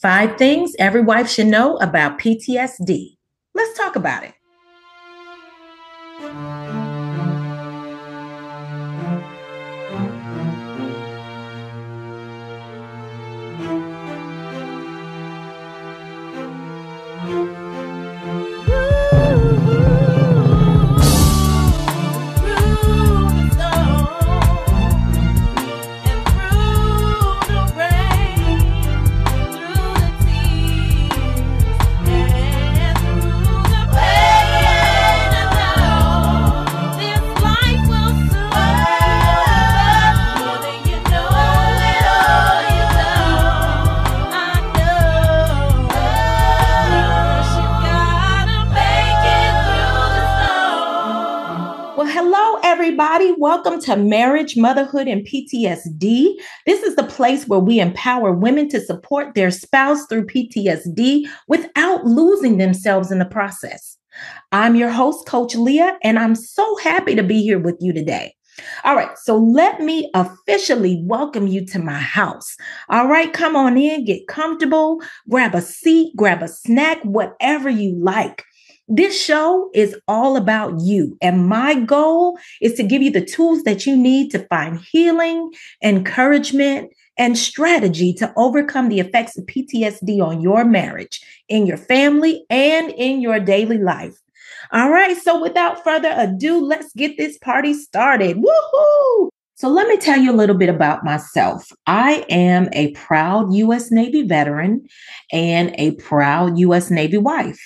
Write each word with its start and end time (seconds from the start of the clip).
Five 0.00 0.38
things 0.38 0.74
every 0.78 1.02
wife 1.02 1.28
should 1.28 1.48
know 1.48 1.76
about 1.78 2.20
PTSD. 2.20 3.16
Let's 3.52 3.76
talk 3.76 3.96
about 3.96 4.22
it. 4.22 4.32
Everybody. 53.00 53.32
Welcome 53.38 53.80
to 53.82 53.94
Marriage, 53.94 54.56
Motherhood, 54.56 55.06
and 55.06 55.24
PTSD. 55.24 56.34
This 56.66 56.82
is 56.82 56.96
the 56.96 57.04
place 57.04 57.46
where 57.46 57.60
we 57.60 57.78
empower 57.78 58.32
women 58.32 58.68
to 58.70 58.80
support 58.80 59.36
their 59.36 59.52
spouse 59.52 60.04
through 60.06 60.26
PTSD 60.26 61.28
without 61.46 62.04
losing 62.04 62.58
themselves 62.58 63.12
in 63.12 63.20
the 63.20 63.24
process. 63.24 63.96
I'm 64.50 64.74
your 64.74 64.90
host, 64.90 65.28
Coach 65.28 65.54
Leah, 65.54 65.96
and 66.02 66.18
I'm 66.18 66.34
so 66.34 66.76
happy 66.78 67.14
to 67.14 67.22
be 67.22 67.40
here 67.40 67.60
with 67.60 67.76
you 67.78 67.92
today. 67.92 68.34
All 68.82 68.96
right, 68.96 69.16
so 69.16 69.36
let 69.36 69.80
me 69.80 70.10
officially 70.14 71.00
welcome 71.04 71.46
you 71.46 71.64
to 71.66 71.78
my 71.78 72.00
house. 72.00 72.56
All 72.88 73.06
right, 73.06 73.32
come 73.32 73.54
on 73.54 73.78
in, 73.78 74.06
get 74.06 74.26
comfortable, 74.26 75.00
grab 75.30 75.54
a 75.54 75.62
seat, 75.62 76.16
grab 76.16 76.42
a 76.42 76.48
snack, 76.48 77.00
whatever 77.04 77.70
you 77.70 77.94
like. 77.94 78.44
This 78.88 79.22
show 79.22 79.70
is 79.74 79.94
all 80.08 80.38
about 80.38 80.80
you. 80.80 81.18
And 81.20 81.46
my 81.46 81.74
goal 81.74 82.38
is 82.62 82.72
to 82.74 82.82
give 82.82 83.02
you 83.02 83.10
the 83.10 83.24
tools 83.24 83.62
that 83.64 83.84
you 83.84 83.94
need 83.94 84.30
to 84.30 84.46
find 84.46 84.80
healing, 84.80 85.52
encouragement, 85.84 86.90
and 87.18 87.36
strategy 87.36 88.14
to 88.14 88.32
overcome 88.36 88.88
the 88.88 89.00
effects 89.00 89.36
of 89.36 89.44
PTSD 89.44 90.22
on 90.22 90.40
your 90.40 90.64
marriage, 90.64 91.20
in 91.48 91.66
your 91.66 91.76
family, 91.76 92.44
and 92.48 92.90
in 92.92 93.20
your 93.20 93.38
daily 93.40 93.76
life. 93.76 94.16
All 94.72 94.90
right, 94.90 95.16
so 95.16 95.40
without 95.40 95.84
further 95.84 96.14
ado, 96.16 96.58
let's 96.64 96.92
get 96.94 97.18
this 97.18 97.36
party 97.38 97.74
started. 97.74 98.38
Woohoo! 98.38 99.28
So, 99.54 99.68
let 99.68 99.88
me 99.88 99.96
tell 99.96 100.20
you 100.20 100.30
a 100.30 100.36
little 100.36 100.56
bit 100.56 100.68
about 100.68 101.04
myself. 101.04 101.72
I 101.88 102.24
am 102.28 102.68
a 102.72 102.92
proud 102.92 103.52
U.S. 103.54 103.90
Navy 103.90 104.22
veteran 104.22 104.86
and 105.32 105.74
a 105.74 105.92
proud 105.96 106.56
U.S. 106.58 106.92
Navy 106.92 107.18
wife. 107.18 107.58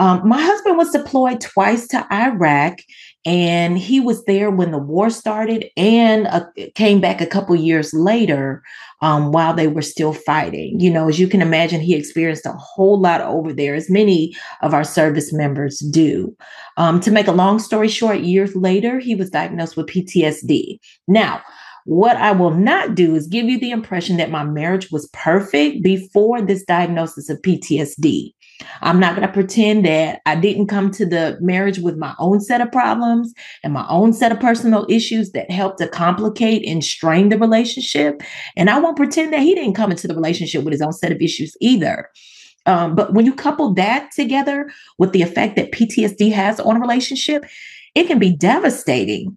Um, 0.00 0.26
my 0.26 0.40
husband 0.40 0.78
was 0.78 0.92
deployed 0.92 1.42
twice 1.42 1.86
to 1.88 2.06
Iraq, 2.10 2.78
and 3.26 3.76
he 3.76 4.00
was 4.00 4.24
there 4.24 4.50
when 4.50 4.70
the 4.70 4.78
war 4.78 5.10
started 5.10 5.66
and 5.76 6.26
uh, 6.26 6.46
came 6.74 7.02
back 7.02 7.20
a 7.20 7.26
couple 7.26 7.54
years 7.54 7.92
later 7.92 8.62
um, 9.02 9.30
while 9.30 9.52
they 9.52 9.68
were 9.68 9.82
still 9.82 10.14
fighting. 10.14 10.80
You 10.80 10.90
know, 10.90 11.10
as 11.10 11.20
you 11.20 11.28
can 11.28 11.42
imagine, 11.42 11.82
he 11.82 11.94
experienced 11.94 12.46
a 12.46 12.52
whole 12.52 12.98
lot 12.98 13.20
over 13.20 13.52
there, 13.52 13.74
as 13.74 13.90
many 13.90 14.34
of 14.62 14.72
our 14.72 14.84
service 14.84 15.34
members 15.34 15.80
do. 15.80 16.34
Um, 16.78 16.98
to 17.00 17.10
make 17.10 17.26
a 17.26 17.32
long 17.32 17.58
story 17.58 17.88
short, 17.88 18.20
years 18.20 18.56
later, 18.56 19.00
he 19.00 19.14
was 19.14 19.28
diagnosed 19.28 19.76
with 19.76 19.88
PTSD. 19.88 20.78
Now, 21.08 21.42
what 21.84 22.16
I 22.16 22.32
will 22.32 22.52
not 22.52 22.94
do 22.94 23.14
is 23.14 23.26
give 23.26 23.46
you 23.46 23.58
the 23.58 23.70
impression 23.70 24.16
that 24.16 24.30
my 24.30 24.44
marriage 24.44 24.90
was 24.90 25.10
perfect 25.12 25.82
before 25.82 26.40
this 26.40 26.64
diagnosis 26.64 27.28
of 27.28 27.42
PTSD. 27.42 28.32
I'm 28.82 29.00
not 29.00 29.16
going 29.16 29.26
to 29.26 29.32
pretend 29.32 29.84
that 29.84 30.20
I 30.26 30.36
didn't 30.36 30.66
come 30.66 30.90
to 30.92 31.06
the 31.06 31.38
marriage 31.40 31.78
with 31.78 31.96
my 31.96 32.14
own 32.18 32.40
set 32.40 32.60
of 32.60 32.72
problems 32.72 33.32
and 33.62 33.72
my 33.72 33.86
own 33.88 34.12
set 34.12 34.32
of 34.32 34.40
personal 34.40 34.86
issues 34.88 35.32
that 35.32 35.50
helped 35.50 35.78
to 35.78 35.88
complicate 35.88 36.66
and 36.66 36.84
strain 36.84 37.28
the 37.28 37.38
relationship. 37.38 38.22
And 38.56 38.70
I 38.70 38.78
won't 38.78 38.96
pretend 38.96 39.32
that 39.32 39.40
he 39.40 39.54
didn't 39.54 39.74
come 39.74 39.90
into 39.90 40.08
the 40.08 40.14
relationship 40.14 40.64
with 40.64 40.72
his 40.72 40.82
own 40.82 40.92
set 40.92 41.12
of 41.12 41.20
issues 41.20 41.56
either. 41.60 42.08
Um, 42.66 42.94
but 42.94 43.14
when 43.14 43.26
you 43.26 43.34
couple 43.34 43.74
that 43.74 44.10
together 44.12 44.70
with 44.98 45.12
the 45.12 45.22
effect 45.22 45.56
that 45.56 45.72
PTSD 45.72 46.32
has 46.32 46.60
on 46.60 46.76
a 46.76 46.80
relationship, 46.80 47.44
it 47.94 48.06
can 48.06 48.18
be 48.18 48.30
devastating. 48.36 49.36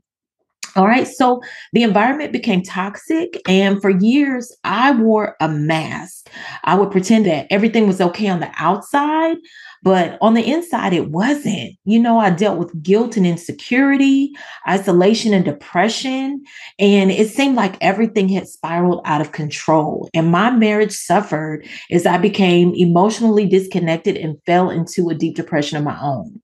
All 0.75 0.88
right. 0.88 1.07
So 1.07 1.41
the 1.73 1.84
environment 1.84 2.31
became 2.31 2.63
toxic. 2.63 3.39
And 3.47 3.79
for 3.81 3.91
years, 3.91 4.51
I 4.63 4.91
wore 4.91 5.35
a 5.39 5.47
mask. 5.47 6.29
I 6.63 6.75
would 6.75 6.89
pretend 6.89 7.28
that 7.28 7.45
everything 7.51 7.85
was 7.85 8.01
okay 8.01 8.28
on 8.28 8.39
the 8.39 8.50
outside, 8.57 9.38
but 9.83 10.17
on 10.19 10.33
the 10.33 10.44
inside, 10.44 10.94
it 10.94 11.12
wasn't. 11.12 11.73
You 11.85 12.00
know, 12.00 12.17
I 12.17 12.31
dealt 12.31 12.57
with 12.57 12.81
guilt 12.81 13.17
and 13.17 13.28
insecurity, 13.28 14.31
isolation 14.67 15.33
and 15.33 15.45
depression. 15.45 16.44
And 16.79 17.12
it 17.12 17.29
seemed 17.29 17.56
like 17.56 17.78
everything 17.79 18.29
had 18.29 18.47
spiraled 18.47 19.01
out 19.06 19.22
of 19.22 19.31
control. 19.31 20.09
And 20.16 20.31
my 20.31 20.50
marriage 20.50 20.94
suffered 20.94 21.67
as 21.91 22.07
I 22.07 22.17
became 22.17 22.73
emotionally 22.73 23.45
disconnected 23.45 24.17
and 24.17 24.41
fell 24.47 24.72
into 24.72 25.09
a 25.09 25.16
deep 25.16 25.35
depression 25.35 25.78
of 25.78 25.83
my 25.83 26.00
own. 26.01 26.41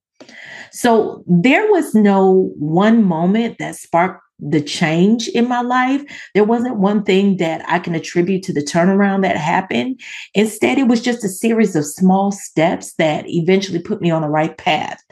So 0.72 1.24
there 1.28 1.70
was 1.72 1.94
no 1.94 2.52
one 2.58 3.04
moment 3.04 3.58
that 3.60 3.76
sparked 3.76 4.22
the 4.40 4.62
change 4.62 5.28
in 5.30 5.48
my 5.48 5.62
life. 5.62 6.02
There 6.34 6.44
wasn't 6.44 6.78
one 6.78 7.04
thing 7.04 7.38
that 7.38 7.64
I 7.68 7.80
can 7.80 7.96
attribute 7.96 8.44
to 8.44 8.54
the 8.54 8.62
turnaround 8.62 9.22
that 9.24 9.38
happened. 9.38 10.00
Instead, 10.34 10.78
it 10.78 10.88
was 10.88 11.02
just 11.02 11.24
a 11.24 11.30
series 11.30 11.76
of 11.76 11.86
small 11.86 12.32
steps 12.32 12.94
that 12.94 13.26
eventually 13.28 13.80
put 13.80 14.02
me 14.02 14.12
on 14.12 14.22
the 14.22 14.30
right 14.30 14.58
path. 14.58 15.04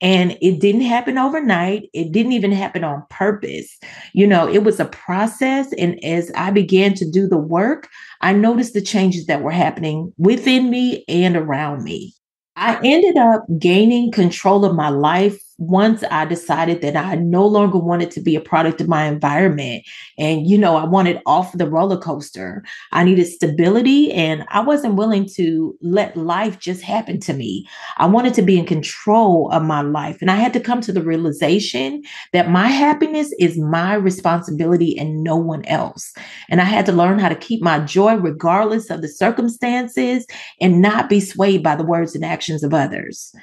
And 0.00 0.36
it 0.42 0.60
didn't 0.60 0.82
happen 0.82 1.16
overnight. 1.16 1.88
It 1.94 2.12
didn't 2.12 2.32
even 2.32 2.52
happen 2.52 2.84
on 2.84 3.04
purpose. 3.08 3.78
You 4.12 4.26
know, 4.26 4.46
it 4.46 4.64
was 4.64 4.80
a 4.80 4.84
process. 4.86 5.72
And 5.78 6.02
as 6.04 6.30
I 6.34 6.50
began 6.50 6.94
to 6.94 7.10
do 7.10 7.26
the 7.26 7.38
work, 7.38 7.88
I 8.20 8.32
noticed 8.32 8.74
the 8.74 8.82
changes 8.82 9.26
that 9.26 9.42
were 9.42 9.50
happening 9.50 10.12
within 10.18 10.68
me 10.68 11.04
and 11.08 11.36
around 11.36 11.84
me. 11.84 12.14
I 12.56 12.78
ended 12.84 13.16
up 13.16 13.44
gaining 13.58 14.12
control 14.12 14.64
of 14.64 14.74
my 14.74 14.88
life 14.88 15.43
once 15.58 16.02
I 16.10 16.24
decided 16.24 16.80
that 16.82 16.96
I 16.96 17.14
no 17.14 17.46
longer 17.46 17.78
wanted 17.78 18.10
to 18.12 18.20
be 18.20 18.34
a 18.34 18.40
product 18.40 18.80
of 18.80 18.88
my 18.88 19.04
environment. 19.04 19.84
And, 20.18 20.46
you 20.46 20.58
know, 20.58 20.76
I 20.76 20.84
wanted 20.84 21.20
off 21.26 21.56
the 21.56 21.68
roller 21.68 21.96
coaster. 21.96 22.64
I 22.92 23.04
needed 23.04 23.26
stability 23.26 24.12
and 24.12 24.44
I 24.48 24.60
wasn't 24.60 24.96
willing 24.96 25.28
to 25.34 25.76
let 25.80 26.16
life 26.16 26.58
just 26.58 26.82
happen 26.82 27.20
to 27.20 27.32
me. 27.32 27.68
I 27.98 28.06
wanted 28.06 28.34
to 28.34 28.42
be 28.42 28.58
in 28.58 28.66
control 28.66 29.50
of 29.52 29.62
my 29.62 29.80
life. 29.80 30.18
And 30.20 30.30
I 30.30 30.36
had 30.36 30.52
to 30.54 30.60
come 30.60 30.80
to 30.82 30.92
the 30.92 31.02
realization 31.02 32.02
that 32.32 32.50
my 32.50 32.68
happiness 32.68 33.32
is 33.38 33.58
my 33.58 33.94
responsibility 33.94 34.98
and 34.98 35.22
no 35.22 35.36
one 35.36 35.64
else. 35.66 36.12
And 36.48 36.60
I 36.60 36.64
had 36.64 36.86
to 36.86 36.92
learn 36.92 37.18
how 37.18 37.28
to 37.28 37.36
keep 37.36 37.62
my 37.62 37.78
joy 37.80 38.16
regardless 38.16 38.90
of 38.90 39.02
the 39.02 39.08
circumstances 39.08 40.26
and 40.60 40.82
not 40.82 41.08
be 41.08 41.20
swayed 41.20 41.62
by 41.62 41.76
the 41.76 41.84
words 41.84 42.14
and 42.14 42.24
actions 42.24 42.62
of 42.62 42.74
others. 42.74 43.34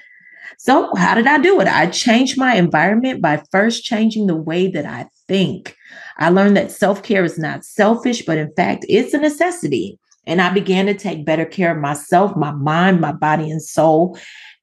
So, 0.64 0.94
how 0.96 1.16
did 1.16 1.26
I 1.26 1.40
do 1.40 1.60
it? 1.60 1.68
I 1.68 1.88
changed 1.88 2.38
my 2.38 2.54
environment 2.54 3.20
by 3.20 3.42
first 3.52 3.84
changing 3.84 4.28
the 4.28 4.36
way 4.36 4.68
that 4.68 4.86
I 4.86 5.08
think. 5.28 5.76
I 6.20 6.30
learned 6.30 6.56
that 6.56 6.72
self 6.72 7.02
care 7.02 7.24
is 7.24 7.40
not 7.40 7.66
selfish, 7.66 8.22
but 8.28 8.38
in 8.38 8.54
fact, 8.54 8.86
it's 8.88 9.16
a 9.16 9.18
necessity. 9.18 9.98
And 10.28 10.40
I 10.40 10.54
began 10.54 10.86
to 10.86 10.94
take 10.94 11.26
better 11.26 11.46
care 11.46 11.72
of 11.72 11.82
myself, 11.82 12.36
my 12.36 12.52
mind, 12.52 13.02
my 13.02 13.12
body, 13.12 13.50
and 13.50 13.60
soul. 13.60 14.20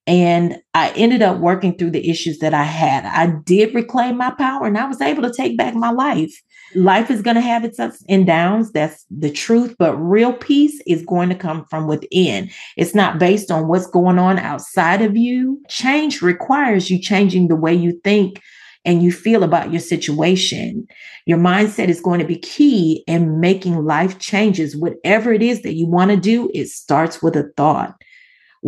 And 0.06 0.58
I 0.72 0.90
ended 0.90 1.20
up 1.20 1.40
working 1.40 1.76
through 1.76 1.90
the 1.90 2.08
issues 2.08 2.38
that 2.38 2.54
I 2.54 2.62
had. 2.62 3.04
I 3.04 3.34
did 3.44 3.74
reclaim 3.74 4.18
my 4.18 4.30
power 4.30 4.68
and 4.68 4.78
I 4.78 4.86
was 4.86 5.00
able 5.00 5.24
to 5.24 5.34
take 5.34 5.58
back 5.58 5.74
my 5.74 5.90
life. 5.90 6.32
Life 6.74 7.10
is 7.10 7.22
going 7.22 7.36
to 7.36 7.40
have 7.40 7.64
its 7.64 7.78
ups 7.78 8.04
and 8.08 8.26
downs. 8.26 8.72
That's 8.72 9.04
the 9.10 9.30
truth. 9.30 9.74
But 9.78 9.96
real 9.96 10.32
peace 10.32 10.80
is 10.86 11.04
going 11.04 11.28
to 11.30 11.34
come 11.34 11.64
from 11.70 11.86
within. 11.86 12.50
It's 12.76 12.94
not 12.94 13.18
based 13.18 13.50
on 13.50 13.68
what's 13.68 13.86
going 13.86 14.18
on 14.18 14.38
outside 14.38 15.02
of 15.02 15.16
you. 15.16 15.60
Change 15.68 16.22
requires 16.22 16.90
you 16.90 17.00
changing 17.00 17.48
the 17.48 17.56
way 17.56 17.74
you 17.74 18.00
think 18.04 18.42
and 18.84 19.02
you 19.02 19.12
feel 19.12 19.42
about 19.42 19.70
your 19.70 19.80
situation. 19.80 20.86
Your 21.26 21.38
mindset 21.38 21.88
is 21.88 22.00
going 22.00 22.20
to 22.20 22.26
be 22.26 22.38
key 22.38 23.04
in 23.06 23.40
making 23.40 23.84
life 23.84 24.18
changes. 24.18 24.76
Whatever 24.76 25.32
it 25.32 25.42
is 25.42 25.62
that 25.62 25.74
you 25.74 25.86
want 25.86 26.10
to 26.10 26.16
do, 26.16 26.50
it 26.54 26.68
starts 26.68 27.22
with 27.22 27.36
a 27.36 27.50
thought. 27.56 27.94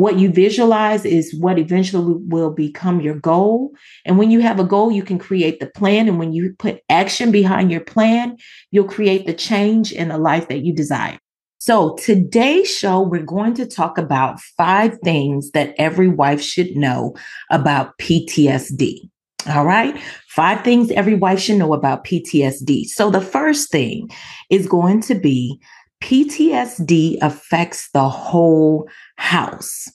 What 0.00 0.19
you 0.19 0.31
visualize 0.31 1.05
is 1.05 1.35
what 1.35 1.58
eventually 1.58 2.14
will 2.26 2.49
become 2.49 3.02
your 3.02 3.17
goal. 3.17 3.73
And 4.06 4.17
when 4.17 4.31
you 4.31 4.41
have 4.41 4.58
a 4.58 4.64
goal, 4.64 4.91
you 4.91 5.02
can 5.02 5.19
create 5.19 5.61
the 5.61 5.67
plan. 5.67 6.08
And 6.08 6.19
when 6.19 6.32
you 6.32 6.55
put 6.58 6.81
action 6.88 7.31
behind 7.31 7.70
your 7.70 7.82
plan, 7.82 8.38
you'll 8.70 8.88
create 8.88 9.26
the 9.26 9.35
change 9.35 9.93
in 9.93 10.08
the 10.08 10.17
life 10.17 10.49
that 10.49 10.64
you 10.64 10.73
desire. 10.73 11.19
So, 11.58 11.97
today's 11.97 12.75
show, 12.75 13.02
we're 13.02 13.20
going 13.20 13.52
to 13.56 13.67
talk 13.67 13.99
about 13.99 14.41
five 14.41 14.99
things 15.05 15.50
that 15.50 15.75
every 15.76 16.08
wife 16.08 16.41
should 16.41 16.75
know 16.75 17.14
about 17.50 17.99
PTSD. 17.99 19.11
All 19.49 19.67
right. 19.67 20.00
Five 20.29 20.64
things 20.64 20.91
every 20.93 21.14
wife 21.14 21.41
should 21.41 21.58
know 21.58 21.75
about 21.75 22.05
PTSD. 22.05 22.87
So, 22.87 23.11
the 23.11 23.20
first 23.20 23.70
thing 23.70 24.08
is 24.49 24.67
going 24.67 25.02
to 25.02 25.14
be 25.14 25.61
PTSD 26.02 27.19
affects 27.20 27.91
the 27.93 28.08
whole 28.08 28.88
house. 29.17 29.88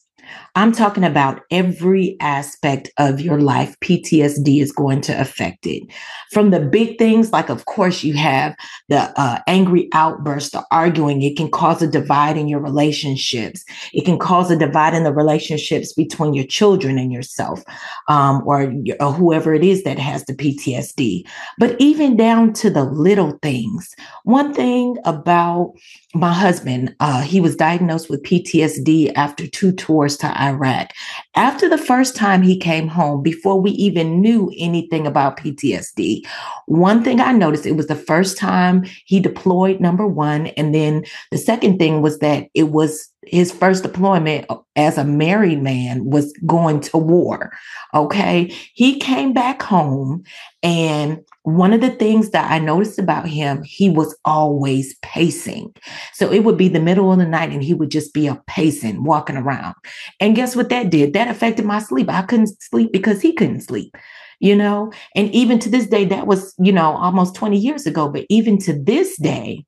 I'm 0.57 0.71
talking 0.71 1.03
about 1.03 1.41
every 1.51 2.15
aspect 2.21 2.89
of 2.97 3.19
your 3.19 3.41
life. 3.41 3.75
PTSD 3.81 4.61
is 4.61 4.71
going 4.71 5.01
to 5.01 5.19
affect 5.19 5.67
it. 5.67 5.83
From 6.31 6.51
the 6.51 6.61
big 6.61 6.97
things, 6.97 7.33
like, 7.33 7.49
of 7.49 7.65
course, 7.65 8.03
you 8.03 8.13
have 8.13 8.55
the 8.87 9.11
uh, 9.19 9.39
angry 9.47 9.89
outburst, 9.93 10.53
the 10.53 10.63
arguing. 10.71 11.21
It 11.21 11.35
can 11.35 11.51
cause 11.51 11.81
a 11.81 11.87
divide 11.87 12.37
in 12.37 12.47
your 12.47 12.61
relationships. 12.61 13.65
It 13.93 14.05
can 14.05 14.17
cause 14.17 14.49
a 14.49 14.55
divide 14.55 14.93
in 14.93 15.03
the 15.03 15.13
relationships 15.13 15.91
between 15.91 16.33
your 16.33 16.45
children 16.45 16.97
and 16.97 17.11
yourself, 17.11 17.61
um, 18.07 18.41
or, 18.45 18.73
or 19.01 19.11
whoever 19.11 19.53
it 19.53 19.63
is 19.63 19.83
that 19.83 19.99
has 19.99 20.23
the 20.23 20.33
PTSD. 20.33 21.23
But 21.59 21.75
even 21.79 22.15
down 22.15 22.53
to 22.53 22.69
the 22.69 22.85
little 22.85 23.37
things. 23.41 23.93
One 24.23 24.53
thing 24.53 24.95
about 25.03 25.73
my 26.15 26.33
husband, 26.33 26.95
uh, 27.01 27.21
he 27.21 27.41
was 27.41 27.55
diagnosed 27.55 28.09
with 28.09 28.23
PTSD 28.23 29.11
after 29.15 29.45
two 29.47 29.71
tours 29.73 30.15
to 30.17 30.41
Iraq. 30.41 30.91
After 31.35 31.67
the 31.67 31.77
first 31.77 32.15
time 32.15 32.41
he 32.41 32.57
came 32.57 32.87
home, 32.87 33.21
before 33.21 33.59
we 33.59 33.71
even 33.71 34.21
knew 34.21 34.51
anything 34.57 35.05
about 35.05 35.37
PTSD, 35.37 36.25
one 36.67 37.03
thing 37.03 37.19
I 37.19 37.33
noticed 37.33 37.65
it 37.65 37.73
was 37.75 37.87
the 37.87 37.95
first 37.95 38.37
time 38.37 38.85
he 39.05 39.19
deployed, 39.19 39.81
number 39.81 40.07
one. 40.07 40.47
And 40.47 40.73
then 40.73 41.03
the 41.31 41.37
second 41.37 41.79
thing 41.79 42.01
was 42.01 42.19
that 42.19 42.47
it 42.53 42.69
was 42.69 43.11
his 43.27 43.51
first 43.51 43.83
deployment 43.83 44.45
uh, 44.49 44.57
as 44.75 44.97
a 44.97 45.03
married 45.03 45.61
man 45.61 46.05
was 46.05 46.33
going 46.45 46.81
to 46.81 46.97
war. 46.97 47.51
Okay. 47.93 48.53
He 48.73 48.99
came 48.99 49.33
back 49.33 49.61
home 49.61 50.23
and 50.63 51.23
one 51.43 51.73
of 51.73 51.81
the 51.81 51.91
things 51.91 52.31
that 52.31 52.51
I 52.51 52.57
noticed 52.57 52.97
about 52.97 53.27
him, 53.27 53.61
he 53.63 53.87
was 53.87 54.17
always 54.25 54.95
pacing. 55.03 55.73
So 56.13 56.31
it 56.31 56.43
would 56.43 56.57
be 56.57 56.67
the 56.69 56.79
middle 56.79 57.11
of 57.11 57.19
the 57.19 57.25
night 57.25 57.51
and 57.51 57.63
he 57.63 57.75
would 57.75 57.91
just 57.91 58.15
be 58.15 58.25
a 58.25 58.41
pacing, 58.47 59.03
walking 59.03 59.37
around. 59.37 59.75
And 60.19 60.35
guess 60.35 60.55
what 60.55 60.69
that 60.69 60.89
did? 60.89 61.13
That 61.13 61.27
affected 61.27 61.63
my 61.63 61.79
sleep. 61.79 62.09
I 62.09 62.23
couldn't 62.23 62.59
sleep 62.63 62.91
because 62.91 63.21
he 63.21 63.31
couldn't 63.31 63.61
sleep, 63.61 63.95
you 64.39 64.55
know? 64.55 64.91
And 65.15 65.31
even 65.35 65.59
to 65.59 65.69
this 65.69 65.85
day, 65.85 66.05
that 66.05 66.25
was, 66.25 66.55
you 66.57 66.71
know, 66.71 66.97
almost 66.97 67.35
20 67.35 67.57
years 67.59 67.85
ago. 67.85 68.09
But 68.09 68.25
even 68.29 68.57
to 68.61 68.73
this 68.73 69.15
day, 69.17 69.65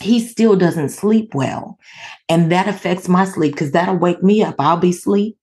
he 0.00 0.20
still 0.20 0.56
doesn't 0.56 0.90
sleep 0.90 1.34
well. 1.34 1.78
And 2.28 2.50
that 2.52 2.68
affects 2.68 3.08
my 3.08 3.24
sleep 3.24 3.52
because 3.52 3.72
that'll 3.72 3.98
wake 3.98 4.22
me 4.22 4.42
up. 4.42 4.56
I'll 4.58 4.76
be 4.76 4.90
asleep 4.90 5.36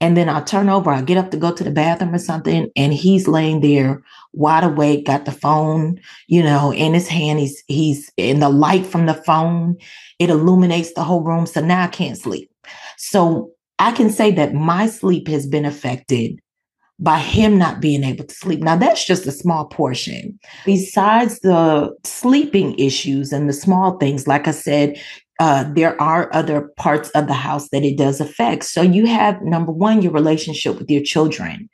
and 0.00 0.16
then 0.16 0.28
I'll 0.28 0.44
turn 0.44 0.68
over, 0.68 0.90
I'll 0.90 1.02
get 1.02 1.16
up 1.16 1.30
to 1.30 1.36
go 1.36 1.52
to 1.52 1.64
the 1.64 1.70
bathroom 1.70 2.14
or 2.14 2.18
something, 2.18 2.70
and 2.76 2.92
he's 2.92 3.28
laying 3.28 3.60
there 3.60 4.02
wide 4.32 4.64
awake, 4.64 5.06
got 5.06 5.24
the 5.24 5.32
phone, 5.32 6.00
you 6.26 6.42
know, 6.42 6.72
in 6.72 6.94
his 6.94 7.08
hand. 7.08 7.38
He's 7.38 7.62
he's 7.68 8.12
in 8.16 8.40
the 8.40 8.50
light 8.50 8.84
from 8.84 9.06
the 9.06 9.14
phone, 9.14 9.76
it 10.18 10.30
illuminates 10.30 10.92
the 10.92 11.04
whole 11.04 11.22
room. 11.22 11.46
So 11.46 11.60
now 11.60 11.84
I 11.84 11.86
can't 11.86 12.18
sleep. 12.18 12.50
So 12.98 13.52
I 13.78 13.92
can 13.92 14.10
say 14.10 14.30
that 14.32 14.52
my 14.52 14.88
sleep 14.88 15.28
has 15.28 15.46
been 15.46 15.64
affected 15.64 16.38
by 16.98 17.18
him 17.18 17.58
not 17.58 17.80
being 17.80 18.04
able 18.04 18.24
to 18.24 18.34
sleep. 18.34 18.60
Now, 18.60 18.76
that's 18.76 19.04
just 19.04 19.26
a 19.26 19.32
small 19.32 19.66
portion. 19.66 20.38
Besides 20.64 21.40
the 21.40 21.94
sleeping 22.04 22.78
issues 22.78 23.32
and 23.32 23.48
the 23.48 23.52
small 23.52 23.98
things, 23.98 24.28
like 24.28 24.46
I 24.46 24.52
said, 24.52 25.00
uh, 25.40 25.64
there 25.74 26.00
are 26.00 26.32
other 26.32 26.70
parts 26.76 27.10
of 27.10 27.26
the 27.26 27.34
house 27.34 27.68
that 27.70 27.82
it 27.82 27.98
does 27.98 28.20
affect. 28.20 28.64
So 28.64 28.82
you 28.82 29.06
have 29.06 29.42
number 29.42 29.72
one, 29.72 30.02
your 30.02 30.12
relationship 30.12 30.78
with 30.78 30.88
your 30.88 31.02
children. 31.02 31.68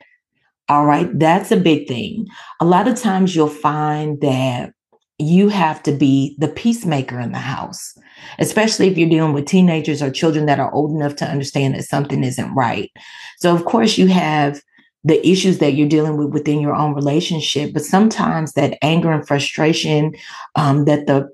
All 0.67 0.85
right, 0.85 1.07
that's 1.19 1.51
a 1.51 1.57
big 1.57 1.87
thing. 1.87 2.25
A 2.59 2.65
lot 2.65 2.87
of 2.87 2.99
times 2.99 3.35
you'll 3.35 3.47
find 3.47 4.19
that 4.21 4.73
you 5.19 5.49
have 5.49 5.83
to 5.83 5.91
be 5.91 6.35
the 6.39 6.47
peacemaker 6.47 7.19
in 7.19 7.31
the 7.31 7.37
house, 7.37 7.95
especially 8.39 8.87
if 8.87 8.97
you're 8.97 9.09
dealing 9.09 9.33
with 9.33 9.45
teenagers 9.45 10.01
or 10.01 10.09
children 10.09 10.47
that 10.47 10.59
are 10.59 10.73
old 10.73 10.95
enough 10.95 11.15
to 11.17 11.25
understand 11.25 11.75
that 11.75 11.83
something 11.83 12.23
isn't 12.23 12.55
right. 12.55 12.89
So, 13.37 13.53
of 13.53 13.65
course, 13.65 13.97
you 13.99 14.07
have 14.07 14.61
the 15.03 15.25
issues 15.27 15.57
that 15.59 15.73
you're 15.73 15.87
dealing 15.87 16.17
with 16.17 16.29
within 16.29 16.61
your 16.61 16.75
own 16.75 16.93
relationship, 16.93 17.73
but 17.73 17.83
sometimes 17.83 18.53
that 18.53 18.77
anger 18.81 19.11
and 19.11 19.27
frustration 19.27 20.13
um, 20.55 20.85
that 20.85 21.07
the 21.07 21.29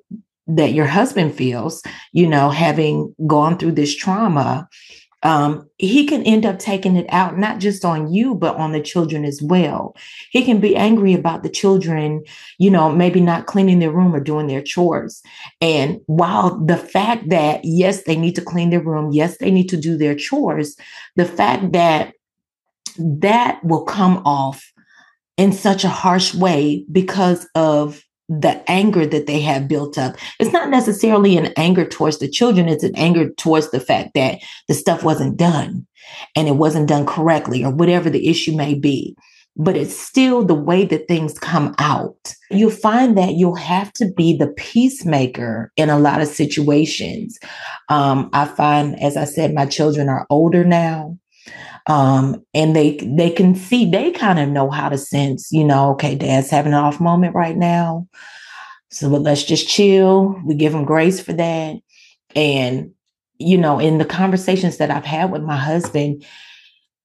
that 0.50 0.72
your 0.72 0.86
husband 0.86 1.36
feels, 1.36 1.84
you 2.14 2.26
know, 2.26 2.50
having 2.50 3.14
gone 3.28 3.58
through 3.58 3.74
this 3.74 3.94
trauma, 3.94 4.66
um, 5.24 5.68
he 5.78 6.06
can 6.06 6.24
end 6.24 6.46
up 6.46 6.60
taking 6.60 6.96
it 6.96 7.08
out 7.10 7.38
not 7.38 7.60
just 7.60 7.84
on 7.84 8.14
you, 8.14 8.36
but 8.36 8.56
on 8.56 8.72
the 8.72 8.82
children 8.82 9.26
as 9.26 9.42
well. 9.42 9.96
He 10.32 10.46
can 10.46 10.60
be 10.60 10.76
angry 10.76 11.14
about 11.14 11.44
the 11.44 11.50
children, 11.50 12.24
you 12.60 12.70
know, 12.70 12.90
maybe 12.90 13.20
not 13.20 13.48
cleaning 13.48 13.80
their 13.80 13.92
room 13.92 14.16
or 14.16 14.20
doing 14.20 14.48
their 14.48 14.62
chores. 14.62 15.22
And 15.60 16.00
while 16.06 16.58
the 16.64 16.78
fact 16.78 17.30
that, 17.30 17.62
yes, 17.64 18.04
they 18.04 18.16
need 18.16 18.36
to 18.36 18.42
clean 18.42 18.70
their 18.70 18.84
room, 18.84 19.12
yes, 19.12 19.38
they 19.38 19.52
need 19.52 19.68
to 19.70 19.78
do 19.78 19.98
their 19.98 20.16
chores, 20.16 20.78
the 21.16 21.26
fact 21.26 21.72
that 21.74 22.14
that 23.00 23.64
will 23.64 23.84
come 23.84 24.22
off 24.26 24.72
in 25.38 25.52
such 25.52 25.84
a 25.84 25.90
harsh 25.90 26.34
way 26.34 26.86
because 26.92 27.48
of 27.56 28.04
the 28.30 28.62
anger 28.70 29.06
that 29.06 29.26
they 29.26 29.40
have 29.40 29.68
built 29.68 29.98
up. 29.98 30.16
It's 30.40 30.52
not 30.52 30.70
necessarily 30.70 31.38
an 31.38 31.54
anger 31.56 31.86
towards 31.86 32.20
the 32.20 32.28
children, 32.28 32.68
it's 32.68 32.84
an 32.84 32.96
anger 32.96 33.30
towards 33.38 33.72
the 33.72 33.80
fact 33.80 34.16
that 34.16 34.40
the 34.68 34.74
stuff 34.74 35.04
wasn't 35.04 35.38
done 35.38 35.88
and 36.36 36.48
it 36.48 36.56
wasn't 36.56 36.90
done 36.90 37.06
correctly 37.06 37.64
or 37.64 37.72
whatever 37.72 38.10
the 38.10 38.28
issue 38.28 38.56
may 38.56 38.74
be. 38.74 39.16
But 39.60 39.76
it's 39.76 39.98
still 39.98 40.46
the 40.46 40.54
way 40.54 40.86
that 40.86 41.08
things 41.08 41.40
come 41.40 41.74
out. 41.80 42.34
You'll 42.52 42.70
find 42.70 43.18
that 43.18 43.34
you'll 43.34 43.56
have 43.56 43.92
to 43.94 44.12
be 44.12 44.38
the 44.38 44.50
peacemaker 44.50 45.72
in 45.78 45.90
a 45.90 45.98
lot 45.98 46.22
of 46.22 46.28
situations. 46.28 47.40
Um, 47.90 48.30
I 48.34 48.46
find, 48.46 49.02
as 49.02 49.18
I 49.18 49.24
said, 49.24 49.56
my 49.56 49.66
children 49.66 50.10
are 50.10 50.28
older 50.30 50.64
now 50.64 51.18
um, 51.88 52.44
and 52.54 52.76
they 52.76 52.98
they 52.98 53.30
can 53.30 53.56
see 53.56 53.90
they 53.90 54.12
kind 54.12 54.40
of 54.40 54.50
know 54.50 54.70
how 54.70 54.90
to 54.90 54.98
sense 54.98 55.52
you 55.52 55.64
know 55.64 55.92
okay 55.92 56.16
dad's 56.16 56.50
having 56.50 56.74
an 56.74 56.80
off 56.80 57.00
moment 57.00 57.36
right 57.36 57.58
now. 57.58 58.08
So 58.90 59.10
but 59.10 59.22
let's 59.22 59.44
just 59.44 59.68
chill. 59.68 60.40
We 60.46 60.56
give 60.56 60.74
him 60.74 60.86
grace 60.86 61.20
for 61.20 61.34
that. 61.34 61.76
And 62.36 62.92
you 63.40 63.58
know 63.58 63.80
in 63.80 64.00
the 64.00 64.06
conversations 64.06 64.78
that 64.78 64.90
i've 64.90 65.06
had 65.06 65.32
with 65.32 65.44
my 65.44 65.56
husband 65.56 66.26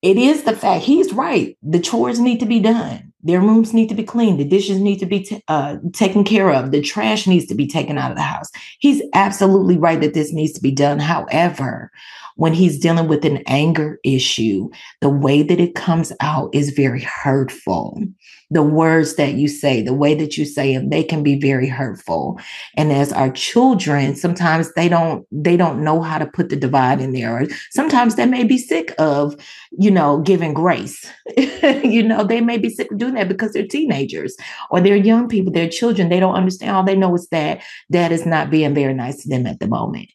it 0.03 0.19
is 0.19 0.43
the 0.43 0.57
fact 0.57 0.85
he's 0.85 1.13
right. 1.13 1.57
The 1.63 1.79
chores 1.79 2.19
need 2.19 2.41
to 2.41 2.47
be 2.47 2.59
done. 2.59 3.13
Their 3.23 3.41
rooms 3.41 3.73
need 3.73 3.89
to 3.89 3.95
be 3.95 4.03
cleaned. 4.03 4.41
The 4.41 4.45
dishes 4.45 4.81
need 4.81 4.99
to 4.99 5.07
be 5.07 5.21
t- 5.21 5.45
uh, 5.47 5.77
taken 5.93 6.25
care 6.25 6.51
of. 6.51 6.73
The 6.73 6.83
trash 6.83 7.29
needs 7.29 7.47
to 7.47 7.55
be 7.55 7.69
taken 7.69 7.99
out 7.99 8.11
of 8.11 8.17
the 8.17 8.23
house. 8.23 8.51
He's 8.81 9.01
absolutely 9.15 9.79
right 9.79 10.01
that 10.01 10.13
this 10.13 10.33
needs 10.33 10.53
to 10.55 10.61
be 10.61 10.73
done. 10.73 10.99
However 10.99 11.93
when 12.37 12.53
he's 12.53 12.79
dealing 12.79 13.09
with 13.09 13.25
an 13.25 13.43
anger 13.47 13.99
issue, 14.05 14.71
the 15.01 15.09
way 15.09 15.43
that 15.43 15.61
it 15.61 15.75
comes 15.75 16.13
out 16.21 16.51
is 16.55 16.71
very 16.71 17.01
hurtful. 17.03 18.03
The 18.51 18.63
words 18.63 19.17
that 19.17 19.35
you 19.35 19.49
say, 19.49 19.81
the 19.81 19.95
way 19.95 20.15
that 20.15 20.37
you 20.37 20.45
say 20.45 20.77
them, 20.77 20.91
they 20.91 21.03
can 21.03 21.23
be 21.23 21.39
very 21.39 21.69
hurtful. 21.69 22.39
And 22.77 22.93
as 22.93 23.13
our 23.13 23.31
children, 23.31 24.15
sometimes 24.15 24.73
they 24.75 24.89
don't 24.89 25.27
they 25.31 25.57
don't 25.57 25.83
know 25.83 26.03
how 26.03 26.19
to 26.19 26.27
put 26.27 26.51
the 26.51 26.57
divide 26.57 27.01
in 27.01 27.13
there. 27.13 27.43
Or 27.43 27.47
sometimes 27.71 28.17
they 28.17 28.27
may 28.27 28.45
be 28.45 28.59
sick 28.59 28.95
of, 28.99 29.37
you 29.71 29.91
know, 29.91 30.21
giving 30.21 30.53
grace. 30.53 31.11
you 31.37 32.03
know, 32.03 32.25
they 32.25 32.41
may 32.41 32.59
be 32.59 32.69
sick 32.69 32.91
of 32.93 32.99
doing 32.99 33.15
that 33.15 33.29
because 33.29 33.53
they're 33.53 33.67
teenagers 33.67 34.37
or 34.71 34.81
they're 34.81 34.97
young 34.97 35.29
people, 35.29 35.53
they're 35.53 35.69
children. 35.69 36.09
They 36.09 36.21
don't 36.21 36.35
understand. 36.35 36.77
All 36.77 36.85
they 36.85 36.97
know 36.97 37.15
is 37.15 37.29
that 37.29 37.63
dad 37.91 38.13
is 38.13 38.27
not 38.27 38.51
being 38.51 38.75
very 38.75 38.95
nice 38.95 39.23
to 39.23 39.29
them 39.29 39.47
at 39.47 39.61
the 39.61 39.69
moment. 39.69 40.11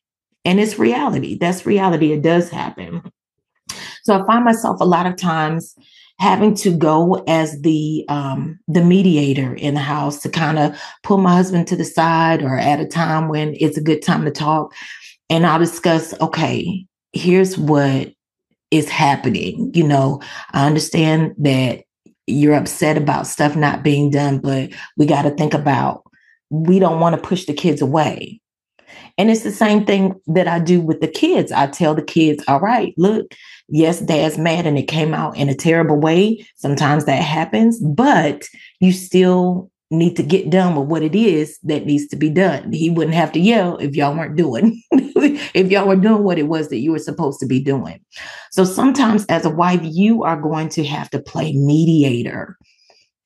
And 0.48 0.62
it's 0.62 0.80
reality. 0.80 1.38
That's 1.38 1.66
reality. 1.66 2.14
It 2.14 2.22
does 2.22 2.50
happen. 2.50 3.04
So 4.04 4.18
I 4.18 4.26
find 4.26 4.46
myself 4.46 4.80
a 4.80 4.86
lot 4.86 5.06
of 5.06 5.18
times 5.18 5.76
having 6.20 6.56
to 6.56 6.72
go 6.72 7.22
as 7.28 7.62
the 7.64 8.06
um, 8.08 8.58
the 8.66 8.82
mediator 8.82 9.54
in 9.56 9.74
the 9.74 9.82
house 9.82 10.22
to 10.22 10.30
kind 10.30 10.58
of 10.58 10.82
pull 11.04 11.18
my 11.18 11.34
husband 11.36 11.68
to 11.68 11.76
the 11.76 11.84
side 11.84 12.42
or 12.42 12.58
at 12.58 12.80
a 12.80 12.86
time 12.86 13.28
when 13.28 13.58
it's 13.60 13.78
a 13.78 13.84
good 13.84 14.02
time 14.02 14.24
to 14.24 14.32
talk. 14.32 14.74
And 15.30 15.46
I'll 15.46 15.60
discuss, 15.60 16.18
okay, 16.22 16.86
here's 17.12 17.58
what 17.58 18.14
is 18.72 18.88
happening. 18.88 19.72
You 19.74 19.86
know, 19.86 20.22
I 20.54 20.66
understand 20.66 21.36
that 21.40 21.84
you're 22.26 22.56
upset 22.56 22.98
about 22.98 23.28
stuff 23.28 23.58
not 23.58 23.84
being 23.84 24.12
done, 24.12 24.40
but 24.40 24.70
we 24.96 25.06
got 25.08 25.24
to 25.24 25.32
think 25.32 25.54
about 25.54 26.04
we 26.50 26.80
don't 26.80 27.02
want 27.02 27.18
to 27.18 27.22
push 27.22 27.46
the 27.46 27.54
kids 27.54 27.82
away. 27.82 28.40
And 29.18 29.32
it's 29.32 29.44
the 29.44 29.52
same 29.52 29.86
thing 29.86 30.20
that 30.28 30.48
I 30.48 30.60
do 30.60 30.80
with 30.80 31.02
the 31.02 31.08
kids. 31.08 31.52
I 31.52 31.68
tell 31.68 31.96
the 31.96 32.04
kids, 32.04 32.44
all 32.48 32.60
right, 32.60 32.94
look, 32.98 33.34
yes, 33.68 34.00
dad's 34.00 34.38
mad 34.38 34.68
and 34.68 34.78
it 34.78 34.88
came 34.88 35.14
out 35.14 35.36
in 35.38 35.50
a 35.50 35.56
terrible 35.56 36.00
way. 36.00 36.46
Sometimes 36.56 37.06
that 37.06 37.22
happens, 37.22 37.80
but 37.80 38.46
you 38.80 38.92
still 38.92 39.72
need 39.90 40.16
to 40.18 40.24
get 40.24 40.50
done 40.50 40.76
with 40.76 40.88
what 40.88 41.02
it 41.02 41.16
is 41.16 41.58
that 41.64 41.86
needs 41.86 42.08
to 42.08 42.16
be 42.16 42.30
done. 42.30 42.72
He 42.74 42.90
wouldn't 42.90 43.16
have 43.16 43.32
to 43.32 43.40
yell 43.40 43.78
if 43.78 43.96
y'all 43.96 44.16
weren't 44.16 44.36
doing, 44.36 44.82
if 44.92 45.72
y'all 45.72 45.88
were 45.88 45.96
doing 45.96 46.24
what 46.24 46.38
it 46.38 46.48
was 46.48 46.70
that 46.70 46.80
you 46.80 46.92
were 46.92 47.00
supposed 47.00 47.40
to 47.40 47.46
be 47.46 47.62
doing. 47.62 48.00
So 48.52 48.66
sometimes 48.66 49.26
as 49.28 49.46
a 49.46 49.50
wife, 49.50 49.80
you 49.84 50.24
are 50.24 50.40
going 50.40 50.70
to 50.70 50.84
have 50.84 51.10
to 51.12 51.20
play 51.20 51.54
mediator. 51.54 52.58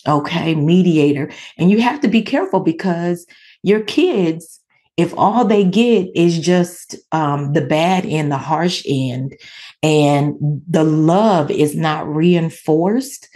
Okay, 0.08 0.56
mediator. 0.56 1.32
And 1.58 1.70
you 1.70 1.82
have 1.82 2.00
to 2.02 2.08
be 2.08 2.22
careful 2.22 2.60
because 2.60 3.26
your 3.64 3.82
kids, 3.82 4.61
if 4.98 5.14
all 5.18 5.46
they 5.46 5.64
get 5.64 6.10
is 6.16 6.40
just 6.40 6.96
um, 7.12 7.54
the 7.54 7.62
bad 7.62 8.06
end, 8.06 8.32
the 8.32 8.38
harsh 8.38 8.84
end, 8.88 9.36
and 9.82 10.36
the 10.68 10.84
love 10.84 11.50
is 11.50 11.76
not 11.76 12.08
reinforced, 12.08 13.30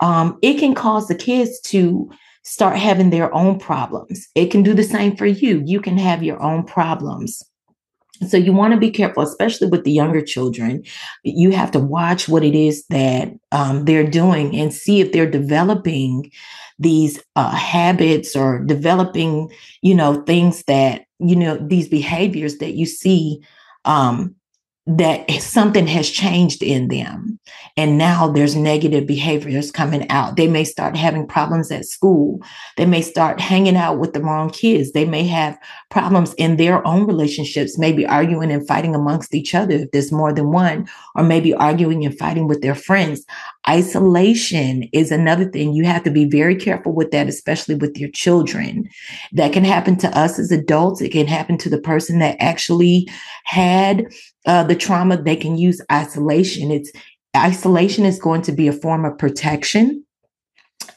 um, 0.00 0.38
it 0.42 0.58
can 0.58 0.74
cause 0.74 1.08
the 1.08 1.14
kids 1.14 1.60
to 1.60 2.10
start 2.44 2.76
having 2.76 3.10
their 3.10 3.32
own 3.34 3.58
problems. 3.58 4.26
It 4.34 4.50
can 4.50 4.62
do 4.62 4.74
the 4.74 4.82
same 4.82 5.16
for 5.16 5.26
you. 5.26 5.62
You 5.64 5.80
can 5.80 5.96
have 5.96 6.22
your 6.22 6.42
own 6.42 6.64
problems. 6.64 7.42
So 8.28 8.36
you 8.36 8.52
want 8.52 8.72
to 8.72 8.80
be 8.80 8.90
careful, 8.90 9.22
especially 9.22 9.68
with 9.68 9.84
the 9.84 9.92
younger 9.92 10.22
children. 10.22 10.84
You 11.24 11.50
have 11.52 11.70
to 11.72 11.78
watch 11.78 12.28
what 12.28 12.44
it 12.44 12.54
is 12.54 12.84
that 12.88 13.32
um, 13.50 13.84
they're 13.84 14.08
doing 14.08 14.56
and 14.56 14.72
see 14.72 15.00
if 15.00 15.12
they're 15.12 15.30
developing 15.30 16.30
these 16.78 17.22
uh, 17.36 17.50
habits 17.50 18.34
or 18.36 18.58
developing, 18.60 19.50
you 19.82 19.94
know, 19.94 20.22
things 20.22 20.62
that 20.64 21.06
you 21.18 21.36
know 21.36 21.56
these 21.56 21.88
behaviors 21.88 22.58
that 22.58 22.72
you 22.72 22.86
see 22.86 23.42
um, 23.84 24.34
that 24.86 25.30
something 25.40 25.86
has 25.86 26.10
changed 26.10 26.62
in 26.62 26.88
them. 26.88 27.38
And 27.76 27.98
now 27.98 28.28
there's 28.28 28.56
negative 28.56 29.06
behaviors 29.06 29.70
coming 29.70 30.08
out. 30.10 30.36
They 30.36 30.48
may 30.48 30.64
start 30.64 30.96
having 30.96 31.26
problems 31.26 31.70
at 31.70 31.84
school. 31.84 32.42
They 32.76 32.86
may 32.86 33.00
start 33.00 33.40
hanging 33.40 33.76
out 33.76 33.98
with 33.98 34.12
the 34.12 34.20
wrong 34.20 34.50
kids. 34.50 34.92
They 34.92 35.04
may 35.04 35.24
have 35.24 35.56
problems 35.92 36.32
in 36.34 36.56
their 36.56 36.84
own 36.86 37.06
relationships 37.06 37.78
maybe 37.78 38.06
arguing 38.06 38.50
and 38.50 38.66
fighting 38.66 38.94
amongst 38.94 39.34
each 39.34 39.54
other 39.54 39.74
if 39.74 39.90
there's 39.90 40.10
more 40.10 40.32
than 40.32 40.50
one 40.50 40.88
or 41.14 41.22
maybe 41.22 41.52
arguing 41.54 42.04
and 42.04 42.18
fighting 42.18 42.48
with 42.48 42.62
their 42.62 42.74
friends. 42.74 43.24
Isolation 43.68 44.88
is 44.92 45.12
another 45.12 45.44
thing. 45.44 45.74
You 45.74 45.84
have 45.84 46.02
to 46.04 46.10
be 46.10 46.24
very 46.24 46.56
careful 46.56 46.92
with 46.92 47.10
that 47.10 47.28
especially 47.28 47.74
with 47.74 47.98
your 47.98 48.10
children. 48.10 48.88
That 49.32 49.52
can 49.52 49.64
happen 49.64 49.96
to 49.98 50.18
us 50.18 50.38
as 50.38 50.50
adults. 50.50 51.02
It 51.02 51.12
can 51.12 51.26
happen 51.26 51.58
to 51.58 51.68
the 51.68 51.80
person 51.80 52.18
that 52.20 52.36
actually 52.40 53.06
had 53.44 54.06
uh, 54.46 54.64
the 54.64 54.74
trauma, 54.74 55.22
they 55.22 55.36
can 55.36 55.56
use 55.56 55.80
isolation. 55.92 56.70
It's 56.70 56.90
isolation 57.36 58.04
is 58.04 58.18
going 58.18 58.42
to 58.42 58.52
be 58.52 58.66
a 58.66 58.72
form 58.72 59.04
of 59.04 59.18
protection. 59.18 60.04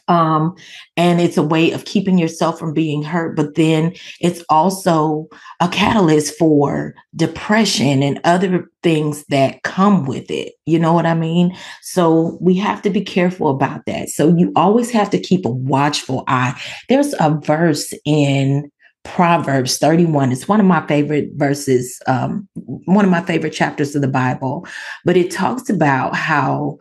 Um, 0.08 0.56
and 0.98 1.20
it's 1.20 1.38
a 1.38 1.44
way 1.44 1.72
of 1.72 1.86
keeping 1.86 2.18
yourself 2.18 2.60
from 2.60 2.74
being 2.74 3.02
hurt, 3.02 3.36
but 3.36 3.56
then 3.56 3.94
it's 4.22 4.44
also 4.50 5.28
a 5.60 5.68
catalyst 5.68 6.38
for 6.38 6.94
depression 7.16 8.04
and 8.04 8.22
other 8.24 8.70
things 8.84 9.26
that 9.30 9.64
come 9.64 10.06
with 10.06 10.30
it. 10.30 10.54
You 10.66 10.78
know 10.78 10.94
what 10.94 11.06
I 11.06 11.16
mean? 11.16 11.56
So 11.82 12.38
we 12.40 12.56
have 12.58 12.82
to 12.84 12.90
be 12.90 13.02
careful 13.02 13.50
about 13.50 13.86
that. 13.88 14.10
So 14.10 14.36
you 14.36 14.52
always 14.56 14.92
have 14.92 15.10
to 15.10 15.20
keep 15.20 15.46
a 15.46 15.50
watchful 15.50 16.24
eye. 16.28 16.60
There's 16.88 17.14
a 17.20 17.40
verse 17.44 17.94
in 18.06 18.72
Proverbs 19.06 19.78
31. 19.78 20.32
It's 20.32 20.48
one 20.48 20.60
of 20.60 20.66
my 20.66 20.86
favorite 20.88 21.30
verses, 21.36 22.02
um, 22.08 22.48
one 22.56 23.06
of 23.06 23.12
my 23.12 23.22
favorite 23.22 23.54
chapters 23.54 23.96
of 23.96 24.02
the 24.02 24.08
Bible, 24.08 24.68
but 25.06 25.16
it 25.16 25.32
talks 25.32 25.70
about 25.70 26.16
how 26.16 26.80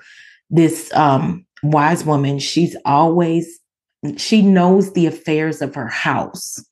this 0.50 0.92
um, 0.94 1.44
wise 1.72 2.04
woman, 2.04 2.38
she's 2.38 2.76
always, 2.84 3.60
she 4.16 4.42
knows 4.42 4.92
the 4.92 5.06
affairs 5.06 5.62
of 5.62 5.74
her 5.74 5.88
house. 5.88 6.64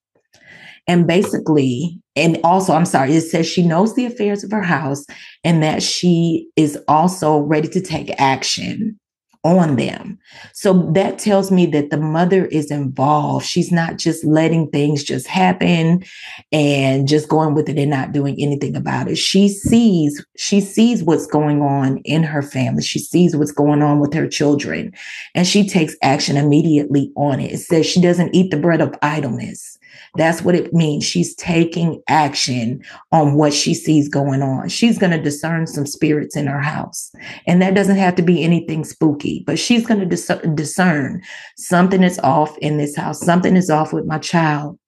And 0.88 1.06
basically, 1.06 2.00
and 2.16 2.38
also, 2.42 2.72
I'm 2.72 2.84
sorry, 2.84 3.14
it 3.14 3.22
says 3.22 3.46
she 3.46 3.62
knows 3.62 3.94
the 3.94 4.04
affairs 4.04 4.42
of 4.42 4.50
her 4.50 4.62
house 4.62 5.06
and 5.44 5.62
that 5.62 5.82
she 5.82 6.48
is 6.56 6.76
also 6.88 7.38
ready 7.38 7.68
to 7.68 7.80
take 7.80 8.10
action 8.18 8.98
on 9.44 9.76
them. 9.76 10.18
So 10.52 10.90
that 10.92 11.18
tells 11.18 11.50
me 11.50 11.66
that 11.66 11.90
the 11.90 11.96
mother 11.96 12.46
is 12.46 12.70
involved. 12.70 13.44
She's 13.44 13.72
not 13.72 13.96
just 13.96 14.24
letting 14.24 14.70
things 14.70 15.02
just 15.02 15.26
happen 15.26 16.04
and 16.52 17.08
just 17.08 17.28
going 17.28 17.54
with 17.54 17.68
it 17.68 17.76
and 17.76 17.90
not 17.90 18.12
doing 18.12 18.36
anything 18.38 18.76
about 18.76 19.08
it. 19.08 19.16
She 19.16 19.48
sees, 19.48 20.24
she 20.36 20.60
sees 20.60 21.02
what's 21.02 21.26
going 21.26 21.60
on 21.60 21.98
in 21.98 22.22
her 22.22 22.42
family. 22.42 22.82
She 22.82 23.00
sees 23.00 23.34
what's 23.34 23.52
going 23.52 23.82
on 23.82 23.98
with 23.98 24.14
her 24.14 24.28
children 24.28 24.92
and 25.34 25.46
she 25.46 25.68
takes 25.68 25.96
action 26.02 26.36
immediately 26.36 27.12
on 27.16 27.40
it. 27.40 27.52
It 27.52 27.58
says 27.58 27.84
she 27.84 28.00
doesn't 28.00 28.34
eat 28.34 28.52
the 28.52 28.56
bread 28.56 28.80
of 28.80 28.94
idleness. 29.02 29.71
That's 30.16 30.42
what 30.42 30.54
it 30.54 30.74
means. 30.74 31.04
She's 31.04 31.34
taking 31.36 32.02
action 32.08 32.82
on 33.12 33.34
what 33.34 33.54
she 33.54 33.72
sees 33.72 34.08
going 34.08 34.42
on. 34.42 34.68
She's 34.68 34.98
going 34.98 35.12
to 35.12 35.22
discern 35.22 35.66
some 35.66 35.86
spirits 35.86 36.36
in 36.36 36.46
her 36.46 36.60
house. 36.60 37.10
And 37.46 37.62
that 37.62 37.74
doesn't 37.74 37.96
have 37.96 38.14
to 38.16 38.22
be 38.22 38.42
anything 38.42 38.84
spooky, 38.84 39.42
but 39.46 39.58
she's 39.58 39.86
going 39.86 40.00
to 40.00 40.06
dis- 40.06 40.30
discern 40.54 41.22
something 41.56 42.02
is 42.02 42.18
off 42.18 42.56
in 42.58 42.76
this 42.76 42.94
house. 42.94 43.20
Something 43.20 43.56
is 43.56 43.70
off 43.70 43.92
with 43.92 44.04
my 44.04 44.18
child. 44.18 44.78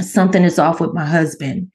Something 0.00 0.44
is 0.44 0.58
off 0.58 0.80
with 0.80 0.94
my 0.94 1.04
husband. 1.04 1.70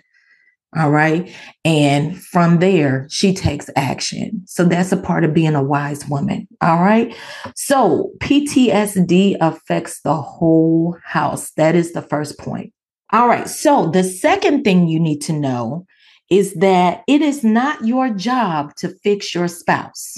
All 0.75 0.89
right. 0.89 1.32
And 1.63 2.20
from 2.20 2.60
there, 2.60 3.08
she 3.10 3.34
takes 3.34 3.70
action. 3.75 4.42
So 4.48 4.65
that's 4.65 4.92
a 4.92 4.98
part 4.98 5.24
of 5.24 5.34
being 5.34 5.56
a 5.56 5.63
wise 5.63 6.08
woman. 6.08 6.48
All 6.62 6.82
right. 6.82 7.15
So 7.56 8.12
PTSD 8.20 9.38
affects 9.39 10.01
the 10.01 10.15
whole 10.15 10.98
house. 11.06 11.51
That 11.51 11.75
is 11.75 11.94
the 11.94 12.01
first 12.01 12.39
point. 12.39 12.74
All 13.12 13.27
right. 13.27 13.48
So 13.48 13.92
the 13.92 14.03
second 14.03 14.63
thing 14.63 14.88
you 14.88 15.00
need 15.00 15.20
to 15.22 15.34
know 15.34 15.86
is 16.32 16.56
that 16.56 17.03
it 17.08 17.22
is 17.22 17.44
not 17.44 17.86
your 17.86 18.10
job 18.10 18.74
to 18.77 18.96
fix 19.03 19.36
your 19.36 19.48
spouse. 19.48 20.18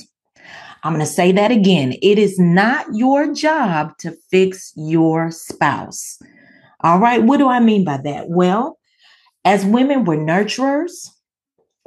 I'm 0.84 0.94
going 0.94 1.06
to 1.06 1.12
say 1.12 1.34
that 1.34 1.52
again. 1.52 1.96
It 2.02 2.18
is 2.18 2.40
not 2.40 2.86
your 2.94 3.34
job 3.34 3.98
to 4.00 4.16
fix 4.32 4.72
your 4.78 5.32
spouse. 5.32 6.18
All 6.82 7.00
right. 7.00 7.24
What 7.24 7.38
do 7.38 7.50
I 7.50 7.60
mean 7.60 7.84
by 7.84 7.98
that? 7.98 8.30
Well, 8.30 8.78
as 9.46 9.64
women, 9.64 10.04
we're 10.04 10.18
nurturers. 10.18 11.10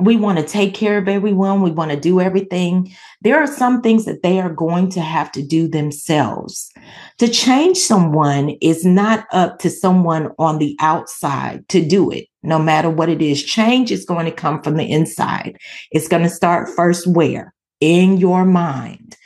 We 0.00 0.16
want 0.16 0.38
to 0.38 0.44
take 0.44 0.74
care 0.74 0.96
of 0.96 1.08
everyone. 1.08 1.60
We 1.60 1.72
want 1.72 1.90
to 1.90 1.98
do 1.98 2.20
everything. 2.20 2.94
There 3.20 3.36
are 3.36 3.48
some 3.48 3.82
things 3.82 4.04
that 4.04 4.22
they 4.22 4.40
are 4.40 4.52
going 4.52 4.90
to 4.90 5.00
have 5.00 5.32
to 5.32 5.42
do 5.42 5.66
themselves. 5.66 6.70
To 7.18 7.26
change 7.26 7.76
someone 7.76 8.50
is 8.62 8.84
not 8.84 9.26
up 9.32 9.58
to 9.58 9.70
someone 9.70 10.30
on 10.38 10.58
the 10.58 10.76
outside 10.78 11.68
to 11.70 11.84
do 11.84 12.12
it, 12.12 12.28
no 12.44 12.60
matter 12.60 12.88
what 12.88 13.08
it 13.08 13.20
is. 13.20 13.42
Change 13.42 13.90
is 13.90 14.04
going 14.04 14.26
to 14.26 14.30
come 14.30 14.62
from 14.62 14.76
the 14.76 14.88
inside. 14.88 15.58
It's 15.90 16.06
going 16.06 16.22
to 16.22 16.30
start 16.30 16.68
first 16.68 17.08
where? 17.08 17.52
In 17.80 18.18
your 18.18 18.44
mind. 18.44 19.16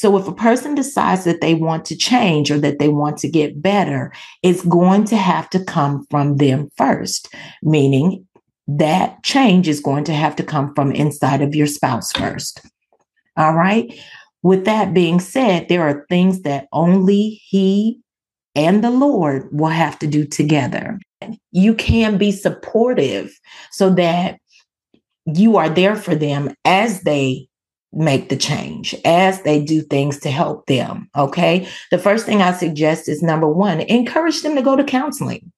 So 0.00 0.16
if 0.16 0.26
a 0.26 0.32
person 0.32 0.74
decides 0.74 1.24
that 1.24 1.42
they 1.42 1.52
want 1.52 1.84
to 1.84 1.94
change 1.94 2.50
or 2.50 2.58
that 2.60 2.78
they 2.78 2.88
want 2.88 3.18
to 3.18 3.28
get 3.28 3.60
better, 3.60 4.14
it's 4.42 4.64
going 4.64 5.04
to 5.04 5.16
have 5.18 5.50
to 5.50 5.62
come 5.62 6.06
from 6.08 6.38
them 6.38 6.70
first, 6.78 7.28
meaning 7.62 8.26
that 8.66 9.22
change 9.22 9.68
is 9.68 9.78
going 9.78 10.04
to 10.04 10.14
have 10.14 10.34
to 10.36 10.42
come 10.42 10.74
from 10.74 10.90
inside 10.90 11.42
of 11.42 11.54
your 11.54 11.66
spouse 11.66 12.12
first. 12.12 12.62
All 13.36 13.52
right. 13.52 13.92
With 14.42 14.64
that 14.64 14.94
being 14.94 15.20
said, 15.20 15.68
there 15.68 15.82
are 15.82 16.06
things 16.08 16.40
that 16.44 16.68
only 16.72 17.42
he 17.44 18.00
and 18.54 18.82
the 18.82 18.90
Lord 18.90 19.50
will 19.52 19.68
have 19.68 19.98
to 19.98 20.06
do 20.06 20.24
together. 20.24 20.98
You 21.52 21.74
can 21.74 22.16
be 22.16 22.32
supportive 22.32 23.38
so 23.70 23.90
that 23.90 24.38
you 25.26 25.58
are 25.58 25.68
there 25.68 25.94
for 25.94 26.14
them 26.14 26.54
as 26.64 27.02
they 27.02 27.49
make 27.92 28.28
the 28.28 28.36
change 28.36 28.94
as 29.04 29.42
they 29.42 29.62
do 29.62 29.82
things 29.82 30.20
to 30.20 30.30
help 30.30 30.66
them. 30.66 31.08
Okay. 31.16 31.68
The 31.90 31.98
first 31.98 32.24
thing 32.24 32.40
I 32.40 32.52
suggest 32.52 33.08
is 33.08 33.22
number 33.22 33.48
one, 33.48 33.80
encourage 33.80 34.42
them 34.42 34.54
to 34.56 34.62
go 34.62 34.76
to 34.76 34.84
counseling. 34.84 35.52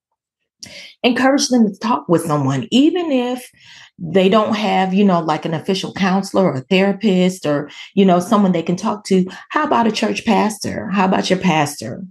Encourage 1.02 1.48
them 1.48 1.66
to 1.66 1.78
talk 1.78 2.08
with 2.08 2.22
someone, 2.22 2.68
even 2.70 3.10
if 3.10 3.50
they 3.98 4.28
don't 4.28 4.54
have, 4.54 4.94
you 4.94 5.04
know, 5.04 5.20
like 5.20 5.44
an 5.44 5.54
official 5.54 5.92
counselor 5.92 6.44
or 6.44 6.54
a 6.54 6.60
therapist 6.60 7.44
or, 7.44 7.68
you 7.94 8.04
know, 8.04 8.20
someone 8.20 8.52
they 8.52 8.62
can 8.62 8.76
talk 8.76 9.04
to. 9.04 9.26
How 9.50 9.64
about 9.64 9.86
a 9.86 9.92
church 9.92 10.24
pastor? 10.24 10.88
How 10.90 11.04
about 11.04 11.28
your 11.28 11.38
pastor? 11.38 12.04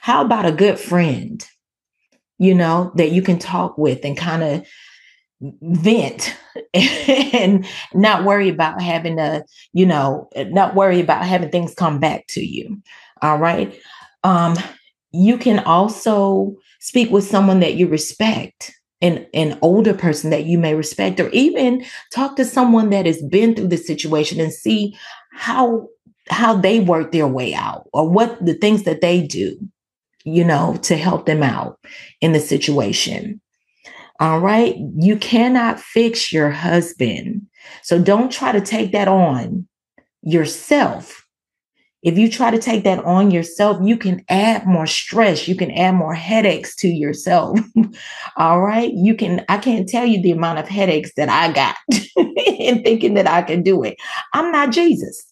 How 0.00 0.24
about 0.24 0.46
a 0.46 0.52
good 0.52 0.78
friend, 0.78 1.44
you 2.38 2.54
know, 2.54 2.92
that 2.94 3.10
you 3.10 3.22
can 3.22 3.38
talk 3.38 3.76
with 3.76 4.04
and 4.04 4.16
kind 4.16 4.42
of 4.42 4.66
vent 5.40 6.36
and 6.74 7.66
not 7.94 8.24
worry 8.24 8.48
about 8.48 8.80
having 8.80 9.16
to, 9.16 9.44
you 9.72 9.86
know, 9.86 10.28
not 10.36 10.74
worry 10.74 11.00
about 11.00 11.24
having 11.24 11.50
things 11.50 11.74
come 11.74 11.98
back 11.98 12.26
to 12.28 12.40
you. 12.40 12.80
All 13.22 13.38
right. 13.38 13.78
Um, 14.24 14.56
you 15.12 15.38
can 15.38 15.60
also 15.60 16.54
speak 16.80 17.10
with 17.10 17.24
someone 17.24 17.60
that 17.60 17.74
you 17.74 17.88
respect 17.88 18.72
an, 19.00 19.26
an 19.32 19.58
older 19.62 19.94
person 19.94 20.30
that 20.30 20.44
you 20.44 20.58
may 20.58 20.74
respect, 20.74 21.18
or 21.20 21.30
even 21.30 21.84
talk 22.12 22.36
to 22.36 22.44
someone 22.44 22.90
that 22.90 23.06
has 23.06 23.22
been 23.22 23.54
through 23.54 23.68
the 23.68 23.78
situation 23.78 24.40
and 24.40 24.52
see 24.52 24.94
how 25.32 25.88
how 26.28 26.54
they 26.54 26.80
work 26.80 27.10
their 27.10 27.26
way 27.26 27.54
out 27.54 27.88
or 27.92 28.08
what 28.08 28.44
the 28.44 28.54
things 28.54 28.84
that 28.84 29.00
they 29.00 29.26
do 29.26 29.58
you 30.24 30.44
know, 30.44 30.76
to 30.82 30.96
help 30.96 31.26
them 31.26 31.42
out 31.42 31.78
in 32.20 32.32
the 32.32 32.40
situation. 32.40 33.40
All 34.20 34.38
right. 34.38 34.76
You 34.96 35.16
cannot 35.16 35.80
fix 35.80 36.30
your 36.30 36.50
husband. 36.50 37.46
So 37.82 38.00
don't 38.00 38.30
try 38.30 38.52
to 38.52 38.60
take 38.60 38.92
that 38.92 39.08
on 39.08 39.66
yourself. 40.22 41.26
If 42.02 42.16
you 42.16 42.30
try 42.30 42.50
to 42.50 42.58
take 42.58 42.84
that 42.84 43.04
on 43.04 43.30
yourself, 43.30 43.78
you 43.82 43.96
can 43.96 44.24
add 44.28 44.66
more 44.66 44.86
stress. 44.86 45.48
You 45.48 45.54
can 45.54 45.70
add 45.70 45.94
more 45.94 46.14
headaches 46.14 46.76
to 46.76 46.88
yourself. 46.88 47.58
All 48.36 48.60
right. 48.60 48.90
You 48.92 49.14
can, 49.14 49.44
I 49.48 49.58
can't 49.58 49.88
tell 49.88 50.06
you 50.06 50.20
the 50.22 50.30
amount 50.32 50.58
of 50.58 50.68
headaches 50.68 51.12
that 51.16 51.28
I 51.28 51.52
got 51.52 51.76
in 52.36 52.82
thinking 52.82 53.14
that 53.14 53.26
I 53.26 53.42
can 53.42 53.62
do 53.62 53.82
it. 53.82 53.96
I'm 54.32 54.52
not 54.52 54.70
Jesus. 54.70 55.26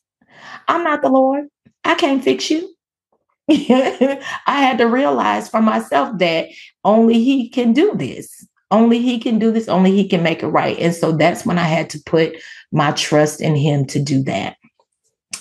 I'm 0.67 0.85
not 0.85 1.03
the 1.03 1.09
Lord. 1.09 1.47
I 1.85 1.95
can't 1.95 2.23
fix 2.23 2.51
you. 2.51 2.75
I 3.51 4.21
had 4.47 4.79
to 4.79 4.85
realize 4.85 5.49
for 5.49 5.63
myself 5.63 6.19
that 6.19 6.49
only 6.85 7.23
He 7.23 7.49
can 7.49 7.73
do 7.73 7.95
this. 7.95 8.47
Only 8.71 9.01
He 9.01 9.19
can 9.19 9.39
do 9.39 9.51
this. 9.51 9.69
Only 9.69 9.93
He 9.93 10.09
can 10.09 10.23
make 10.23 10.43
it 10.43 10.49
right. 10.49 10.79
And 10.79 10.95
so 10.95 11.13
that's 11.13 11.47
when 11.47 11.59
I 11.59 11.65
had 11.65 11.91
to 11.91 12.03
put 12.05 12.37
my 12.73 12.93
trust 12.93 13.41
in 13.41 13.57
Him 13.57 13.87
to 13.87 14.03
do 14.03 14.23
that. 14.25 14.57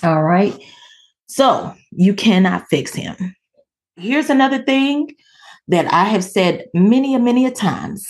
All 0.03 0.23
right. 0.23 0.57
So 1.27 1.73
you 1.91 2.13
cannot 2.13 2.67
fix 2.69 2.93
Him. 2.93 3.35
Here's 3.95 4.29
another 4.29 4.63
thing 4.63 5.11
that 5.67 5.91
I 5.91 6.05
have 6.05 6.23
said 6.23 6.65
many, 6.73 7.17
many 7.17 7.45
a 7.45 7.51
times. 7.51 8.07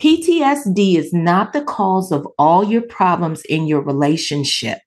PTSD 0.00 0.96
is 0.96 1.12
not 1.12 1.52
the 1.52 1.62
cause 1.62 2.12
of 2.12 2.26
all 2.38 2.62
your 2.64 2.82
problems 2.82 3.42
in 3.46 3.66
your 3.66 3.80
relationship. 3.80 4.78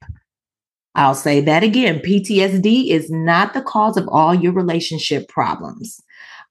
I'll 0.96 1.16
say 1.16 1.42
that 1.42 1.64
again. 1.64 2.00
PTSD 2.00 2.90
is 2.90 3.10
not 3.10 3.54
the 3.54 3.62
cause 3.62 3.98
of 3.98 4.08
all 4.10 4.34
your 4.34 4.52
relationship 4.52 5.28
problems. 5.28 6.00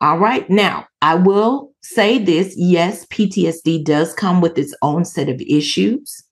All 0.00 0.18
right. 0.18 0.48
Now, 0.50 0.86
I 1.02 1.14
will 1.14 1.72
say 1.86 2.18
this 2.18 2.54
yes, 2.56 3.06
PTSD 3.06 3.84
does 3.84 4.12
come 4.14 4.40
with 4.40 4.58
its 4.58 4.74
own 4.82 5.04
set 5.04 5.28
of 5.28 5.40
issues. 5.40 6.22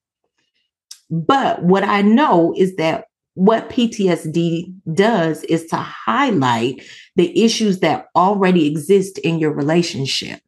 But 1.11 1.63
what 1.63 1.85
I 1.85 2.03
know 2.03 2.55
is 2.57 2.77
that 2.77 3.07
what 3.35 3.69
PTSD 3.69 4.73
does 4.95 5.43
is 5.45 5.67
to 5.67 5.77
highlight 5.77 6.83
the 7.17 7.45
issues 7.45 7.81
that 7.81 8.07
already 8.15 8.67
exist 8.67 9.19
in 9.19 9.39
your 9.39 9.53
relationship. 9.53 10.41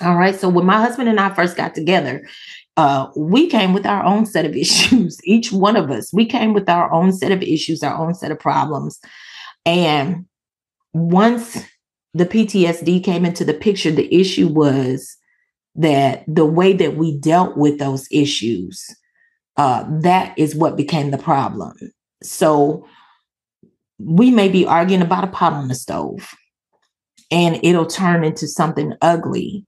All 0.00 0.16
right. 0.16 0.34
So 0.34 0.48
when 0.48 0.66
my 0.66 0.80
husband 0.80 1.08
and 1.08 1.20
I 1.20 1.32
first 1.34 1.56
got 1.56 1.74
together, 1.74 2.26
uh, 2.76 3.08
we 3.16 3.46
came 3.48 3.72
with 3.72 3.86
our 3.86 4.04
own 4.04 4.26
set 4.26 4.44
of 4.44 4.56
issues. 4.56 5.18
Each 5.24 5.52
one 5.52 5.76
of 5.76 5.90
us, 5.90 6.12
we 6.12 6.26
came 6.26 6.52
with 6.52 6.68
our 6.68 6.92
own 6.92 7.12
set 7.12 7.32
of 7.32 7.42
issues, 7.42 7.82
our 7.82 7.96
own 7.96 8.14
set 8.14 8.30
of 8.30 8.38
problems. 8.38 9.00
And 9.66 10.26
once 10.92 11.64
the 12.14 12.26
PTSD 12.26 13.02
came 13.02 13.24
into 13.24 13.44
the 13.44 13.54
picture, 13.54 13.90
the 13.90 14.12
issue 14.14 14.48
was 14.48 15.16
that 15.74 16.24
the 16.28 16.46
way 16.46 16.72
that 16.72 16.96
we 16.96 17.18
dealt 17.18 17.56
with 17.56 17.78
those 17.78 18.06
issues, 18.10 18.84
uh, 19.56 19.84
that 20.00 20.38
is 20.38 20.54
what 20.54 20.76
became 20.76 21.10
the 21.10 21.18
problem. 21.18 21.74
So 22.22 22.86
we 23.98 24.30
may 24.30 24.48
be 24.48 24.66
arguing 24.66 25.02
about 25.02 25.24
a 25.24 25.28
pot 25.28 25.52
on 25.52 25.68
the 25.68 25.74
stove 25.74 26.34
and 27.30 27.58
it'll 27.62 27.86
turn 27.86 28.24
into 28.24 28.46
something 28.46 28.94
ugly 29.02 29.66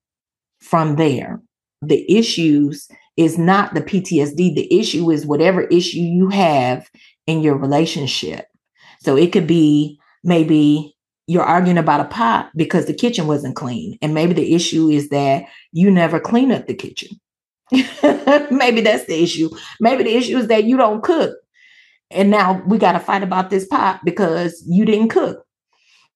from 0.60 0.96
there 0.96 1.40
the 1.82 2.10
issues 2.10 2.88
is 3.16 3.38
not 3.38 3.74
the 3.74 3.80
PTSD. 3.80 4.54
The 4.54 4.78
issue 4.78 5.10
is 5.10 5.26
whatever 5.26 5.62
issue 5.62 6.00
you 6.00 6.28
have 6.28 6.88
in 7.26 7.40
your 7.40 7.56
relationship. 7.56 8.46
So 9.00 9.16
it 9.16 9.32
could 9.32 9.46
be 9.46 9.98
maybe 10.24 10.95
you're 11.26 11.42
arguing 11.42 11.78
about 11.78 12.00
a 12.00 12.04
pot 12.04 12.50
because 12.54 12.86
the 12.86 12.94
kitchen 12.94 13.26
wasn't 13.26 13.56
clean. 13.56 13.98
And 14.00 14.14
maybe 14.14 14.32
the 14.32 14.54
issue 14.54 14.88
is 14.88 15.08
that 15.08 15.44
you 15.72 15.90
never 15.90 16.20
clean 16.20 16.52
up 16.52 16.66
the 16.66 16.74
kitchen. 16.74 17.20
maybe 18.50 18.80
that's 18.80 19.06
the 19.06 19.22
issue. 19.22 19.50
Maybe 19.80 20.04
the 20.04 20.16
issue 20.16 20.38
is 20.38 20.48
that 20.48 20.64
you 20.64 20.76
don't 20.76 21.02
cook. 21.02 21.36
And 22.10 22.30
now 22.30 22.62
we 22.66 22.78
got 22.78 22.92
to 22.92 23.00
fight 23.00 23.24
about 23.24 23.50
this 23.50 23.66
pot 23.66 24.00
because 24.04 24.62
you 24.66 24.84
didn't 24.84 25.08
cook. 25.08 25.44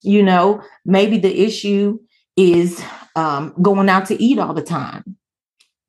You 0.02 0.22
know, 0.22 0.62
maybe 0.84 1.18
the 1.18 1.40
issue 1.44 1.98
is 2.36 2.82
um, 3.16 3.52
going 3.60 3.88
out 3.88 4.06
to 4.06 4.22
eat 4.22 4.38
all 4.38 4.54
the 4.54 4.62
time 4.62 5.16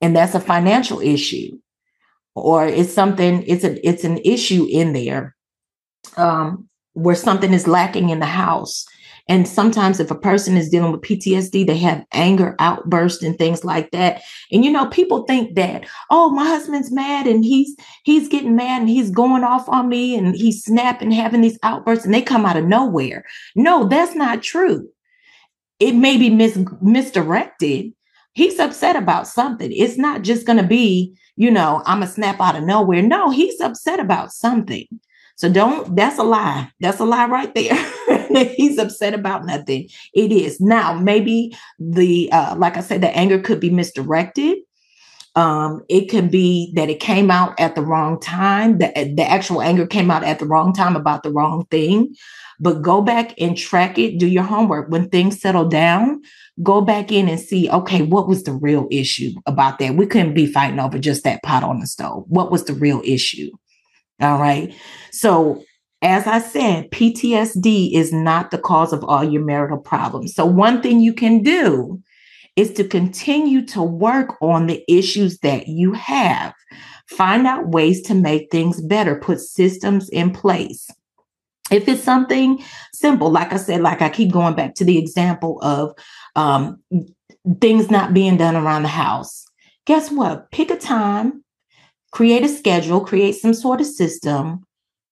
and 0.01 0.15
that's 0.15 0.35
a 0.35 0.39
financial 0.39 0.99
issue 0.99 1.57
or 2.35 2.65
it's 2.65 2.93
something 2.93 3.43
it's 3.47 3.63
a 3.63 3.87
it's 3.87 4.03
an 4.03 4.17
issue 4.25 4.67
in 4.69 4.93
there 4.93 5.35
um, 6.17 6.67
where 6.93 7.15
something 7.15 7.53
is 7.53 7.67
lacking 7.67 8.09
in 8.09 8.19
the 8.19 8.25
house 8.25 8.85
and 9.31 9.47
sometimes 9.47 9.99
if 9.99 10.11
a 10.11 10.15
person 10.15 10.57
is 10.57 10.69
dealing 10.69 10.91
with 10.91 11.01
PTSD 11.01 11.65
they 11.65 11.77
have 11.77 12.05
anger 12.11 12.55
outbursts 12.59 13.23
and 13.23 13.37
things 13.37 13.63
like 13.63 13.91
that 13.91 14.21
and 14.51 14.65
you 14.65 14.71
know 14.71 14.87
people 14.87 15.23
think 15.23 15.55
that 15.55 15.87
oh 16.09 16.29
my 16.29 16.45
husband's 16.45 16.91
mad 16.91 17.25
and 17.27 17.43
he's 17.45 17.75
he's 18.03 18.27
getting 18.27 18.55
mad 18.55 18.81
and 18.81 18.89
he's 18.89 19.09
going 19.09 19.43
off 19.43 19.67
on 19.69 19.89
me 19.89 20.15
and 20.15 20.35
he's 20.35 20.63
snapping 20.63 21.11
having 21.11 21.41
these 21.41 21.59
outbursts 21.63 22.05
and 22.05 22.13
they 22.13 22.21
come 22.21 22.45
out 22.45 22.57
of 22.57 22.65
nowhere 22.65 23.25
no 23.55 23.87
that's 23.87 24.15
not 24.15 24.43
true 24.43 24.87
it 25.79 25.93
may 25.93 26.17
be 26.17 26.29
mis- 26.29 26.59
misdirected 26.81 27.91
he's 28.33 28.59
upset 28.59 28.95
about 28.95 29.27
something. 29.27 29.71
It's 29.71 29.97
not 29.97 30.21
just 30.21 30.45
going 30.45 30.57
to 30.57 30.67
be, 30.67 31.15
you 31.35 31.51
know, 31.51 31.81
I'm 31.85 32.03
a 32.03 32.07
snap 32.07 32.39
out 32.39 32.55
of 32.55 32.63
nowhere. 32.63 33.01
No, 33.01 33.29
he's 33.29 33.59
upset 33.59 33.99
about 33.99 34.31
something. 34.31 34.87
So 35.35 35.51
don't, 35.51 35.95
that's 35.95 36.19
a 36.19 36.23
lie. 36.23 36.71
That's 36.79 36.99
a 36.99 37.05
lie 37.05 37.25
right 37.25 37.53
there. 37.55 37.73
he's 38.55 38.77
upset 38.77 39.13
about 39.13 39.45
nothing. 39.45 39.89
It 40.13 40.31
is. 40.31 40.59
Now, 40.59 40.93
maybe 40.93 41.55
the, 41.79 42.31
uh, 42.31 42.55
like 42.57 42.77
I 42.77 42.81
said, 42.81 43.01
the 43.01 43.15
anger 43.15 43.39
could 43.39 43.59
be 43.59 43.69
misdirected. 43.69 44.59
Um, 45.35 45.81
it 45.87 46.09
could 46.09 46.29
be 46.29 46.73
that 46.75 46.89
it 46.89 46.99
came 46.99 47.31
out 47.31 47.57
at 47.59 47.75
the 47.75 47.81
wrong 47.81 48.19
time, 48.19 48.79
that 48.79 48.93
the 49.15 49.23
actual 49.23 49.61
anger 49.61 49.87
came 49.87 50.11
out 50.11 50.23
at 50.23 50.39
the 50.39 50.45
wrong 50.45 50.73
time 50.73 50.95
about 50.95 51.23
the 51.23 51.31
wrong 51.31 51.65
thing. 51.71 52.13
But 52.59 52.81
go 52.81 53.01
back 53.01 53.33
and 53.39 53.57
track 53.57 53.97
it, 53.97 54.19
do 54.19 54.27
your 54.27 54.43
homework. 54.43 54.89
When 54.89 55.09
things 55.09 55.41
settle 55.41 55.67
down, 55.67 56.21
go 56.61 56.81
back 56.81 57.11
in 57.11 57.27
and 57.27 57.39
see, 57.39 57.69
okay, 57.69 58.01
what 58.03 58.27
was 58.27 58.43
the 58.43 58.53
real 58.53 58.87
issue 58.91 59.31
about 59.45 59.79
that? 59.79 59.95
We 59.95 60.05
couldn't 60.05 60.35
be 60.35 60.45
fighting 60.45 60.79
over 60.79 60.99
just 60.99 61.23
that 61.23 61.41
pot 61.43 61.63
on 61.63 61.79
the 61.79 61.87
stove. 61.87 62.25
What 62.27 62.51
was 62.51 62.65
the 62.65 62.73
real 62.73 63.01
issue? 63.03 63.49
All 64.19 64.37
right. 64.37 64.75
So, 65.11 65.63
as 66.01 66.25
I 66.25 66.39
said, 66.39 66.89
PTSD 66.89 67.93
is 67.93 68.11
not 68.11 68.49
the 68.49 68.57
cause 68.57 68.91
of 68.91 69.03
all 69.03 69.23
your 69.23 69.43
marital 69.43 69.77
problems. 69.77 70.33
So, 70.33 70.45
one 70.45 70.81
thing 70.81 70.99
you 70.99 71.13
can 71.13 71.43
do 71.43 72.01
is 72.55 72.73
to 72.73 72.83
continue 72.83 73.65
to 73.67 73.81
work 73.81 74.35
on 74.41 74.67
the 74.67 74.83
issues 74.91 75.37
that 75.39 75.67
you 75.67 75.93
have. 75.93 76.53
Find 77.07 77.45
out 77.45 77.69
ways 77.69 78.01
to 78.03 78.15
make 78.15 78.49
things 78.51 78.81
better, 78.81 79.15
put 79.15 79.39
systems 79.39 80.09
in 80.09 80.31
place. 80.31 80.89
If 81.69 81.87
it's 81.87 82.03
something 82.03 82.61
simple, 82.93 83.29
like 83.29 83.53
I 83.53 83.57
said, 83.57 83.81
like 83.81 84.01
I 84.01 84.09
keep 84.09 84.31
going 84.31 84.55
back 84.55 84.75
to 84.75 84.85
the 84.85 84.97
example 84.97 85.59
of 85.61 85.93
um, 86.35 86.81
things 87.59 87.89
not 87.89 88.13
being 88.13 88.37
done 88.37 88.55
around 88.55 88.83
the 88.83 88.89
house, 88.89 89.45
guess 89.85 90.11
what? 90.11 90.51
Pick 90.51 90.71
a 90.71 90.77
time, 90.77 91.43
create 92.11 92.43
a 92.43 92.49
schedule, 92.49 93.01
create 93.01 93.35
some 93.35 93.53
sort 93.53 93.79
of 93.79 93.87
system 93.87 94.65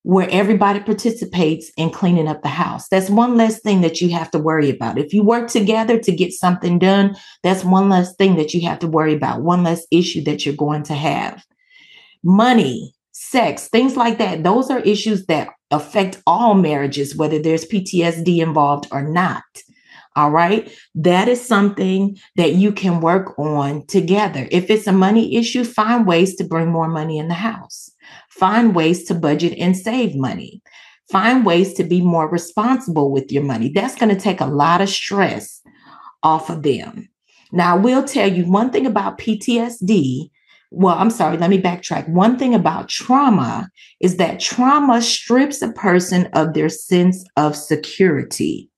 where 0.03 0.29
everybody 0.31 0.79
participates 0.79 1.71
in 1.77 1.89
cleaning 1.89 2.27
up 2.27 2.41
the 2.41 2.49
house. 2.49 2.87
That's 2.87 3.09
one 3.09 3.35
less 3.35 3.59
thing 3.59 3.81
that 3.81 3.99
you 3.99 4.09
have 4.09 4.31
to 4.31 4.39
worry 4.39 4.69
about. 4.69 4.97
If 4.97 5.13
you 5.13 5.23
work 5.23 5.49
together 5.49 5.99
to 5.99 6.11
get 6.11 6.31
something 6.31 6.79
done, 6.79 7.17
that's 7.43 7.65
one 7.65 7.89
less 7.89 8.15
thing 8.15 8.37
that 8.37 8.53
you 8.53 8.61
have 8.67 8.79
to 8.79 8.87
worry 8.87 9.13
about, 9.13 9.41
one 9.41 9.63
less 9.63 9.85
issue 9.91 10.23
that 10.23 10.45
you're 10.45 10.55
going 10.55 10.83
to 10.83 10.93
have. 10.93 11.45
Money, 12.23 12.93
sex, 13.11 13.67
things 13.67 13.97
like 13.97 14.17
that. 14.19 14.43
Those 14.43 14.71
are 14.71 14.79
issues 14.79 15.25
that 15.25 15.49
affect 15.71 16.21
all 16.25 16.53
marriages, 16.53 17.15
whether 17.15 17.39
there's 17.39 17.65
PTSD 17.65 18.39
involved 18.39 18.87
or 18.91 19.03
not. 19.03 19.43
All 20.15 20.31
right. 20.31 20.73
That 20.95 21.27
is 21.27 21.45
something 21.45 22.17
that 22.35 22.53
you 22.53 22.71
can 22.71 22.99
work 22.99 23.37
on 23.37 23.85
together. 23.85 24.47
If 24.51 24.69
it's 24.69 24.87
a 24.87 24.91
money 24.91 25.35
issue, 25.35 25.63
find 25.63 26.07
ways 26.07 26.35
to 26.35 26.43
bring 26.43 26.69
more 26.69 26.87
money 26.87 27.19
in 27.19 27.27
the 27.27 27.35
house. 27.35 27.88
Find 28.39 28.73
ways 28.73 29.03
to 29.05 29.13
budget 29.13 29.57
and 29.57 29.75
save 29.75 30.15
money. 30.15 30.61
Find 31.11 31.45
ways 31.45 31.73
to 31.73 31.83
be 31.83 32.01
more 32.01 32.29
responsible 32.29 33.11
with 33.11 33.31
your 33.31 33.43
money. 33.43 33.69
That's 33.69 33.95
going 33.95 34.15
to 34.15 34.21
take 34.21 34.39
a 34.41 34.45
lot 34.45 34.81
of 34.81 34.89
stress 34.89 35.61
off 36.23 36.49
of 36.49 36.63
them. 36.63 37.09
Now, 37.51 37.75
I 37.75 37.79
will 37.79 38.03
tell 38.03 38.31
you 38.31 38.45
one 38.45 38.71
thing 38.71 38.85
about 38.85 39.17
PTSD 39.17 40.29
well, 40.71 40.95
I'm 40.97 41.09
sorry, 41.09 41.37
let 41.37 41.49
me 41.49 41.59
backtrack. 41.59 42.07
One 42.07 42.37
thing 42.37 42.53
about 42.53 42.89
trauma 42.89 43.69
is 43.99 44.17
that 44.17 44.39
trauma 44.39 45.01
strips 45.01 45.61
a 45.61 45.71
person 45.71 46.27
of 46.33 46.53
their 46.53 46.69
sense 46.69 47.23
of 47.37 47.55
security. 47.55 48.69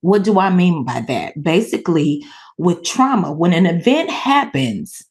What 0.00 0.24
do 0.24 0.38
I 0.38 0.48
mean 0.50 0.84
by 0.84 1.04
that? 1.08 1.42
Basically, 1.42 2.24
with 2.56 2.84
trauma, 2.84 3.32
when 3.32 3.52
an 3.52 3.66
event 3.66 4.10
happens, 4.10 5.04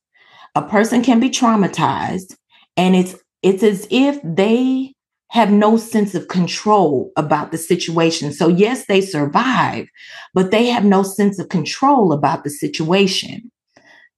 a 0.56 0.64
person 0.64 1.04
can 1.04 1.20
be 1.20 1.30
traumatized 1.30 2.36
and 2.76 2.96
it's 2.96 3.16
it's 3.42 3.64
as 3.64 3.88
if 3.90 4.20
they 4.24 4.94
have 5.30 5.52
no 5.52 5.78
sense 5.78 6.16
of 6.16 6.28
control 6.30 7.12
about 7.18 7.52
the 7.52 7.58
situation. 7.58 8.32
So, 8.32 8.48
yes, 8.48 8.86
they 8.86 9.02
survive, 9.02 9.88
but 10.34 10.52
they 10.52 10.68
have 10.68 10.86
no 10.86 11.04
sense 11.04 11.38
of 11.38 11.50
control 11.50 12.14
about 12.14 12.44
the 12.44 12.50
situation. 12.50 13.52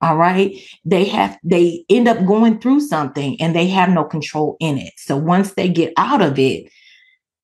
All 0.01 0.15
right. 0.15 0.55
They 0.85 1.05
have, 1.05 1.37
they 1.43 1.83
end 1.89 2.07
up 2.07 2.25
going 2.25 2.59
through 2.59 2.81
something 2.81 3.41
and 3.41 3.55
they 3.55 3.67
have 3.67 3.89
no 3.89 4.05
control 4.05 4.55
in 4.59 4.77
it. 4.77 4.93
So, 4.97 5.17
once 5.17 5.53
they 5.53 5.67
get 5.67 5.93
out 5.97 6.21
of 6.21 6.37
it, 6.37 6.71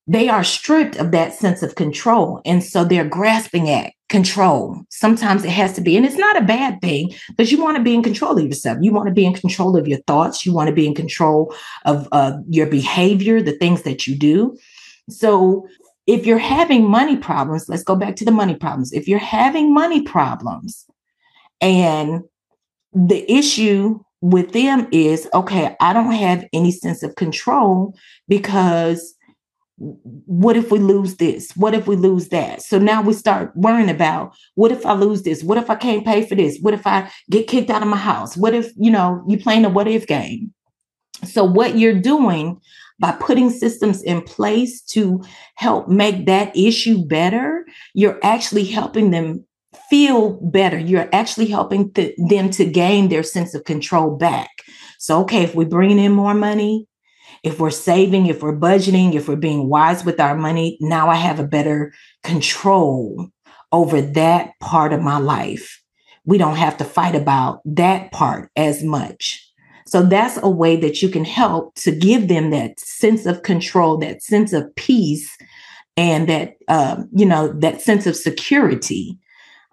they 0.06 0.28
are 0.28 0.44
stripped 0.44 0.96
of 0.96 1.10
that 1.10 1.34
sense 1.34 1.62
of 1.62 1.74
control. 1.74 2.40
And 2.44 2.62
so 2.62 2.84
they're 2.84 3.08
grasping 3.08 3.68
at 3.68 3.92
control. 4.08 4.82
Sometimes 4.88 5.44
it 5.44 5.50
has 5.50 5.72
to 5.74 5.80
be, 5.80 5.96
and 5.96 6.06
it's 6.06 6.16
not 6.16 6.36
a 6.36 6.44
bad 6.44 6.80
thing, 6.80 7.12
but 7.36 7.50
you 7.50 7.62
want 7.62 7.76
to 7.76 7.82
be 7.82 7.94
in 7.94 8.02
control 8.02 8.38
of 8.38 8.46
yourself. 8.46 8.78
You 8.80 8.92
want 8.92 9.08
to 9.08 9.14
be 9.14 9.26
in 9.26 9.34
control 9.34 9.76
of 9.76 9.88
your 9.88 9.98
thoughts. 10.02 10.46
You 10.46 10.52
want 10.52 10.68
to 10.68 10.74
be 10.74 10.86
in 10.86 10.94
control 10.94 11.54
of 11.84 12.08
uh, 12.12 12.38
your 12.48 12.66
behavior, 12.66 13.42
the 13.42 13.58
things 13.58 13.82
that 13.82 14.06
you 14.06 14.16
do. 14.16 14.56
So 15.10 15.66
if 16.06 16.24
you're 16.24 16.38
having 16.38 16.88
money 16.88 17.16
problems, 17.16 17.68
let's 17.68 17.82
go 17.82 17.96
back 17.96 18.14
to 18.16 18.24
the 18.24 18.30
money 18.30 18.54
problems. 18.54 18.92
If 18.92 19.08
you're 19.08 19.18
having 19.18 19.74
money 19.74 20.02
problems 20.02 20.86
and 21.60 22.22
the 22.92 23.30
issue 23.30 23.98
with 24.20 24.52
them 24.52 24.86
is 24.92 25.28
okay, 25.34 25.76
I 25.80 25.92
don't 25.92 26.12
have 26.12 26.46
any 26.52 26.70
sense 26.70 27.02
of 27.02 27.16
control 27.16 27.94
because 28.28 29.15
what 29.78 30.56
if 30.56 30.70
we 30.70 30.78
lose 30.78 31.16
this? 31.16 31.50
What 31.54 31.74
if 31.74 31.86
we 31.86 31.96
lose 31.96 32.28
that? 32.28 32.62
So 32.62 32.78
now 32.78 33.02
we 33.02 33.12
start 33.12 33.52
worrying 33.54 33.90
about 33.90 34.34
what 34.54 34.72
if 34.72 34.86
I 34.86 34.94
lose 34.94 35.22
this? 35.22 35.42
What 35.42 35.58
if 35.58 35.68
I 35.68 35.74
can't 35.74 36.04
pay 36.04 36.26
for 36.26 36.34
this? 36.34 36.58
What 36.60 36.74
if 36.74 36.86
I 36.86 37.10
get 37.30 37.46
kicked 37.46 37.70
out 37.70 37.82
of 37.82 37.88
my 37.88 37.96
house? 37.96 38.36
What 38.36 38.54
if, 38.54 38.72
you 38.76 38.90
know, 38.90 39.22
you 39.28 39.38
playing 39.38 39.64
a 39.64 39.68
what 39.68 39.86
if 39.86 40.06
game? 40.06 40.52
So 41.24 41.44
what 41.44 41.76
you're 41.76 42.00
doing 42.00 42.60
by 42.98 43.12
putting 43.12 43.50
systems 43.50 44.02
in 44.02 44.22
place 44.22 44.80
to 44.80 45.22
help 45.56 45.88
make 45.88 46.24
that 46.24 46.56
issue 46.56 47.04
better, 47.04 47.66
you're 47.94 48.18
actually 48.22 48.64
helping 48.64 49.10
them 49.10 49.44
feel 49.90 50.40
better. 50.50 50.78
You're 50.78 51.08
actually 51.12 51.46
helping 51.46 51.92
th- 51.92 52.14
them 52.16 52.50
to 52.50 52.64
gain 52.64 53.08
their 53.08 53.22
sense 53.22 53.54
of 53.54 53.64
control 53.64 54.16
back. 54.16 54.50
So, 54.98 55.20
okay, 55.22 55.42
if 55.42 55.54
we 55.54 55.66
bring 55.66 55.98
in 55.98 56.12
more 56.12 56.34
money, 56.34 56.86
if 57.46 57.60
we're 57.60 57.70
saving, 57.70 58.26
if 58.26 58.42
we're 58.42 58.56
budgeting, 58.56 59.14
if 59.14 59.28
we're 59.28 59.36
being 59.36 59.68
wise 59.68 60.04
with 60.04 60.18
our 60.18 60.34
money, 60.34 60.76
now 60.80 61.08
I 61.08 61.14
have 61.14 61.38
a 61.38 61.46
better 61.46 61.92
control 62.24 63.28
over 63.70 64.02
that 64.02 64.50
part 64.60 64.92
of 64.92 65.00
my 65.00 65.18
life. 65.18 65.80
We 66.24 66.38
don't 66.38 66.56
have 66.56 66.76
to 66.78 66.84
fight 66.84 67.14
about 67.14 67.60
that 67.64 68.10
part 68.10 68.50
as 68.56 68.82
much. 68.82 69.48
So 69.86 70.02
that's 70.02 70.38
a 70.42 70.50
way 70.50 70.74
that 70.76 71.00
you 71.02 71.08
can 71.08 71.24
help 71.24 71.76
to 71.76 71.92
give 71.92 72.26
them 72.26 72.50
that 72.50 72.80
sense 72.80 73.26
of 73.26 73.44
control, 73.44 73.96
that 73.98 74.22
sense 74.22 74.52
of 74.52 74.74
peace, 74.74 75.30
and 75.96 76.28
that 76.28 76.54
um, 76.66 77.08
you 77.14 77.24
know 77.24 77.52
that 77.60 77.80
sense 77.80 78.06
of 78.06 78.16
security. 78.16 79.18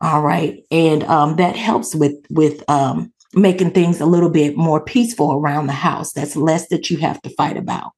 All 0.01 0.21
right, 0.21 0.63
and 0.69 1.03
um, 1.05 1.37
that 1.37 1.55
helps 1.55 1.95
with 1.95 2.13
with 2.29 2.63
um, 2.69 3.11
making 3.33 3.71
things 3.71 3.99
a 3.99 4.05
little 4.05 4.29
bit 4.29 4.55
more 4.55 4.81
peaceful 4.81 5.33
around 5.33 5.67
the 5.67 5.73
house. 5.73 6.13
That's 6.13 6.35
less 6.35 6.67
that 6.69 6.89
you 6.89 6.97
have 6.97 7.21
to 7.23 7.29
fight 7.31 7.57
about. 7.57 7.91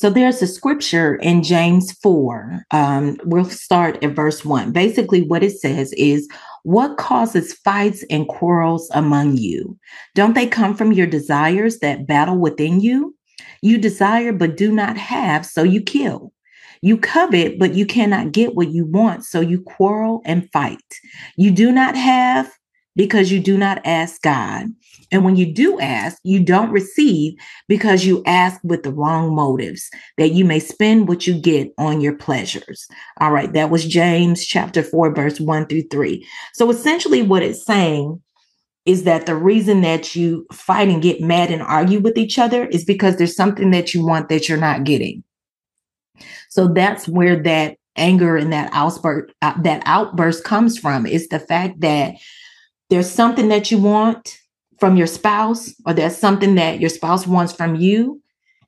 So 0.00 0.08
there's 0.08 0.40
a 0.40 0.46
scripture 0.46 1.16
in 1.16 1.42
James 1.42 1.92
4. 1.92 2.64
Um, 2.70 3.18
we'll 3.24 3.44
start 3.44 4.02
at 4.02 4.14
verse 4.16 4.46
1. 4.46 4.72
Basically, 4.72 5.22
what 5.22 5.42
it 5.42 5.58
says 5.58 5.92
is, 5.92 6.26
What 6.62 6.96
causes 6.96 7.52
fights 7.52 8.02
and 8.08 8.26
quarrels 8.26 8.90
among 8.94 9.36
you? 9.36 9.78
Don't 10.14 10.34
they 10.34 10.46
come 10.46 10.74
from 10.74 10.92
your 10.92 11.06
desires 11.06 11.80
that 11.80 12.06
battle 12.06 12.38
within 12.38 12.80
you? 12.80 13.14
You 13.60 13.76
desire 13.76 14.32
but 14.32 14.56
do 14.56 14.72
not 14.72 14.96
have, 14.96 15.44
so 15.44 15.62
you 15.62 15.82
kill. 15.82 16.32
You 16.80 16.96
covet, 16.96 17.58
but 17.58 17.74
you 17.74 17.84
cannot 17.84 18.32
get 18.32 18.54
what 18.54 18.70
you 18.70 18.86
want, 18.86 19.26
so 19.26 19.40
you 19.40 19.60
quarrel 19.60 20.22
and 20.24 20.50
fight. 20.50 20.94
You 21.36 21.50
do 21.50 21.70
not 21.70 21.94
have 21.94 22.50
because 23.00 23.32
you 23.32 23.40
do 23.40 23.56
not 23.56 23.80
ask 23.86 24.20
God. 24.20 24.66
And 25.10 25.24
when 25.24 25.34
you 25.34 25.50
do 25.50 25.80
ask, 25.80 26.18
you 26.22 26.38
don't 26.38 26.70
receive 26.70 27.32
because 27.66 28.04
you 28.04 28.22
ask 28.26 28.60
with 28.62 28.82
the 28.82 28.92
wrong 28.92 29.34
motives, 29.34 29.88
that 30.18 30.32
you 30.32 30.44
may 30.44 30.60
spend 30.60 31.08
what 31.08 31.26
you 31.26 31.32
get 31.32 31.72
on 31.78 32.02
your 32.02 32.14
pleasures. 32.14 32.86
All 33.18 33.32
right, 33.32 33.50
that 33.54 33.70
was 33.70 33.86
James 33.86 34.44
chapter 34.44 34.82
4, 34.82 35.14
verse 35.14 35.40
1 35.40 35.66
through 35.68 35.84
3. 35.90 36.28
So 36.52 36.68
essentially, 36.68 37.22
what 37.22 37.42
it's 37.42 37.64
saying 37.64 38.20
is 38.84 39.04
that 39.04 39.24
the 39.24 39.34
reason 39.34 39.80
that 39.80 40.14
you 40.14 40.46
fight 40.52 40.88
and 40.88 41.00
get 41.00 41.22
mad 41.22 41.50
and 41.50 41.62
argue 41.62 42.00
with 42.00 42.18
each 42.18 42.38
other 42.38 42.66
is 42.66 42.84
because 42.84 43.16
there's 43.16 43.34
something 43.34 43.70
that 43.70 43.94
you 43.94 44.04
want 44.04 44.28
that 44.28 44.46
you're 44.46 44.58
not 44.58 44.84
getting. 44.84 45.24
So 46.50 46.68
that's 46.68 47.08
where 47.08 47.42
that 47.44 47.78
anger 47.96 48.36
and 48.36 48.52
that 48.52 48.68
outburst 48.74 49.32
uh, 49.40 49.58
that 49.62 49.82
outburst 49.86 50.44
comes 50.44 50.78
from 50.78 51.06
is 51.06 51.28
the 51.28 51.40
fact 51.40 51.80
that 51.80 52.14
there's 52.90 53.10
something 53.10 53.48
that 53.48 53.70
you 53.70 53.78
want 53.78 54.38
from 54.78 54.96
your 54.96 55.06
spouse, 55.06 55.74
or 55.86 55.94
there's 55.94 56.16
something 56.16 56.56
that 56.56 56.80
your 56.80 56.90
spouse 56.90 57.26
wants 57.26 57.52
from 57.52 57.76
you, 57.76 58.20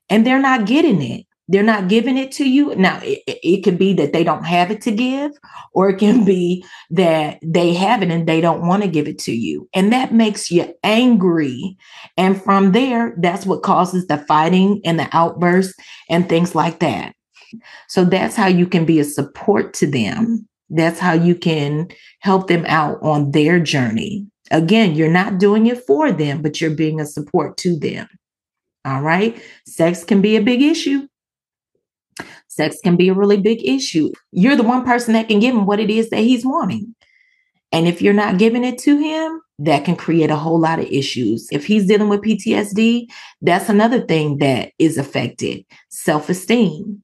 and 0.09 0.25
they're 0.25 0.39
not 0.39 0.65
getting 0.65 1.01
it. 1.01 1.25
They're 1.49 1.61
not 1.61 1.89
giving 1.89 2.17
it 2.17 2.31
to 2.33 2.49
you. 2.49 2.73
Now, 2.75 2.99
it, 3.03 3.21
it 3.27 3.63
could 3.63 3.77
be 3.77 3.93
that 3.95 4.13
they 4.13 4.23
don't 4.23 4.45
have 4.45 4.71
it 4.71 4.81
to 4.83 4.91
give, 4.91 5.31
or 5.73 5.89
it 5.89 5.97
can 5.97 6.23
be 6.23 6.63
that 6.91 7.39
they 7.43 7.73
have 7.73 8.01
it 8.01 8.11
and 8.11 8.27
they 8.27 8.39
don't 8.39 8.65
want 8.65 8.81
to 8.83 8.89
give 8.89 9.09
it 9.09 9.19
to 9.19 9.33
you. 9.33 9.67
And 9.73 9.91
that 9.91 10.13
makes 10.13 10.49
you 10.49 10.73
angry. 10.83 11.75
And 12.15 12.41
from 12.41 12.71
there, 12.71 13.13
that's 13.17 13.45
what 13.45 13.61
causes 13.61 14.07
the 14.07 14.19
fighting 14.19 14.79
and 14.85 14.97
the 14.97 15.09
outbursts 15.11 15.73
and 16.09 16.29
things 16.29 16.55
like 16.55 16.79
that. 16.79 17.13
So 17.89 18.05
that's 18.05 18.37
how 18.37 18.47
you 18.47 18.65
can 18.65 18.85
be 18.85 18.99
a 18.99 19.03
support 19.03 19.73
to 19.75 19.87
them 19.87 20.47
that's 20.69 20.99
how 20.99 21.13
you 21.13 21.35
can 21.35 21.89
help 22.19 22.47
them 22.47 22.65
out 22.67 23.01
on 23.01 23.31
their 23.31 23.59
journey. 23.59 24.27
Again, 24.51 24.95
you're 24.95 25.11
not 25.11 25.39
doing 25.39 25.67
it 25.67 25.85
for 25.85 26.11
them, 26.11 26.41
but 26.41 26.59
you're 26.59 26.71
being 26.71 26.99
a 26.99 27.05
support 27.05 27.57
to 27.57 27.77
them. 27.77 28.07
All 28.85 29.01
right. 29.01 29.41
Sex 29.65 30.03
can 30.03 30.21
be 30.21 30.35
a 30.35 30.41
big 30.41 30.61
issue. 30.61 31.07
Sex 32.47 32.77
can 32.83 32.95
be 32.95 33.09
a 33.09 33.13
really 33.13 33.37
big 33.37 33.65
issue. 33.67 34.11
You're 34.31 34.55
the 34.55 34.63
one 34.63 34.85
person 34.85 35.13
that 35.13 35.27
can 35.27 35.39
give 35.39 35.55
him 35.55 35.65
what 35.65 35.79
it 35.79 35.89
is 35.89 36.09
that 36.09 36.19
he's 36.19 36.45
wanting. 36.45 36.93
And 37.71 37.87
if 37.87 38.01
you're 38.01 38.13
not 38.13 38.37
giving 38.37 38.63
it 38.63 38.77
to 38.79 38.97
him, 38.97 39.41
that 39.59 39.85
can 39.85 39.95
create 39.95 40.29
a 40.29 40.35
whole 40.35 40.59
lot 40.59 40.79
of 40.79 40.85
issues. 40.85 41.47
If 41.51 41.65
he's 41.65 41.87
dealing 41.87 42.09
with 42.09 42.21
PTSD, 42.21 43.07
that's 43.41 43.69
another 43.69 44.01
thing 44.01 44.37
that 44.37 44.71
is 44.77 44.97
affected 44.97 45.65
self 45.89 46.29
esteem. 46.29 47.02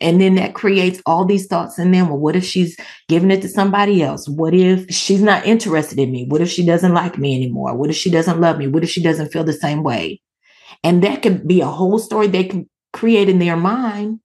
And 0.00 0.20
then 0.20 0.34
that 0.36 0.54
creates 0.54 1.00
all 1.06 1.24
these 1.24 1.46
thoughts 1.46 1.78
in 1.78 1.90
them. 1.90 2.08
Well, 2.08 2.18
what 2.18 2.36
if 2.36 2.44
she's 2.44 2.76
giving 3.08 3.30
it 3.30 3.42
to 3.42 3.48
somebody 3.48 4.02
else? 4.02 4.28
What 4.28 4.54
if 4.54 4.88
she's 4.90 5.22
not 5.22 5.46
interested 5.46 5.98
in 5.98 6.10
me? 6.10 6.26
What 6.28 6.40
if 6.40 6.50
she 6.50 6.64
doesn't 6.64 6.94
like 6.94 7.18
me 7.18 7.34
anymore? 7.34 7.76
What 7.76 7.90
if 7.90 7.96
she 7.96 8.10
doesn't 8.10 8.40
love 8.40 8.58
me? 8.58 8.66
What 8.66 8.84
if 8.84 8.90
she 8.90 9.02
doesn't 9.02 9.32
feel 9.32 9.44
the 9.44 9.52
same 9.52 9.82
way? 9.82 10.20
And 10.82 11.02
that 11.04 11.22
could 11.22 11.46
be 11.46 11.60
a 11.60 11.66
whole 11.66 11.98
story 11.98 12.26
they 12.26 12.44
can 12.44 12.68
create 12.92 13.28
in 13.28 13.38
their 13.38 13.56
mind 13.56 14.20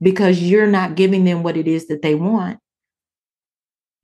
because 0.00 0.42
you're 0.42 0.66
not 0.66 0.96
giving 0.96 1.24
them 1.24 1.42
what 1.42 1.56
it 1.56 1.66
is 1.66 1.88
that 1.88 2.02
they 2.02 2.14
want. 2.14 2.58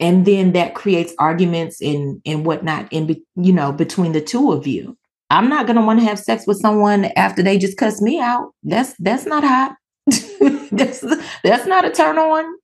And 0.00 0.24
then 0.24 0.52
that 0.52 0.74
creates 0.74 1.14
arguments 1.18 1.82
and 1.82 2.22
and 2.24 2.46
whatnot 2.46 2.90
in 2.90 3.22
you 3.36 3.52
know 3.52 3.70
between 3.70 4.12
the 4.12 4.20
two 4.20 4.52
of 4.52 4.66
you. 4.66 4.96
I'm 5.28 5.48
not 5.48 5.66
gonna 5.66 5.84
want 5.84 6.00
to 6.00 6.06
have 6.06 6.18
sex 6.18 6.46
with 6.46 6.58
someone 6.58 7.04
after 7.16 7.42
they 7.42 7.58
just 7.58 7.76
cuss 7.76 8.00
me 8.00 8.18
out. 8.18 8.52
That's 8.62 8.94
that's 8.98 9.26
not 9.26 9.44
hot. 9.44 9.76
that's 10.72 11.04
that's 11.42 11.66
not 11.66 11.84
a 11.84 11.90
turn 11.90 12.18
on. 12.18 12.54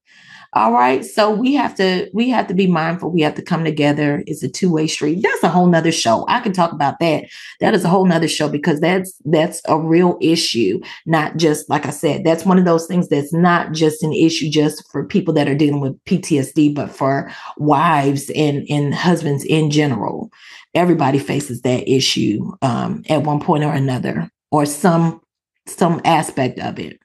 All 0.57 0.73
right. 0.73 1.05
So 1.05 1.31
we 1.31 1.53
have 1.53 1.75
to 1.75 2.09
we 2.15 2.31
have 2.31 2.47
to 2.47 2.55
be 2.55 2.67
mindful. 2.67 3.11
We 3.11 3.21
have 3.21 3.35
to 3.35 3.43
come 3.43 3.63
together. 3.63 4.23
It's 4.27 4.43
a 4.43 4.49
two-way 4.49 4.87
street. 4.87 5.21
That's 5.23 5.43
a 5.43 5.51
whole 5.51 5.67
nother 5.67 5.93
show. 5.93 6.25
I 6.29 6.41
can 6.41 6.55
talk 6.55 6.73
about 6.73 6.99
that. 7.01 7.25
That 7.61 7.75
is 7.75 7.85
a 7.85 7.91
whole 7.91 8.07
nother 8.07 8.27
show 8.27 8.49
because 8.49 8.81
that's 8.81 9.21
that's 9.27 9.61
a 9.69 9.79
real 9.79 10.17
issue. 10.21 10.81
Not 11.05 11.37
just 11.37 11.69
like 11.69 11.85
I 11.85 11.91
said, 11.91 12.25
that's 12.25 12.47
one 12.47 12.59
of 12.59 12.65
those 12.65 12.87
things 12.87 13.09
that's 13.09 13.35
not 13.35 13.73
just 13.73 14.03
an 14.03 14.15
issue 14.15 14.49
just 14.49 14.83
for 14.91 15.05
people 15.05 15.35
that 15.35 15.47
are 15.47 15.55
dealing 15.55 15.81
with 15.81 16.03
PTSD, 16.05 16.75
but 16.75 16.91
for 16.91 17.31
wives 17.59 18.31
and, 18.35 18.65
and 18.71 18.95
husbands 18.95 19.45
in 19.45 19.71
general. 19.71 20.31
Everybody 20.75 21.19
faces 21.19 21.61
that 21.63 21.87
issue 21.87 22.53
um, 22.63 23.03
at 23.11 23.25
one 23.25 23.41
point 23.41 23.65
or 23.65 23.75
another, 23.75 24.31
or 24.51 24.65
some 24.65 25.21
some 25.67 26.01
aspect 26.05 26.59
of 26.61 26.79
it. 26.79 26.99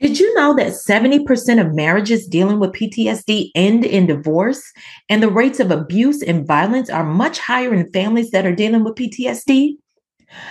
Did 0.00 0.18
you 0.18 0.32
know 0.34 0.56
that 0.56 0.72
70% 0.72 1.60
of 1.60 1.74
marriages 1.74 2.26
dealing 2.26 2.58
with 2.58 2.72
PTSD 2.72 3.50
end 3.54 3.84
in 3.84 4.06
divorce? 4.06 4.62
And 5.10 5.22
the 5.22 5.30
rates 5.30 5.60
of 5.60 5.70
abuse 5.70 6.22
and 6.22 6.46
violence 6.46 6.88
are 6.88 7.04
much 7.04 7.38
higher 7.38 7.74
in 7.74 7.92
families 7.92 8.30
that 8.30 8.46
are 8.46 8.54
dealing 8.54 8.82
with 8.82 8.94
PTSD? 8.94 9.76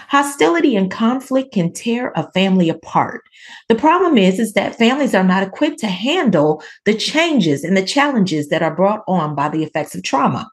Hostility 0.09 0.75
and 0.75 0.91
conflict 0.91 1.51
can 1.51 1.73
tear 1.73 2.11
a 2.15 2.31
family 2.31 2.69
apart. 2.69 3.21
The 3.69 3.75
problem 3.75 4.19
is, 4.19 4.37
is 4.39 4.53
that 4.53 4.75
families 4.75 5.15
are 5.15 5.23
not 5.23 5.41
equipped 5.41 5.79
to 5.79 5.87
handle 5.87 6.61
the 6.85 6.93
changes 6.93 7.63
and 7.63 7.75
the 7.75 7.85
challenges 7.85 8.49
that 8.49 8.61
are 8.61 8.75
brought 8.75 9.03
on 9.07 9.33
by 9.33 9.49
the 9.49 9.63
effects 9.63 9.95
of 9.95 10.03
trauma. 10.03 10.47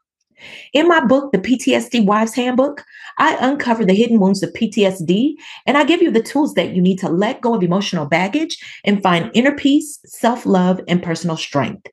In 0.73 0.87
my 0.87 1.03
book, 1.03 1.31
The 1.31 1.39
PTSD 1.39 2.05
Wives 2.05 2.35
Handbook, 2.35 2.83
I 3.17 3.37
uncover 3.39 3.85
the 3.85 3.93
hidden 3.93 4.19
wounds 4.19 4.43
of 4.43 4.53
PTSD 4.53 5.33
and 5.65 5.77
I 5.77 5.83
give 5.83 6.01
you 6.01 6.11
the 6.11 6.21
tools 6.21 6.53
that 6.53 6.73
you 6.73 6.81
need 6.81 6.99
to 6.99 7.09
let 7.09 7.41
go 7.41 7.55
of 7.55 7.63
emotional 7.63 8.05
baggage 8.05 8.57
and 8.83 9.01
find 9.01 9.31
inner 9.33 9.55
peace, 9.55 9.99
self 10.05 10.45
love, 10.45 10.79
and 10.87 11.01
personal 11.01 11.37
strength. 11.37 11.87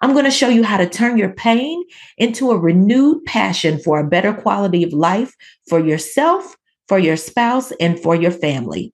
I'm 0.00 0.12
going 0.12 0.24
to 0.24 0.30
show 0.30 0.48
you 0.48 0.64
how 0.64 0.76
to 0.76 0.88
turn 0.88 1.16
your 1.16 1.32
pain 1.32 1.82
into 2.18 2.50
a 2.50 2.58
renewed 2.58 3.24
passion 3.24 3.78
for 3.78 3.98
a 3.98 4.06
better 4.06 4.34
quality 4.34 4.82
of 4.82 4.92
life 4.92 5.34
for 5.68 5.78
yourself, 5.78 6.56
for 6.88 6.98
your 6.98 7.16
spouse, 7.16 7.72
and 7.80 7.98
for 7.98 8.14
your 8.14 8.30
family. 8.30 8.92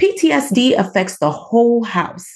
PTSD 0.00 0.78
affects 0.78 1.18
the 1.18 1.30
whole 1.30 1.84
house, 1.84 2.26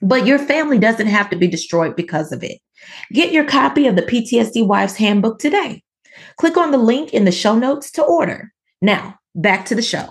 but 0.00 0.26
your 0.26 0.38
family 0.38 0.78
doesn't 0.78 1.06
have 1.06 1.30
to 1.30 1.36
be 1.36 1.46
destroyed 1.46 1.94
because 1.94 2.32
of 2.32 2.42
it. 2.42 2.58
Get 3.12 3.32
your 3.32 3.44
copy 3.44 3.86
of 3.86 3.96
the 3.96 4.02
PTSD 4.02 4.66
Wives 4.66 4.96
Handbook 4.96 5.38
today. 5.38 5.82
Click 6.36 6.56
on 6.56 6.70
the 6.70 6.78
link 6.78 7.12
in 7.12 7.24
the 7.24 7.32
show 7.32 7.54
notes 7.54 7.90
to 7.92 8.02
order. 8.02 8.52
Now, 8.80 9.18
back 9.34 9.66
to 9.66 9.74
the 9.74 9.82
show. 9.82 10.08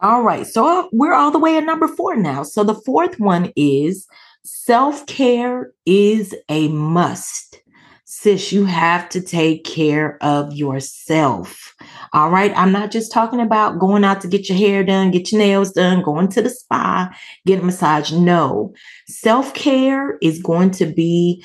All 0.00 0.22
right, 0.22 0.46
so 0.46 0.88
we're 0.92 1.14
all 1.14 1.30
the 1.30 1.38
way 1.38 1.56
at 1.56 1.64
number 1.64 1.88
four 1.88 2.16
now. 2.16 2.42
So 2.42 2.64
the 2.64 2.74
fourth 2.74 3.18
one 3.18 3.52
is 3.56 4.06
self 4.44 5.06
care 5.06 5.72
is 5.86 6.34
a 6.48 6.68
must. 6.68 7.62
Sis, 8.06 8.52
you 8.52 8.66
have 8.66 9.08
to 9.10 9.20
take 9.22 9.64
care 9.64 10.18
of 10.22 10.52
yourself. 10.52 11.74
All 12.12 12.30
right. 12.30 12.52
I'm 12.54 12.70
not 12.70 12.90
just 12.90 13.10
talking 13.10 13.40
about 13.40 13.78
going 13.78 14.04
out 14.04 14.20
to 14.20 14.28
get 14.28 14.48
your 14.48 14.58
hair 14.58 14.84
done, 14.84 15.10
get 15.10 15.32
your 15.32 15.38
nails 15.38 15.72
done, 15.72 16.02
going 16.02 16.28
to 16.28 16.42
the 16.42 16.50
spa, 16.50 17.10
get 17.46 17.60
a 17.60 17.64
massage. 17.64 18.12
No, 18.12 18.74
self 19.08 19.54
care 19.54 20.18
is 20.20 20.42
going 20.42 20.70
to 20.72 20.86
be 20.86 21.44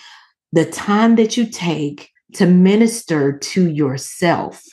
the 0.52 0.65
time 0.65 1.15
that 1.15 1.38
you 1.38 1.45
take 1.45 2.12
to 2.34 2.45
minister 2.45 3.38
to 3.38 3.69
yourself, 3.69 4.63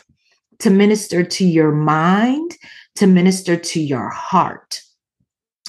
to 0.58 0.70
minister 0.70 1.22
to 1.22 1.44
your 1.44 1.70
mind, 1.72 2.56
to 2.96 3.06
minister 3.06 3.56
to 3.56 3.80
your 3.80 4.10
heart. 4.10 4.82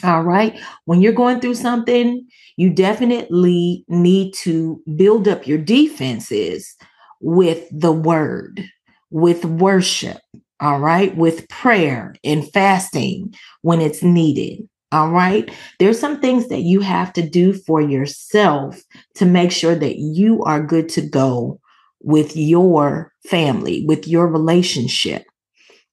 All 0.04 0.22
right. 0.22 0.60
When 0.86 1.02
you're 1.02 1.14
going 1.14 1.40
through 1.40 1.56
something, 1.56 2.26
you 2.56 2.70
definitely 2.70 3.84
need 3.88 4.34
to 4.36 4.82
build 4.96 5.28
up 5.28 5.48
your 5.48 5.58
defenses 5.58 6.76
with 7.20 7.68
the 7.72 7.92
word, 7.92 8.64
with 9.10 9.44
worship, 9.46 10.20
all 10.60 10.80
right, 10.80 11.16
with 11.18 11.50
prayer 11.50 12.14
and 12.24 12.50
fasting 12.52 13.34
when 13.62 13.82
it's 13.82 14.04
needed. 14.04 14.68
All 14.92 15.10
right. 15.10 15.52
There's 15.80 16.00
some 16.00 16.22
things 16.22 16.48
that 16.48 16.62
you 16.62 16.80
have 16.82 17.12
to 17.14 17.28
do 17.28 17.54
for 17.54 17.82
yourself 17.82 18.80
to 19.16 19.26
make 19.26 19.52
sure 19.52 19.76
that 19.76 19.98
you 19.98 20.44
are 20.44 20.64
good 20.66 20.90
to 20.90 21.02
go 21.02 21.60
with 22.02 22.38
your 22.38 23.12
family, 23.28 23.84
with 23.86 24.08
your 24.08 24.28
relationship. 24.28 25.24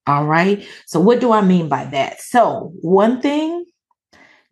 All 0.07 0.27
right. 0.27 0.67
So, 0.87 1.01
what 1.01 1.21
do 1.21 1.33
I 1.33 1.41
mean 1.41 1.69
by 1.69 1.85
that? 1.87 2.21
So, 2.21 2.73
one 2.83 3.21
thing 3.23 3.64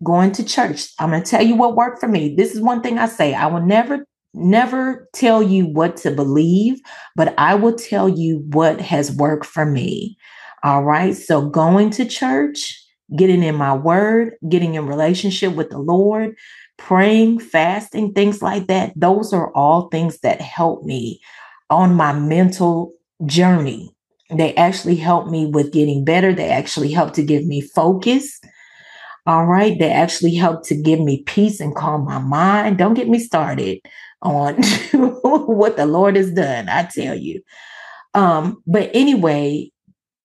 going 0.03 0.33
to 0.33 0.45
church, 0.45 0.88
I'm 0.99 1.11
going 1.11 1.23
to 1.23 1.31
tell 1.31 1.43
you 1.43 1.55
what 1.55 1.77
worked 1.77 2.01
for 2.01 2.09
me. 2.09 2.35
This 2.35 2.55
is 2.55 2.61
one 2.61 2.83
thing 2.83 2.99
I 2.99 3.07
say 3.07 3.35
I 3.35 3.47
will 3.47 3.65
never 3.65 4.05
never 4.35 5.09
tell 5.12 5.43
you 5.43 5.67
what 5.67 5.97
to 5.99 6.11
believe, 6.11 6.81
but 7.17 7.35
I 7.38 7.55
will 7.55 7.75
tell 7.75 8.09
you 8.09 8.38
what 8.53 8.81
has 8.81 9.12
worked 9.12 9.47
for 9.47 9.67
me. 9.67 10.17
All 10.62 10.85
right. 10.85 11.15
So 11.17 11.49
going 11.49 11.91
to 11.91 12.05
church, 12.05 12.83
getting 13.17 13.43
in 13.43 13.57
my 13.57 13.75
word, 13.75 14.35
getting 14.49 14.75
in 14.75 14.87
relationship 14.87 15.55
with 15.55 15.71
the 15.71 15.79
Lord, 15.79 16.35
praying, 16.79 17.41
fasting, 17.41 18.12
things 18.12 18.43
like 18.43 18.69
that. 18.69 18.93
Those 18.97 19.33
are 19.33 19.53
all 19.55 19.88
things 19.88 20.19
that 20.21 20.41
help 20.41 20.85
me 20.85 21.21
on 21.69 21.95
my 21.95 22.12
mental 22.12 22.93
journey. 23.27 23.95
They 24.31 24.55
actually 24.55 24.97
help 24.97 25.29
me 25.29 25.47
with 25.47 25.73
getting 25.73 26.05
better. 26.05 26.33
They 26.33 26.49
actually 26.49 26.91
help 26.91 27.12
to 27.15 27.23
give 27.23 27.45
me 27.45 27.61
focus. 27.61 28.41
All 29.27 29.47
right. 29.47 29.79
They 29.79 29.91
actually 29.91 30.35
help 30.35 30.65
to 30.67 30.75
give 30.75 31.01
me 31.01 31.23
peace 31.25 31.61
and 31.61 31.75
calm 31.75 32.05
my 32.05 32.19
mind. 32.19 32.79
Don't 32.79 32.95
get 32.95 33.09
me 33.09 33.19
started 33.19 33.79
on 34.23 34.57
what 34.93 35.77
the 35.77 35.87
Lord 35.87 36.17
has 36.17 36.33
done. 36.33 36.69
I 36.69 36.89
tell 36.93 37.17
you. 37.17 37.41
Um, 38.15 38.63
but 38.67 38.91
anyway, 38.95 39.71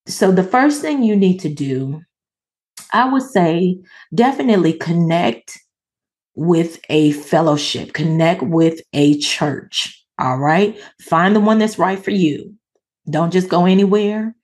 so 0.07 0.31
the 0.31 0.43
first 0.43 0.81
thing 0.81 1.03
you 1.03 1.15
need 1.15 1.39
to 1.41 1.49
do, 1.53 2.01
I 2.93 3.11
would 3.11 3.23
say, 3.23 3.79
definitely 4.15 4.73
connect 4.73 5.59
with 6.35 6.79
a 6.89 7.11
fellowship, 7.13 7.93
connect 7.93 8.43
with 8.43 8.81
a 8.93 9.19
church. 9.19 10.03
All 10.19 10.39
right. 10.39 10.79
Find 11.01 11.35
the 11.35 11.41
one 11.41 11.59
that's 11.59 11.79
right 11.79 12.03
for 12.03 12.11
you. 12.11 12.55
Don't 13.09 13.33
just 13.33 13.49
go 13.49 13.65
anywhere. 13.65 14.35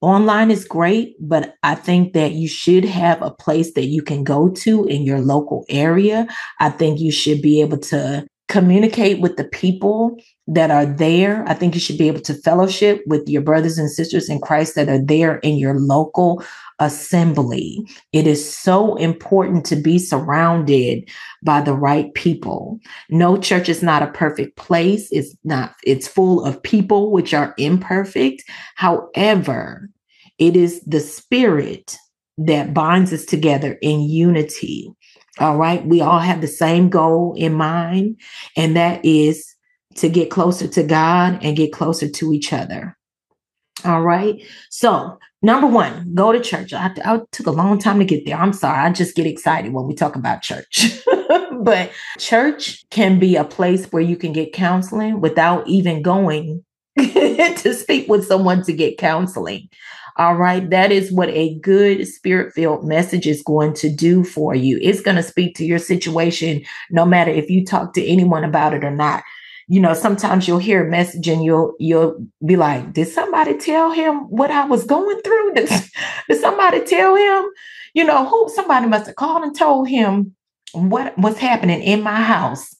Online 0.00 0.50
is 0.52 0.64
great, 0.64 1.16
but 1.20 1.54
I 1.64 1.74
think 1.74 2.12
that 2.12 2.32
you 2.32 2.46
should 2.46 2.84
have 2.84 3.20
a 3.20 3.32
place 3.32 3.74
that 3.74 3.86
you 3.86 4.00
can 4.00 4.22
go 4.22 4.48
to 4.48 4.84
in 4.84 5.02
your 5.02 5.18
local 5.18 5.64
area. 5.68 6.28
I 6.60 6.70
think 6.70 7.00
you 7.00 7.10
should 7.10 7.42
be 7.42 7.60
able 7.60 7.78
to 7.78 8.24
communicate 8.48 9.20
with 9.20 9.36
the 9.36 9.44
people 9.44 10.16
that 10.46 10.70
are 10.70 10.86
there. 10.86 11.44
I 11.48 11.54
think 11.54 11.74
you 11.74 11.80
should 11.80 11.98
be 11.98 12.08
able 12.08 12.20
to 12.22 12.34
fellowship 12.34 13.02
with 13.06 13.28
your 13.28 13.42
brothers 13.42 13.76
and 13.76 13.90
sisters 13.90 14.28
in 14.28 14.40
Christ 14.40 14.76
that 14.76 14.88
are 14.88 15.04
there 15.04 15.38
in 15.38 15.56
your 15.56 15.78
local 15.78 16.44
assembly. 16.80 17.84
It 18.12 18.26
is 18.26 18.56
so 18.56 18.96
important 18.96 19.64
to 19.66 19.76
be 19.76 19.98
surrounded 19.98 21.08
by 21.42 21.60
the 21.60 21.74
right 21.74 22.12
people. 22.14 22.78
No 23.10 23.36
church 23.36 23.68
is 23.68 23.82
not 23.82 24.02
a 24.02 24.12
perfect 24.12 24.56
place. 24.56 25.08
It's 25.10 25.36
not, 25.44 25.74
it's 25.84 26.08
full 26.08 26.44
of 26.44 26.62
people 26.62 27.10
which 27.10 27.34
are 27.34 27.54
imperfect. 27.58 28.42
However, 28.76 29.90
it 30.38 30.56
is 30.56 30.80
the 30.82 31.00
spirit 31.00 31.96
that 32.38 32.72
binds 32.72 33.12
us 33.12 33.24
together 33.24 33.78
in 33.82 34.02
unity. 34.02 34.92
All 35.40 35.56
right. 35.56 35.84
We 35.84 36.00
all 36.00 36.20
have 36.20 36.40
the 36.40 36.48
same 36.48 36.88
goal 36.88 37.34
in 37.36 37.54
mind, 37.54 38.20
and 38.56 38.76
that 38.76 39.04
is 39.04 39.54
to 39.96 40.08
get 40.08 40.30
closer 40.30 40.68
to 40.68 40.82
God 40.82 41.38
and 41.42 41.56
get 41.56 41.72
closer 41.72 42.08
to 42.08 42.32
each 42.32 42.52
other. 42.52 42.96
All 43.84 44.02
right. 44.02 44.42
So, 44.70 45.18
number 45.42 45.66
one, 45.66 46.14
go 46.14 46.32
to 46.32 46.40
church. 46.40 46.72
I, 46.72 46.92
I, 47.04 47.20
took 47.30 47.46
a 47.46 47.52
long 47.52 47.78
time 47.78 47.98
to 47.98 48.04
get 48.04 48.26
there. 48.26 48.36
I'm 48.36 48.52
sorry. 48.52 48.78
I 48.78 48.90
just 48.92 49.14
get 49.14 49.26
excited 49.26 49.72
when 49.72 49.86
we 49.86 49.94
talk 49.94 50.16
about 50.16 50.42
church. 50.42 51.00
but 51.62 51.92
church 52.18 52.84
can 52.90 53.18
be 53.18 53.36
a 53.36 53.44
place 53.44 53.86
where 53.92 54.02
you 54.02 54.16
can 54.16 54.32
get 54.32 54.52
counseling 54.52 55.20
without 55.20 55.66
even 55.68 56.02
going 56.02 56.64
to 56.98 57.74
speak 57.74 58.08
with 58.08 58.26
someone 58.26 58.64
to 58.64 58.72
get 58.72 58.98
counseling. 58.98 59.68
All 60.16 60.34
right. 60.34 60.68
That 60.68 60.90
is 60.90 61.12
what 61.12 61.28
a 61.28 61.56
good 61.60 62.04
spirit 62.08 62.52
filled 62.52 62.84
message 62.84 63.28
is 63.28 63.40
going 63.44 63.74
to 63.74 63.88
do 63.88 64.24
for 64.24 64.52
you. 64.52 64.80
It's 64.82 65.00
going 65.00 65.16
to 65.16 65.22
speak 65.22 65.54
to 65.56 65.64
your 65.64 65.78
situation, 65.78 66.64
no 66.90 67.06
matter 67.06 67.30
if 67.30 67.48
you 67.48 67.64
talk 67.64 67.94
to 67.94 68.04
anyone 68.04 68.42
about 68.42 68.74
it 68.74 68.84
or 68.84 68.90
not. 68.90 69.22
You 69.68 69.80
know, 69.80 69.94
sometimes 69.94 70.48
you'll 70.48 70.58
hear 70.58 70.86
a 70.86 70.90
message 70.90 71.28
and 71.28 71.44
you'll 71.44 71.74
you'll 71.78 72.26
be 72.44 72.56
like, 72.56 72.92
did 72.92 73.08
somebody 73.08 73.56
tell 73.58 73.92
him 73.92 74.20
what 74.30 74.50
I 74.50 74.64
was 74.64 74.84
going 74.84 75.20
through? 75.22 75.54
Did, 75.54 75.68
did 76.28 76.40
somebody 76.40 76.84
tell 76.84 77.14
him? 77.14 77.50
You 77.94 78.04
know, 78.04 78.26
who 78.26 78.48
somebody 78.54 78.86
must 78.86 79.06
have 79.06 79.16
called 79.16 79.42
and 79.42 79.56
told 79.56 79.88
him 79.88 80.34
what 80.72 81.16
was 81.18 81.38
happening 81.38 81.82
in 81.82 82.02
my 82.02 82.20
house. 82.20 82.74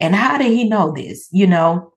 And 0.00 0.14
how 0.14 0.38
did 0.38 0.52
he 0.52 0.68
know 0.68 0.92
this? 0.92 1.28
You 1.32 1.46
know, 1.46 1.92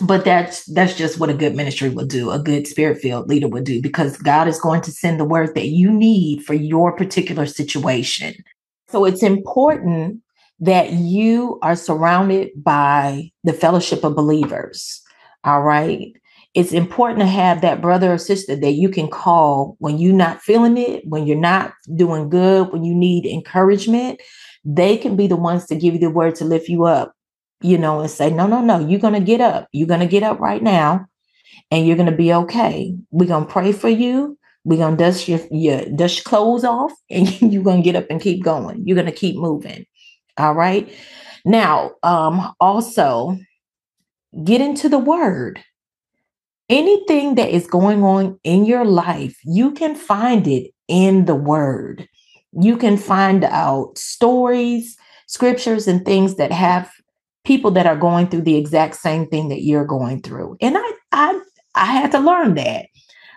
but 0.00 0.24
that's 0.24 0.64
that's 0.66 0.96
just 0.96 1.18
what 1.18 1.30
a 1.30 1.34
good 1.34 1.54
ministry 1.54 1.88
will 1.88 2.06
do 2.06 2.30
a 2.30 2.38
good 2.38 2.66
spirit 2.66 3.00
filled 3.00 3.28
leader 3.28 3.48
would 3.48 3.64
do 3.64 3.80
because 3.80 4.16
god 4.18 4.48
is 4.48 4.60
going 4.60 4.80
to 4.80 4.90
send 4.90 5.20
the 5.20 5.24
word 5.24 5.54
that 5.54 5.68
you 5.68 5.90
need 5.90 6.44
for 6.44 6.54
your 6.54 6.96
particular 6.96 7.46
situation 7.46 8.34
so 8.88 9.04
it's 9.04 9.22
important 9.22 10.20
that 10.64 10.92
you 10.92 11.58
are 11.62 11.76
surrounded 11.76 12.50
by 12.56 13.30
the 13.44 13.52
fellowship 13.52 14.04
of 14.04 14.16
believers 14.16 15.02
all 15.44 15.62
right 15.62 16.14
it's 16.54 16.72
important 16.72 17.18
to 17.18 17.26
have 17.26 17.60
that 17.60 17.80
brother 17.80 18.12
or 18.12 18.18
sister 18.18 18.54
that 18.54 18.72
you 18.72 18.88
can 18.88 19.08
call 19.08 19.76
when 19.78 19.98
you're 19.98 20.12
not 20.12 20.40
feeling 20.42 20.76
it 20.76 21.02
when 21.06 21.26
you're 21.26 21.36
not 21.36 21.72
doing 21.96 22.28
good 22.28 22.72
when 22.72 22.84
you 22.84 22.94
need 22.94 23.26
encouragement 23.26 24.20
they 24.64 24.96
can 24.96 25.16
be 25.16 25.26
the 25.26 25.36
ones 25.36 25.66
to 25.66 25.74
give 25.74 25.94
you 25.94 26.00
the 26.00 26.10
word 26.10 26.34
to 26.34 26.44
lift 26.44 26.68
you 26.68 26.84
up 26.84 27.14
you 27.64 27.78
know, 27.78 28.00
and 28.00 28.10
say, 28.10 28.30
no, 28.30 28.46
no, 28.46 28.60
no, 28.60 28.78
you're 28.78 29.00
going 29.00 29.14
to 29.14 29.20
get 29.20 29.40
up. 29.40 29.68
You're 29.72 29.88
going 29.88 30.00
to 30.00 30.06
get 30.06 30.22
up 30.22 30.38
right 30.38 30.62
now 30.62 31.06
and 31.70 31.86
you're 31.86 31.96
going 31.96 32.10
to 32.10 32.16
be 32.16 32.30
okay. 32.30 32.94
We're 33.10 33.26
going 33.26 33.46
to 33.46 33.52
pray 33.52 33.72
for 33.72 33.88
you. 33.88 34.38
We're 34.64 34.76
going 34.76 34.98
to 34.98 35.02
dust 35.02 35.28
your, 35.28 35.40
your 35.50 35.82
dust 35.86 36.18
your 36.18 36.24
clothes 36.24 36.64
off 36.64 36.92
and 37.08 37.40
you're 37.52 37.64
going 37.64 37.82
to 37.82 37.82
get 37.82 37.96
up 37.96 38.06
and 38.10 38.20
keep 38.20 38.44
going. 38.44 38.86
You're 38.86 38.96
going 38.96 39.06
to 39.06 39.12
keep 39.12 39.36
moving. 39.36 39.86
All 40.36 40.54
right. 40.54 40.92
Now, 41.44 41.92
um, 42.02 42.54
also 42.60 43.38
get 44.42 44.60
into 44.60 44.88
the 44.88 44.98
word. 44.98 45.62
Anything 46.68 47.34
that 47.34 47.50
is 47.50 47.66
going 47.66 48.02
on 48.02 48.40
in 48.42 48.64
your 48.64 48.84
life, 48.84 49.36
you 49.44 49.72
can 49.72 49.94
find 49.94 50.46
it 50.48 50.72
in 50.88 51.26
the 51.26 51.34
word. 51.34 52.08
You 52.52 52.76
can 52.76 52.96
find 52.96 53.44
out 53.44 53.98
stories, 53.98 54.96
scriptures, 55.26 55.86
and 55.86 56.04
things 56.04 56.36
that 56.36 56.52
have 56.52 56.90
people 57.44 57.70
that 57.72 57.86
are 57.86 57.96
going 57.96 58.28
through 58.28 58.42
the 58.42 58.56
exact 58.56 58.96
same 58.96 59.26
thing 59.26 59.48
that 59.50 59.62
you're 59.62 59.84
going 59.84 60.22
through. 60.22 60.56
And 60.60 60.76
I 60.78 60.92
I 61.12 61.40
I 61.74 61.86
had 61.86 62.12
to 62.12 62.18
learn 62.18 62.54
that. 62.54 62.86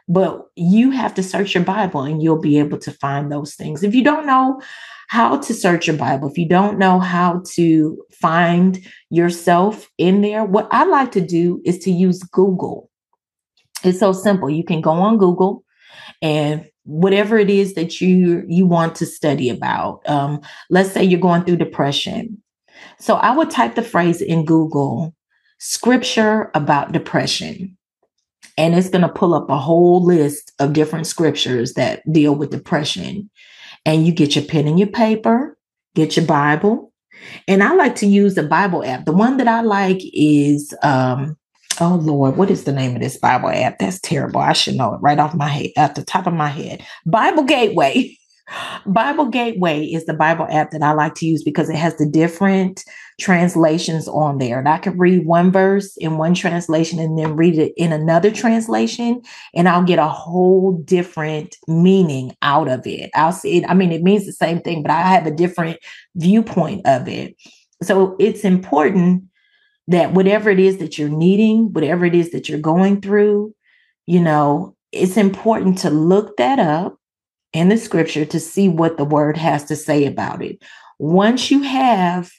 But 0.08 0.46
you 0.56 0.92
have 0.92 1.14
to 1.16 1.24
search 1.24 1.54
your 1.54 1.66
Bible 1.66 2.02
and 2.02 2.24
you'll 2.24 2.40
be 2.40 2.60
able 2.60 2.78
to 2.80 2.92
find 2.92 3.30
those 3.30 3.56
things. 3.56 3.84
If 3.84 3.94
you 3.94 4.06
don't 4.06 4.26
know 4.26 4.62
how 5.08 5.38
to 5.38 5.54
search 5.54 5.88
your 5.88 5.98
Bible, 5.98 6.30
if 6.30 6.38
you 6.38 6.48
don't 6.48 6.78
know 6.78 7.00
how 7.00 7.42
to 7.54 7.98
find 8.12 8.80
yourself 9.10 9.90
in 9.98 10.22
there, 10.22 10.44
what 10.44 10.68
I 10.72 10.84
like 10.84 11.12
to 11.14 11.22
do 11.22 11.62
is 11.66 11.80
to 11.80 11.92
use 11.92 12.22
Google. 12.24 12.90
It's 13.84 14.00
so 14.00 14.12
simple. 14.12 14.50
You 14.50 14.64
can 14.64 14.82
go 14.82 14.92
on 14.92 15.18
Google 15.18 15.64
and 16.22 16.66
whatever 16.84 17.38
it 17.38 17.50
is 17.50 17.74
that 17.76 18.00
you 18.00 18.44
you 18.48 18.66
want 18.66 18.96
to 18.96 19.06
study 19.06 19.50
about. 19.50 20.08
Um, 20.10 20.42
let's 20.70 20.92
say 20.92 21.04
you're 21.04 21.20
going 21.20 21.44
through 21.44 21.58
depression. 21.58 22.42
So 23.00 23.16
I 23.16 23.36
would 23.36 23.50
type 23.50 23.76
the 23.76 23.84
phrase 23.84 24.22
in 24.22 24.46
Google, 24.46 25.16
scripture 25.60 26.52
about 26.54 26.92
depression. 26.92 27.78
And 28.58 28.74
it's 28.74 28.90
going 28.90 29.04
to 29.04 29.10
pull 29.10 29.36
up 29.36 29.50
a 29.50 29.58
whole 29.58 30.04
list 30.04 30.52
of 30.60 30.74
different 30.74 31.06
scriptures 31.06 31.74
that 31.74 32.02
deal 32.12 32.34
with 32.34 32.50
depression. 32.50 33.30
And 33.88 34.06
you 34.06 34.14
get 34.14 34.36
your 34.36 34.46
pen 34.46 34.68
and 34.68 34.78
your 34.78 34.90
paper, 34.90 35.58
get 35.96 36.16
your 36.16 36.26
Bible. 36.28 36.94
And 37.48 37.64
I 37.64 37.74
like 37.74 37.96
to 37.96 38.06
use 38.06 38.36
the 38.36 38.44
Bible 38.44 38.84
app. 38.84 39.06
The 39.06 39.14
one 39.14 39.38
that 39.38 39.48
I 39.48 39.62
like 39.62 40.02
is 40.14 40.76
um, 40.84 41.36
Oh 41.80 41.96
Lord, 41.96 42.38
what 42.38 42.50
is 42.50 42.64
the 42.64 42.72
name 42.72 42.96
of 42.96 43.02
this 43.02 43.18
Bible 43.18 43.50
app? 43.50 43.78
That's 43.78 44.00
terrible. 44.00 44.42
I 44.42 44.54
should 44.54 44.76
know 44.76 44.96
it 44.96 44.98
right 44.98 45.20
off 45.20 45.36
my 45.36 45.48
head, 45.48 45.70
at 45.78 45.96
the 45.96 46.04
top 46.04 46.26
of 46.26 46.34
my 46.34 46.48
head. 46.48 46.84
Bible 47.06 47.44
Gateway. 47.44 48.17
Bible 48.86 49.26
Gateway 49.26 49.84
is 49.84 50.06
the 50.06 50.14
Bible 50.14 50.48
app 50.50 50.72
that 50.72 50.82
I 50.82 50.94
like 50.94 51.16
to 51.16 51.26
use 51.26 51.44
because 51.44 51.70
it 51.70 51.76
has 51.76 51.98
the 51.98 52.06
different 52.06 52.84
translations 53.20 54.08
on 54.08 54.38
there. 54.38 54.60
And 54.60 54.70
I 54.70 54.78
can 54.78 54.98
read 54.98 55.26
one 55.26 55.52
verse 55.52 55.98
in 55.98 56.18
one 56.18 56.34
translation 56.34 56.98
and 57.00 57.18
then 57.18 57.36
read 57.36 57.58
it 57.58 57.74
in 57.76 57.92
another 57.92 58.32
translation, 58.32 59.22
and 59.54 59.68
I'll 59.68 59.84
get 59.84 60.00
a 60.00 60.08
whole 60.08 60.82
different 60.86 61.58
meaning 61.68 62.36
out 62.42 62.70
of 62.70 62.88
it. 62.88 63.10
I'll 63.16 63.34
see 63.34 63.58
it. 63.58 63.70
I 63.70 63.74
mean, 63.74 63.92
it 63.92 64.04
means 64.04 64.26
the 64.26 64.34
same 64.34 64.62
thing, 64.62 64.82
but 64.82 64.92
I 64.92 65.02
have 65.02 65.26
a 65.26 65.32
different 65.32 65.80
viewpoint 66.16 66.88
of 66.88 67.08
it. 67.08 67.36
So 67.84 68.16
it's 68.20 68.44
important 68.44 69.24
that 69.88 70.14
whatever 70.14 70.50
it 70.50 70.60
is 70.60 70.78
that 70.78 70.98
you're 70.98 71.10
needing, 71.10 71.74
whatever 71.74 72.06
it 72.06 72.16
is 72.16 72.32
that 72.32 72.48
you're 72.50 72.60
going 72.60 73.02
through, 73.02 73.54
you 74.06 74.22
know, 74.22 74.76
it's 74.92 75.18
important 75.18 75.78
to 75.80 75.90
look 75.90 76.38
that 76.38 76.60
up 76.60 76.97
in 77.58 77.70
the 77.70 77.78
scripture 77.78 78.24
to 78.24 78.40
see 78.40 78.70
what 78.70 78.98
the 78.98 79.04
word 79.04 79.36
has 79.36 79.64
to 79.66 79.76
say 79.76 80.06
about 80.06 80.44
it. 80.44 80.64
Once 81.00 81.50
you 81.50 81.64
have 81.64 82.32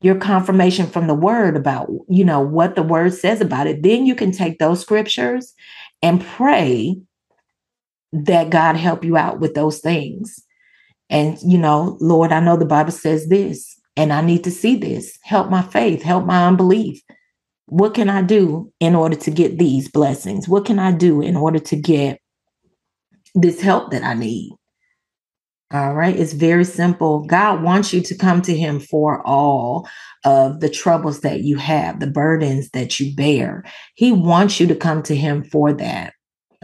your 0.00 0.16
confirmation 0.16 0.86
from 0.88 1.06
the 1.06 1.14
word 1.14 1.56
about, 1.56 1.88
you 2.08 2.24
know, 2.24 2.40
what 2.40 2.74
the 2.74 2.82
word 2.82 3.14
says 3.14 3.40
about 3.40 3.68
it, 3.68 3.84
then 3.84 4.04
you 4.04 4.16
can 4.16 4.32
take 4.32 4.58
those 4.58 4.80
scriptures 4.80 5.54
and 6.02 6.24
pray 6.24 6.96
that 8.12 8.50
God 8.50 8.74
help 8.74 9.04
you 9.04 9.16
out 9.16 9.38
with 9.38 9.54
those 9.54 9.78
things. 9.78 10.42
And, 11.08 11.38
you 11.40 11.58
know, 11.58 11.96
Lord, 12.00 12.32
I 12.32 12.40
know 12.40 12.56
the 12.56 12.64
Bible 12.64 12.90
says 12.92 13.28
this 13.28 13.78
and 13.96 14.12
I 14.12 14.22
need 14.22 14.42
to 14.42 14.50
see 14.50 14.74
this. 14.74 15.16
Help 15.22 15.50
my 15.50 15.62
faith, 15.62 16.02
help 16.02 16.26
my 16.26 16.48
unbelief. 16.48 17.00
What 17.66 17.94
can 17.94 18.10
I 18.10 18.22
do 18.22 18.72
in 18.80 18.96
order 18.96 19.16
to 19.16 19.30
get 19.30 19.58
these 19.58 19.88
blessings? 19.88 20.48
What 20.48 20.64
can 20.64 20.80
I 20.80 20.90
do 20.90 21.20
in 21.20 21.36
order 21.36 21.60
to 21.60 21.76
get 21.76 22.20
this 23.40 23.60
help 23.60 23.90
that 23.90 24.04
I 24.04 24.14
need? 24.14 24.52
All 25.70 25.92
right, 25.94 26.16
it's 26.16 26.32
very 26.32 26.64
simple. 26.64 27.24
God 27.26 27.62
wants 27.62 27.92
you 27.92 28.00
to 28.00 28.16
come 28.16 28.40
to 28.42 28.56
Him 28.56 28.80
for 28.80 29.26
all 29.26 29.86
of 30.24 30.60
the 30.60 30.70
troubles 30.70 31.20
that 31.20 31.40
you 31.40 31.58
have, 31.58 32.00
the 32.00 32.06
burdens 32.06 32.70
that 32.70 32.98
you 32.98 33.14
bear. 33.14 33.64
He 33.94 34.10
wants 34.10 34.60
you 34.60 34.66
to 34.66 34.74
come 34.74 35.02
to 35.02 35.14
Him 35.14 35.44
for 35.44 35.74
that. 35.74 36.14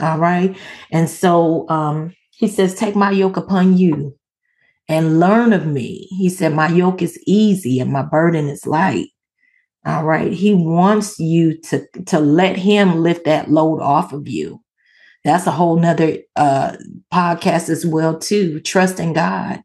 All 0.01 0.19
right. 0.19 0.57
And 0.91 1.09
so 1.11 1.69
um, 1.69 2.15
He 2.31 2.49
says, 2.49 2.75
Take 2.75 2.97
my 2.97 3.11
yoke 3.11 3.37
upon 3.37 3.77
you 3.77 4.17
and 4.89 5.21
learn 5.21 5.53
of 5.53 5.67
me. 5.67 6.09
He 6.11 6.31
said, 6.31 6.55
My 6.55 6.69
yoke 6.69 7.03
is 7.03 7.23
easy 7.27 7.81
and 7.81 7.93
my 7.93 8.03
burden 8.03 8.49
is 8.49 8.67
light. 8.67 9.09
All 9.87 10.05
right. 10.05 10.33
He 10.33 10.55
wants 10.55 11.19
you 11.21 11.61
to, 11.63 11.87
to 12.07 12.19
let 12.19 12.57
him 12.57 13.03
lift 13.03 13.27
that 13.27 13.51
load 13.51 13.83
off 13.83 14.15
of 14.15 14.27
you. 14.27 14.64
That's 15.25 15.47
a 15.47 15.53
whole 15.53 15.77
nother 15.77 16.19
uh, 16.37 16.77
podcast 17.13 17.69
as 17.71 17.87
well, 17.87 18.19
too. 18.19 18.61
Trusting 18.61 19.15
God, 19.15 19.63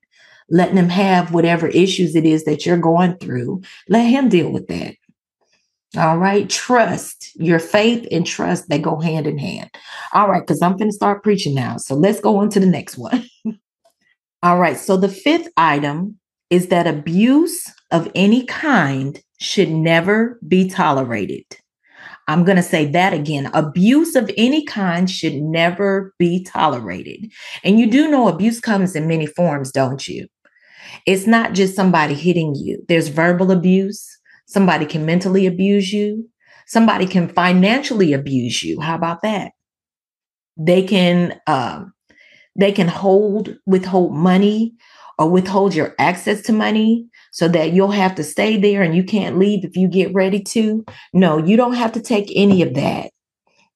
letting 0.50 0.78
him 0.78 0.90
have 0.90 1.34
whatever 1.34 1.68
issues 1.68 2.16
it 2.16 2.26
is 2.26 2.46
that 2.46 2.66
you're 2.66 2.78
going 2.78 3.18
through. 3.18 3.62
Let 3.88 4.06
him 4.06 4.30
deal 4.30 4.52
with 4.52 4.68
that. 4.68 4.96
All 5.98 6.18
right. 6.18 6.48
Trust 6.50 7.32
your 7.36 7.60
faith 7.60 8.08
and 8.12 8.26
trust, 8.26 8.70
they 8.70 8.78
go 8.78 9.00
hand 9.00 9.26
in 9.26 9.40
hand. 9.40 9.72
All 10.14 10.30
right. 10.30 10.42
Because 10.46 10.62
I'm 10.62 10.78
going 10.78 10.90
to 10.90 10.96
start 10.96 11.24
preaching 11.24 11.56
now. 11.56 11.78
So 11.78 11.96
let's 11.96 12.20
go 12.20 12.38
on 12.38 12.50
to 12.52 12.60
the 12.60 12.68
next 12.68 12.98
one. 12.98 13.28
All 14.44 14.60
right. 14.60 14.78
So 14.78 14.98
the 14.98 15.10
fifth 15.10 15.50
item 15.58 16.20
is 16.50 16.68
that 16.68 16.88
abuse 16.88 17.72
of 17.92 18.10
any 18.14 18.46
kind 18.46 19.22
should 19.40 19.70
never 19.72 20.40
be 20.48 20.70
tolerated. 20.70 21.46
I'm 22.30 22.44
going 22.44 22.58
to 22.58 22.64
say 22.64 22.86
that 22.86 23.12
again. 23.12 23.50
Abuse 23.56 24.16
of 24.16 24.30
any 24.38 24.64
kind 24.64 25.10
should 25.10 25.34
never 25.34 26.14
be 26.20 26.44
tolerated. 26.44 27.32
And 27.64 27.80
you 27.80 27.90
do 27.90 28.10
know 28.10 28.28
abuse 28.28 28.60
comes 28.60 28.96
in 28.96 29.08
many 29.08 29.26
forms, 29.26 29.72
don't 29.72 30.08
you? 30.08 30.28
It's 31.08 31.26
not 31.26 31.54
just 31.54 31.76
somebody 31.76 32.14
hitting 32.14 32.54
you, 32.56 32.86
there's 32.88 33.08
verbal 33.08 33.52
abuse. 33.52 34.08
Somebody 34.46 34.86
can 34.86 35.06
mentally 35.06 35.46
abuse 35.48 35.92
you. 35.92 36.28
Somebody 36.68 37.08
can 37.08 37.30
financially 37.30 38.14
abuse 38.14 38.64
you. 38.64 38.80
How 38.80 38.96
about 38.96 39.22
that? 39.24 39.52
They 40.56 40.84
can 40.84 41.40
um, 41.48 41.94
they 42.56 42.72
can 42.72 42.88
hold, 42.88 43.56
withhold 43.66 44.14
money 44.14 44.74
or 45.18 45.30
withhold 45.30 45.74
your 45.74 45.96
access 45.98 46.42
to 46.44 46.54
money 46.54 47.08
so 47.32 47.48
that 47.48 47.74
you'll 47.74 47.92
have 47.92 48.16
to 48.16 48.24
stay 48.24 48.58
there 48.58 48.82
and 48.82 48.96
you 48.96 49.04
can't 49.04 49.38
leave 49.38 49.64
if 49.64 49.76
you 49.76 49.88
get 49.88 50.14
ready 50.14 50.42
to. 50.42 50.86
No, 51.14 51.38
you 51.38 51.58
don't 51.58 51.74
have 51.74 51.92
to 51.94 52.02
take 52.02 52.32
any 52.36 52.62
of 52.62 52.74
that. 52.76 53.12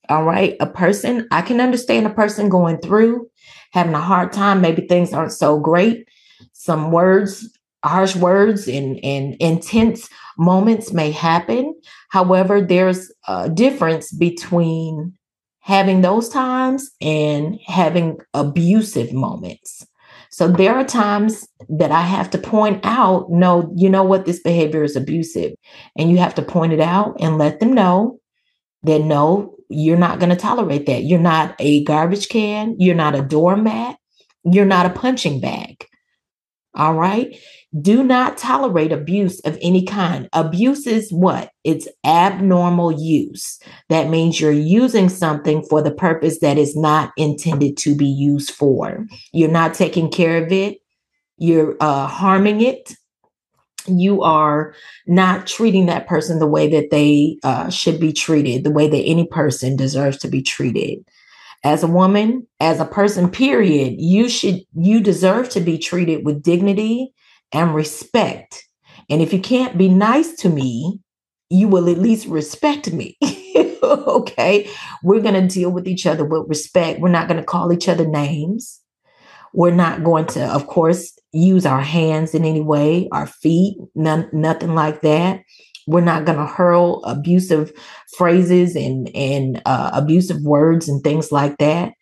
All 0.09 0.23
right. 0.23 0.55
A 0.59 0.67
person, 0.67 1.27
I 1.31 1.41
can 1.41 1.61
understand 1.61 2.05
a 2.05 2.13
person 2.13 2.49
going 2.49 2.77
through, 2.79 3.29
having 3.71 3.93
a 3.93 4.01
hard 4.01 4.33
time. 4.33 4.61
Maybe 4.61 4.85
things 4.85 5.13
aren't 5.13 5.31
so 5.31 5.59
great. 5.59 6.07
Some 6.51 6.91
words, 6.91 7.49
harsh 7.85 8.15
words 8.15 8.67
and, 8.67 8.99
and 9.03 9.35
intense 9.39 10.09
moments 10.37 10.91
may 10.93 11.11
happen. 11.11 11.73
However, 12.09 12.61
there's 12.61 13.11
a 13.27 13.49
difference 13.49 14.11
between 14.11 15.13
having 15.59 16.01
those 16.01 16.27
times 16.27 16.91
and 17.01 17.57
having 17.65 18.17
abusive 18.33 19.13
moments. 19.13 19.87
So 20.33 20.47
there 20.47 20.73
are 20.73 20.83
times 20.83 21.47
that 21.69 21.91
I 21.91 22.01
have 22.01 22.27
to 22.31 22.39
point 22.39 22.79
out, 22.83 23.29
no, 23.29 23.71
you 23.75 23.87
know 23.87 24.03
what, 24.03 24.25
this 24.25 24.39
behavior 24.39 24.83
is 24.83 24.95
abusive. 24.95 25.53
And 25.95 26.09
you 26.09 26.17
have 26.17 26.33
to 26.35 26.41
point 26.41 26.73
it 26.73 26.79
out 26.79 27.15
and 27.19 27.37
let 27.37 27.59
them 27.59 27.73
know 27.73 28.19
that 28.81 29.03
no, 29.03 29.53
you're 29.69 29.95
not 29.95 30.17
going 30.17 30.31
to 30.31 30.35
tolerate 30.35 30.87
that. 30.87 31.03
You're 31.03 31.19
not 31.19 31.55
a 31.59 31.83
garbage 31.83 32.29
can. 32.29 32.75
You're 32.79 32.95
not 32.95 33.13
a 33.13 33.21
doormat. 33.21 33.97
You're 34.43 34.65
not 34.65 34.87
a 34.87 34.89
punching 34.89 35.39
bag. 35.39 35.85
All 36.75 36.95
right. 36.95 37.37
Do 37.81 38.03
not 38.03 38.37
tolerate 38.37 38.91
abuse 38.91 39.39
of 39.41 39.57
any 39.61 39.85
kind. 39.85 40.27
Abuse 40.33 40.87
is 40.87 41.11
what? 41.11 41.51
It's 41.63 41.87
abnormal 42.05 42.91
use. 42.91 43.59
That 43.89 44.09
means 44.09 44.39
you're 44.39 44.51
using 44.51 45.09
something 45.09 45.63
for 45.63 45.81
the 45.81 45.93
purpose 45.93 46.39
that 46.39 46.57
is 46.57 46.75
not 46.75 47.11
intended 47.17 47.77
to 47.77 47.95
be 47.95 48.07
used 48.07 48.51
for. 48.51 49.05
You're 49.31 49.51
not 49.51 49.73
taking 49.73 50.09
care 50.09 50.43
of 50.43 50.51
it. 50.51 50.79
You're 51.37 51.75
uh, 51.79 52.07
harming 52.07 52.61
it. 52.61 52.93
You 53.87 54.21
are 54.23 54.73
not 55.05 55.45
treating 55.45 55.87
that 55.87 56.07
person 56.07 56.39
the 56.39 56.47
way 56.47 56.69
that 56.69 56.89
they 56.89 57.37
uh, 57.43 57.69
should 57.69 57.99
be 57.99 58.13
treated, 58.13 58.63
the 58.63 58.71
way 58.71 58.87
that 58.87 58.97
any 59.03 59.27
person 59.27 59.75
deserves 59.75 60.17
to 60.19 60.27
be 60.27 60.41
treated 60.41 61.03
as 61.63 61.83
a 61.83 61.87
woman, 61.87 62.47
as 62.59 62.79
a 62.79 62.85
person, 62.85 63.29
period, 63.29 63.95
you 63.97 64.27
should, 64.29 64.61
you 64.75 64.99
deserve 64.99 65.49
to 65.49 65.61
be 65.61 65.77
treated 65.77 66.25
with 66.25 66.43
dignity 66.43 67.13
and 67.51 67.73
respect. 67.73 68.63
And 69.09 69.21
if 69.21 69.31
you 69.31 69.39
can't 69.39 69.77
be 69.77 69.87
nice 69.89 70.35
to 70.37 70.49
me, 70.49 70.99
you 71.49 71.67
will 71.67 71.89
at 71.89 71.99
least 71.99 72.27
respect 72.27 72.91
me. 72.91 73.17
okay. 73.83 74.69
We're 75.03 75.21
going 75.21 75.35
to 75.35 75.53
deal 75.53 75.69
with 75.69 75.87
each 75.87 76.05
other 76.05 76.25
with 76.25 76.47
respect. 76.47 76.99
We're 76.99 77.09
not 77.09 77.27
going 77.27 77.39
to 77.39 77.45
call 77.45 77.71
each 77.71 77.87
other 77.87 78.07
names. 78.07 78.81
We're 79.53 79.71
not 79.71 80.03
going 80.03 80.25
to, 80.27 80.43
of 80.45 80.65
course, 80.67 81.17
use 81.31 81.65
our 81.65 81.81
hands 81.81 82.33
in 82.33 82.43
any 82.43 82.61
way, 82.61 83.07
our 83.11 83.27
feet, 83.27 83.77
none, 83.93 84.27
nothing 84.33 84.73
like 84.73 85.01
that. 85.01 85.41
We're 85.87 86.01
not 86.01 86.25
going 86.25 86.37
to 86.37 86.45
hurl 86.45 87.03
abusive 87.03 87.71
phrases 88.17 88.75
and 88.75 89.09
and 89.15 89.61
uh, 89.65 89.91
abusive 89.93 90.41
words 90.41 90.87
and 90.87 91.03
things 91.03 91.31
like 91.31 91.57
that 91.57 91.93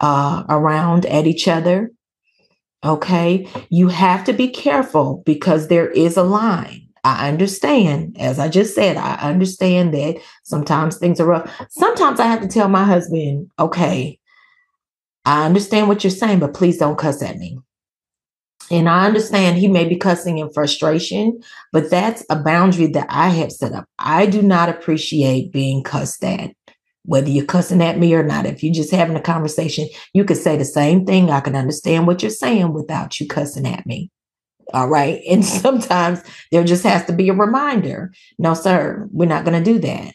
uh, 0.00 0.44
around 0.48 1.06
at 1.06 1.26
each 1.26 1.48
other. 1.48 1.90
Okay, 2.84 3.48
you 3.68 3.88
have 3.88 4.24
to 4.24 4.32
be 4.32 4.48
careful 4.48 5.22
because 5.26 5.68
there 5.68 5.90
is 5.90 6.16
a 6.16 6.22
line. 6.22 6.82
I 7.04 7.28
understand, 7.28 8.16
as 8.18 8.38
I 8.38 8.48
just 8.48 8.74
said, 8.74 8.96
I 8.96 9.14
understand 9.14 9.94
that 9.94 10.16
sometimes 10.42 10.98
things 10.98 11.20
are 11.20 11.26
rough. 11.26 11.66
Sometimes 11.70 12.18
I 12.20 12.26
have 12.26 12.40
to 12.42 12.48
tell 12.48 12.68
my 12.68 12.84
husband, 12.84 13.50
okay, 13.58 14.18
I 15.24 15.46
understand 15.46 15.88
what 15.88 16.02
you're 16.02 16.10
saying, 16.10 16.40
but 16.40 16.54
please 16.54 16.78
don't 16.78 16.98
cuss 16.98 17.22
at 17.22 17.38
me. 17.38 17.58
And 18.70 18.88
I 18.88 19.06
understand 19.06 19.56
he 19.56 19.68
may 19.68 19.88
be 19.88 19.96
cussing 19.96 20.38
in 20.38 20.52
frustration, 20.52 21.40
but 21.72 21.90
that's 21.90 22.24
a 22.30 22.36
boundary 22.36 22.88
that 22.88 23.06
I 23.08 23.28
have 23.28 23.52
set 23.52 23.72
up. 23.72 23.86
I 23.98 24.26
do 24.26 24.42
not 24.42 24.68
appreciate 24.68 25.52
being 25.52 25.82
cussed 25.82 26.24
at, 26.24 26.50
whether 27.04 27.28
you're 27.28 27.44
cussing 27.44 27.82
at 27.82 27.98
me 27.98 28.14
or 28.14 28.24
not. 28.24 28.46
If 28.46 28.64
you're 28.64 28.74
just 28.74 28.90
having 28.90 29.16
a 29.16 29.20
conversation, 29.22 29.88
you 30.14 30.24
could 30.24 30.36
say 30.36 30.56
the 30.56 30.64
same 30.64 31.06
thing. 31.06 31.30
I 31.30 31.40
can 31.40 31.54
understand 31.54 32.06
what 32.06 32.22
you're 32.22 32.30
saying 32.30 32.72
without 32.72 33.20
you 33.20 33.28
cussing 33.28 33.66
at 33.66 33.86
me. 33.86 34.10
All 34.72 34.88
right. 34.88 35.22
And 35.30 35.44
sometimes 35.44 36.22
there 36.50 36.64
just 36.64 36.84
has 36.84 37.04
to 37.06 37.12
be 37.12 37.28
a 37.28 37.34
reminder 37.34 38.12
no, 38.38 38.54
sir, 38.54 39.08
we're 39.12 39.28
not 39.28 39.44
going 39.44 39.62
to 39.62 39.72
do 39.72 39.78
that. 39.80 40.14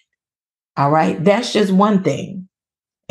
All 0.77 0.91
right. 0.91 1.21
That's 1.23 1.53
just 1.53 1.71
one 1.71 2.03
thing. 2.03 2.49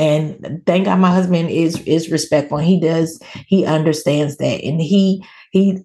And 0.01 0.63
thank 0.65 0.87
God 0.87 0.99
my 0.99 1.13
husband 1.13 1.51
is 1.51 1.79
is 1.83 2.11
respectful. 2.11 2.57
He 2.57 2.81
does, 2.81 3.21
he 3.47 3.67
understands 3.67 4.39
that. 4.39 4.65
And 4.65 4.81
he 4.81 5.23
he 5.51 5.85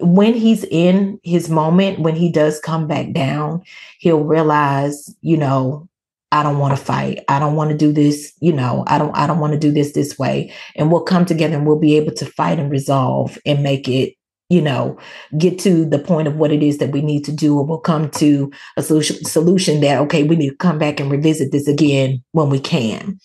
when 0.00 0.34
he's 0.34 0.64
in 0.64 1.18
his 1.22 1.48
moment, 1.48 2.00
when 2.00 2.14
he 2.14 2.30
does 2.30 2.60
come 2.60 2.86
back 2.86 3.12
down, 3.12 3.62
he'll 3.98 4.22
realize, 4.22 5.14
you 5.22 5.38
know, 5.38 5.88
I 6.30 6.42
don't 6.42 6.58
want 6.58 6.76
to 6.76 6.84
fight. 6.84 7.24
I 7.28 7.38
don't 7.38 7.56
want 7.56 7.70
to 7.70 7.76
do 7.76 7.90
this, 7.90 8.34
you 8.40 8.52
know, 8.52 8.84
I 8.86 8.98
don't 8.98 9.16
I 9.16 9.26
don't 9.26 9.40
want 9.40 9.54
to 9.54 9.58
do 9.58 9.72
this 9.72 9.92
this 9.92 10.18
way. 10.18 10.52
And 10.76 10.92
we'll 10.92 11.02
come 11.02 11.24
together 11.24 11.56
and 11.56 11.66
we'll 11.66 11.78
be 11.78 11.96
able 11.96 12.12
to 12.12 12.26
fight 12.26 12.58
and 12.58 12.70
resolve 12.70 13.38
and 13.46 13.62
make 13.62 13.88
it 13.88 14.14
you 14.52 14.60
know, 14.60 14.98
get 15.38 15.58
to 15.60 15.86
the 15.86 15.98
point 15.98 16.28
of 16.28 16.36
what 16.36 16.52
it 16.52 16.62
is 16.62 16.76
that 16.78 16.92
we 16.92 17.00
need 17.00 17.24
to 17.24 17.32
do, 17.32 17.58
and 17.58 17.68
we'll 17.68 17.78
come 17.78 18.10
to 18.10 18.52
a 18.76 18.82
solution, 18.82 19.24
solution 19.24 19.80
that, 19.80 19.98
okay, 19.98 20.24
we 20.24 20.36
need 20.36 20.50
to 20.50 20.56
come 20.56 20.78
back 20.78 21.00
and 21.00 21.10
revisit 21.10 21.52
this 21.52 21.66
again 21.66 22.22
when 22.32 22.50
we 22.50 22.60
can 22.60 23.18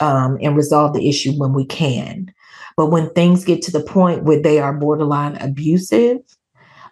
um, 0.00 0.36
and 0.42 0.54
resolve 0.54 0.92
the 0.92 1.08
issue 1.08 1.32
when 1.32 1.54
we 1.54 1.64
can. 1.64 2.30
But 2.76 2.90
when 2.90 3.08
things 3.14 3.44
get 3.44 3.62
to 3.62 3.72
the 3.72 3.82
point 3.82 4.24
where 4.24 4.40
they 4.40 4.58
are 4.58 4.74
borderline 4.74 5.36
abusive, 5.36 6.18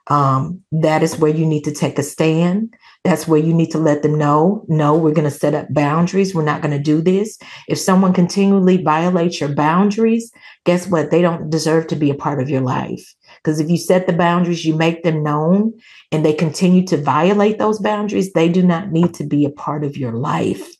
um, 0.07 0.63
that 0.73 1.03
is 1.03 1.19
where 1.19 1.35
you 1.35 1.45
need 1.45 1.65
to 1.65 1.73
take 1.73 1.99
a 1.99 2.03
stand. 2.03 2.75
That's 3.05 3.29
where 3.29 3.41
you 3.41 3.53
need 3.53 3.71
to 3.73 3.79
let 3.79 4.03
them 4.03 4.17
know 4.17 4.65
no, 4.69 4.97
we're 4.97 5.13
going 5.13 5.31
to 5.31 5.39
set 5.39 5.55
up 5.55 5.67
boundaries. 5.71 6.35
We're 6.35 6.43
not 6.43 6.63
going 6.63 6.77
to 6.77 6.83
do 6.83 7.03
this. 7.03 7.39
If 7.69 7.79
someone 7.79 8.15
continually 8.15 8.83
violates 8.83 9.41
your 9.41 9.55
boundaries, 9.55 10.33
guess 10.65 10.87
what? 10.87 11.11
They 11.11 11.21
don't 11.21 11.51
deserve 11.51 11.87
to 11.89 11.97
be 11.97 12.11
a 12.11 12.15
part 12.15 12.41
of 12.41 12.49
your 12.49 12.63
life. 12.63 13.15
Because 13.45 13.61
if 13.61 13.69
you 13.69 13.77
set 13.77 14.07
the 14.07 14.13
boundaries, 14.15 14.65
you 14.65 14.75
make 14.75 15.03
them 15.03 15.23
known, 15.23 15.75
and 16.11 16.25
they 16.25 16.33
continue 16.33 16.85
to 16.87 16.97
violate 16.97 17.59
those 17.59 17.79
boundaries, 17.79 18.33
they 18.33 18.49
do 18.49 18.63
not 18.63 18.91
need 18.91 19.13
to 19.15 19.25
be 19.25 19.45
a 19.45 19.51
part 19.51 19.85
of 19.85 19.99
your 19.99 20.13
life. 20.13 20.75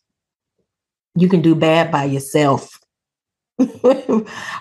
You 1.15 1.29
can 1.29 1.43
do 1.43 1.55
bad 1.55 1.93
by 1.93 2.05
yourself. 2.05 2.81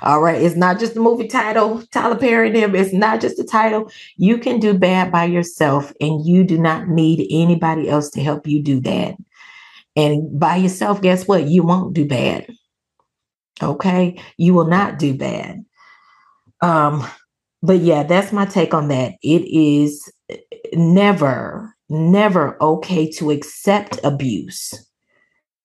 All 0.03 0.21
right. 0.21 0.41
It's 0.41 0.57
not 0.57 0.79
just 0.79 0.95
the 0.95 0.99
movie 0.99 1.29
title, 1.29 1.81
Tyler 1.91 2.17
Perry. 2.17 2.51
It's 2.51 2.93
not 2.93 3.21
just 3.21 3.37
the 3.37 3.45
title. 3.45 3.89
You 4.17 4.37
can 4.37 4.59
do 4.59 4.77
bad 4.77 5.09
by 5.09 5.23
yourself, 5.23 5.93
and 6.01 6.25
you 6.25 6.43
do 6.43 6.57
not 6.59 6.89
need 6.89 7.25
anybody 7.31 7.89
else 7.89 8.09
to 8.11 8.21
help 8.21 8.45
you 8.45 8.61
do 8.61 8.81
that. 8.81 9.15
And 9.95 10.37
by 10.37 10.57
yourself, 10.57 11.01
guess 11.01 11.25
what? 11.25 11.47
You 11.47 11.63
won't 11.63 11.93
do 11.93 12.05
bad. 12.05 12.47
Okay. 13.61 14.19
You 14.37 14.53
will 14.53 14.67
not 14.67 14.99
do 14.99 15.15
bad. 15.15 15.63
Um, 16.61 17.05
but 17.63 17.79
yeah, 17.79 18.03
that's 18.03 18.33
my 18.33 18.45
take 18.45 18.73
on 18.73 18.89
that. 18.89 19.13
It 19.23 19.47
is 19.47 20.11
never, 20.73 21.73
never 21.89 22.61
okay 22.61 23.09
to 23.11 23.31
accept 23.31 24.01
abuse. 24.03 24.73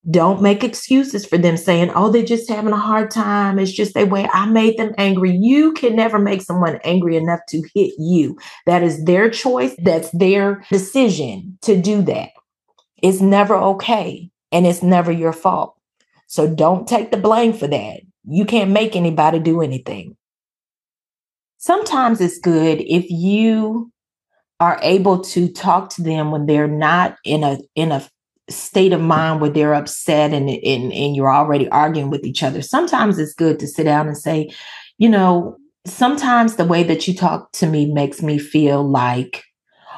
Don't 0.08 0.40
make 0.40 0.62
excuses 0.62 1.26
for 1.26 1.36
them 1.36 1.56
saying, 1.56 1.90
oh, 1.96 2.10
they're 2.10 2.24
just 2.24 2.48
having 2.48 2.72
a 2.72 2.78
hard 2.78 3.10
time. 3.10 3.58
It's 3.58 3.72
just 3.72 3.96
a 3.96 4.04
way 4.04 4.28
I 4.32 4.46
made 4.46 4.78
them 4.78 4.94
angry. 4.96 5.36
You 5.36 5.72
can 5.72 5.96
never 5.96 6.20
make 6.20 6.40
someone 6.40 6.78
angry 6.84 7.16
enough 7.16 7.40
to 7.48 7.62
hit 7.74 7.92
you. 7.98 8.38
That 8.64 8.84
is 8.84 9.04
their 9.04 9.28
choice. 9.28 9.74
That's 9.78 10.10
their 10.12 10.64
decision 10.70 11.58
to 11.62 11.78
do 11.78 12.00
that. 12.02 12.30
It's 13.02 13.20
never 13.20 13.56
okay. 13.56 14.30
And 14.52 14.66
it's 14.66 14.84
never 14.84 15.10
your 15.10 15.32
fault. 15.32 15.74
So 16.28 16.48
don't 16.54 16.86
take 16.86 17.10
the 17.10 17.16
blame 17.16 17.52
for 17.52 17.66
that. 17.66 18.00
You 18.24 18.44
can't 18.44 18.70
make 18.70 18.94
anybody 18.94 19.40
do 19.40 19.62
anything 19.62 20.16
sometimes 21.58 22.20
it's 22.20 22.38
good 22.38 22.80
if 22.80 23.10
you 23.10 23.92
are 24.60 24.78
able 24.82 25.20
to 25.20 25.48
talk 25.48 25.90
to 25.90 26.02
them 26.02 26.30
when 26.30 26.46
they're 26.46 26.66
not 26.66 27.16
in 27.24 27.44
a 27.44 27.58
in 27.74 27.92
a 27.92 28.08
state 28.50 28.92
of 28.92 29.00
mind 29.00 29.40
where 29.40 29.50
they're 29.50 29.74
upset 29.74 30.32
and, 30.32 30.48
and 30.48 30.92
and 30.92 31.14
you're 31.14 31.32
already 31.32 31.68
arguing 31.68 32.10
with 32.10 32.24
each 32.24 32.42
other. 32.42 32.62
Sometimes 32.62 33.18
it's 33.18 33.34
good 33.34 33.58
to 33.60 33.66
sit 33.66 33.84
down 33.84 34.06
and 34.08 34.16
say 34.16 34.50
you 34.98 35.08
know 35.08 35.56
sometimes 35.86 36.56
the 36.56 36.64
way 36.64 36.82
that 36.82 37.06
you 37.06 37.14
talk 37.14 37.52
to 37.52 37.66
me 37.66 37.86
makes 37.86 38.22
me 38.22 38.38
feel 38.38 38.82
like 38.82 39.44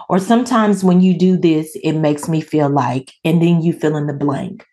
or 0.08 0.18
sometimes 0.18 0.84
when 0.84 1.00
you 1.00 1.16
do 1.16 1.36
this 1.36 1.76
it 1.82 1.92
makes 1.92 2.28
me 2.28 2.40
feel 2.40 2.68
like 2.68 3.12
and 3.24 3.40
then 3.40 3.62
you 3.62 3.72
fill 3.72 3.96
in 3.96 4.06
the 4.06 4.12
blank. 4.12 4.66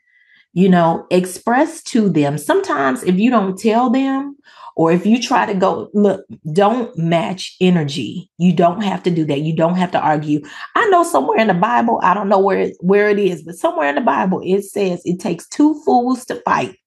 You 0.53 0.69
know 0.69 1.05
express 1.11 1.83
to 1.83 2.09
them. 2.09 2.37
Sometimes 2.37 3.03
if 3.03 3.15
you 3.15 3.29
don't 3.29 3.57
tell 3.57 3.89
them 3.89 4.35
or 4.77 4.91
if 4.91 5.07
you 5.07 5.19
try 5.19 5.47
to 5.47 5.55
go, 5.55 5.89
look, 5.95 6.23
don't 6.53 6.95
match 6.95 7.55
energy. 7.59 8.29
You 8.37 8.53
don't 8.53 8.83
have 8.83 9.01
to 9.03 9.09
do 9.09 9.25
that. 9.25 9.41
You 9.41 9.55
don't 9.55 9.75
have 9.75 9.89
to 9.91 9.99
argue. 9.99 10.41
I 10.75 10.87
know 10.89 11.03
somewhere 11.03 11.39
in 11.39 11.47
the 11.47 11.55
Bible, 11.55 11.99
I 12.03 12.13
don't 12.13 12.29
know 12.29 12.37
where 12.37 12.59
it, 12.59 12.77
where 12.79 13.09
it 13.09 13.17
is, 13.17 13.41
but 13.41 13.55
somewhere 13.55 13.89
in 13.89 13.95
the 13.95 14.01
Bible 14.01 14.39
it 14.45 14.63
says 14.65 15.01
it 15.03 15.19
takes 15.19 15.49
two 15.49 15.81
fools 15.83 16.25
to 16.25 16.35
fight. 16.41 16.77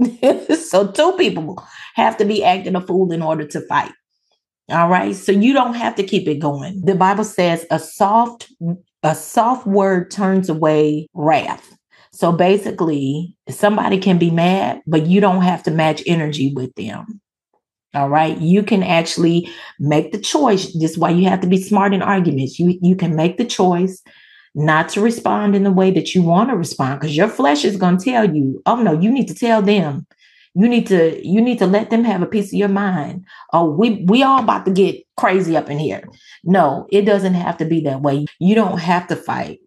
so 0.54 0.86
two 0.92 1.12
people 1.16 1.60
have 1.96 2.16
to 2.18 2.24
be 2.24 2.44
acting 2.44 2.76
a 2.76 2.80
fool 2.80 3.10
in 3.10 3.20
order 3.20 3.44
to 3.48 3.60
fight. 3.62 3.92
All 4.70 4.88
right. 4.88 5.16
So 5.16 5.32
you 5.32 5.52
don't 5.52 5.74
have 5.74 5.96
to 5.96 6.04
keep 6.04 6.28
it 6.28 6.38
going. 6.38 6.82
The 6.84 6.94
Bible 6.94 7.24
says 7.24 7.66
a 7.68 7.80
soft 7.80 8.48
a 9.02 9.14
soft 9.14 9.66
word 9.66 10.12
turns 10.12 10.48
away 10.48 11.08
wrath. 11.14 11.76
So 12.12 12.30
basically, 12.30 13.36
somebody 13.48 13.98
can 13.98 14.18
be 14.18 14.30
mad, 14.30 14.82
but 14.86 15.08
you 15.08 15.20
don't 15.20 15.42
have 15.42 15.64
to 15.64 15.72
match 15.72 16.00
energy 16.06 16.54
with 16.54 16.72
them. 16.76 17.20
All 17.94 18.08
right. 18.08 18.36
You 18.40 18.62
can 18.62 18.82
actually 18.82 19.48
make 19.78 20.12
the 20.12 20.18
choice. 20.18 20.72
This 20.72 20.92
is 20.92 20.98
why 20.98 21.10
you 21.10 21.28
have 21.28 21.40
to 21.42 21.46
be 21.46 21.62
smart 21.62 21.94
in 21.94 22.02
arguments. 22.02 22.58
You 22.58 22.78
you 22.82 22.96
can 22.96 23.14
make 23.14 23.38
the 23.38 23.44
choice 23.44 24.02
not 24.54 24.88
to 24.90 25.00
respond 25.00 25.54
in 25.54 25.64
the 25.64 25.72
way 25.72 25.90
that 25.90 26.14
you 26.14 26.22
want 26.22 26.50
to 26.50 26.56
respond 26.56 27.00
because 27.00 27.16
your 27.16 27.28
flesh 27.28 27.64
is 27.64 27.76
going 27.76 27.98
to 27.98 28.04
tell 28.04 28.34
you, 28.34 28.62
oh 28.66 28.76
no, 28.76 28.92
you 28.92 29.10
need 29.10 29.28
to 29.28 29.34
tell 29.34 29.62
them. 29.62 30.06
You 30.54 30.68
need 30.68 30.86
to 30.88 31.26
you 31.26 31.40
need 31.40 31.58
to 31.58 31.66
let 31.66 31.90
them 31.90 32.04
have 32.04 32.22
a 32.22 32.26
piece 32.26 32.48
of 32.48 32.58
your 32.58 32.68
mind. 32.68 33.24
Oh, 33.52 33.70
we 33.70 34.04
we 34.08 34.22
all 34.22 34.42
about 34.42 34.64
to 34.66 34.72
get 34.72 35.04
crazy 35.16 35.56
up 35.56 35.70
in 35.70 35.78
here. 35.78 36.02
No, 36.42 36.86
it 36.90 37.02
doesn't 37.02 37.34
have 37.34 37.56
to 37.58 37.64
be 37.64 37.80
that 37.82 38.02
way. 38.02 38.26
You 38.40 38.54
don't 38.54 38.78
have 38.78 39.06
to 39.08 39.16
fight. 39.16 39.60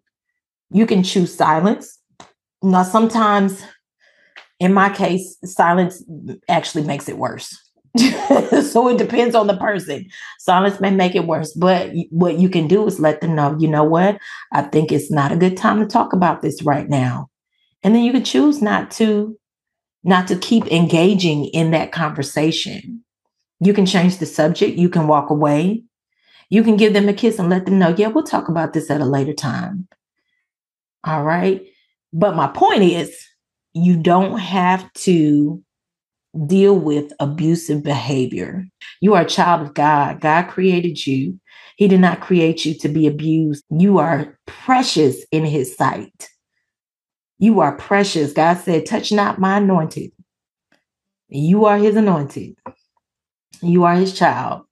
You 0.70 0.86
can 0.86 1.02
choose 1.02 1.34
silence. 1.34 1.98
Now, 2.62 2.82
sometimes 2.82 3.62
in 4.60 4.74
my 4.74 4.90
case, 4.90 5.36
silence 5.44 6.02
actually 6.48 6.84
makes 6.84 7.08
it 7.08 7.16
worse 7.16 7.56
so 8.62 8.88
it 8.88 8.98
depends 8.98 9.34
on 9.34 9.46
the 9.46 9.56
person. 9.56 10.06
Silence 10.38 10.80
may 10.80 10.90
make 10.90 11.14
it 11.14 11.26
worse, 11.26 11.52
but 11.52 11.90
what 12.10 12.38
you 12.38 12.48
can 12.48 12.68
do 12.68 12.86
is 12.86 13.00
let 13.00 13.20
them 13.20 13.34
know, 13.34 13.56
you 13.58 13.68
know 13.68 13.84
what? 13.84 14.18
I 14.52 14.62
think 14.62 14.92
it's 14.92 15.10
not 15.10 15.32
a 15.32 15.36
good 15.36 15.56
time 15.56 15.80
to 15.80 15.86
talk 15.86 16.12
about 16.12 16.42
this 16.42 16.62
right 16.62 16.88
now. 16.88 17.28
And 17.82 17.94
then 17.94 18.02
you 18.02 18.12
can 18.12 18.24
choose 18.24 18.60
not 18.60 18.90
to 18.92 19.36
not 20.04 20.28
to 20.28 20.36
keep 20.36 20.66
engaging 20.68 21.46
in 21.46 21.70
that 21.72 21.92
conversation. 21.92 23.04
You 23.60 23.74
can 23.74 23.86
change 23.86 24.18
the 24.18 24.26
subject, 24.26 24.78
you 24.78 24.88
can 24.88 25.08
walk 25.08 25.30
away. 25.30 25.84
You 26.50 26.62
can 26.62 26.76
give 26.76 26.94
them 26.94 27.08
a 27.08 27.12
kiss 27.12 27.38
and 27.38 27.50
let 27.50 27.66
them 27.66 27.78
know, 27.78 27.94
yeah, 27.96 28.08
we'll 28.08 28.24
talk 28.24 28.48
about 28.48 28.72
this 28.72 28.90
at 28.90 29.00
a 29.00 29.04
later 29.04 29.34
time. 29.34 29.86
All 31.04 31.22
right? 31.22 31.66
But 32.12 32.36
my 32.36 32.46
point 32.46 32.82
is 32.82 33.14
you 33.74 33.96
don't 33.96 34.38
have 34.38 34.90
to 34.94 35.62
deal 36.46 36.78
with 36.78 37.12
abusive 37.20 37.82
behavior. 37.82 38.64
You 39.00 39.14
are 39.14 39.22
a 39.22 39.28
child 39.28 39.62
of 39.62 39.74
God. 39.74 40.20
God 40.20 40.48
created 40.48 41.06
you. 41.06 41.38
He 41.76 41.88
did 41.88 42.00
not 42.00 42.20
create 42.20 42.64
you 42.64 42.74
to 42.78 42.88
be 42.88 43.06
abused. 43.06 43.64
You 43.70 43.98
are 43.98 44.38
precious 44.46 45.24
in 45.30 45.44
his 45.44 45.76
sight. 45.76 46.28
You 47.38 47.60
are 47.60 47.76
precious. 47.76 48.32
God 48.32 48.58
said, 48.58 48.86
touch 48.86 49.12
not 49.12 49.38
my 49.38 49.58
anointed. 49.58 50.10
You 51.28 51.66
are 51.66 51.78
his 51.78 51.96
anointed. 51.96 52.56
You 53.62 53.84
are 53.84 53.94
his 53.94 54.12
child. 54.16 54.62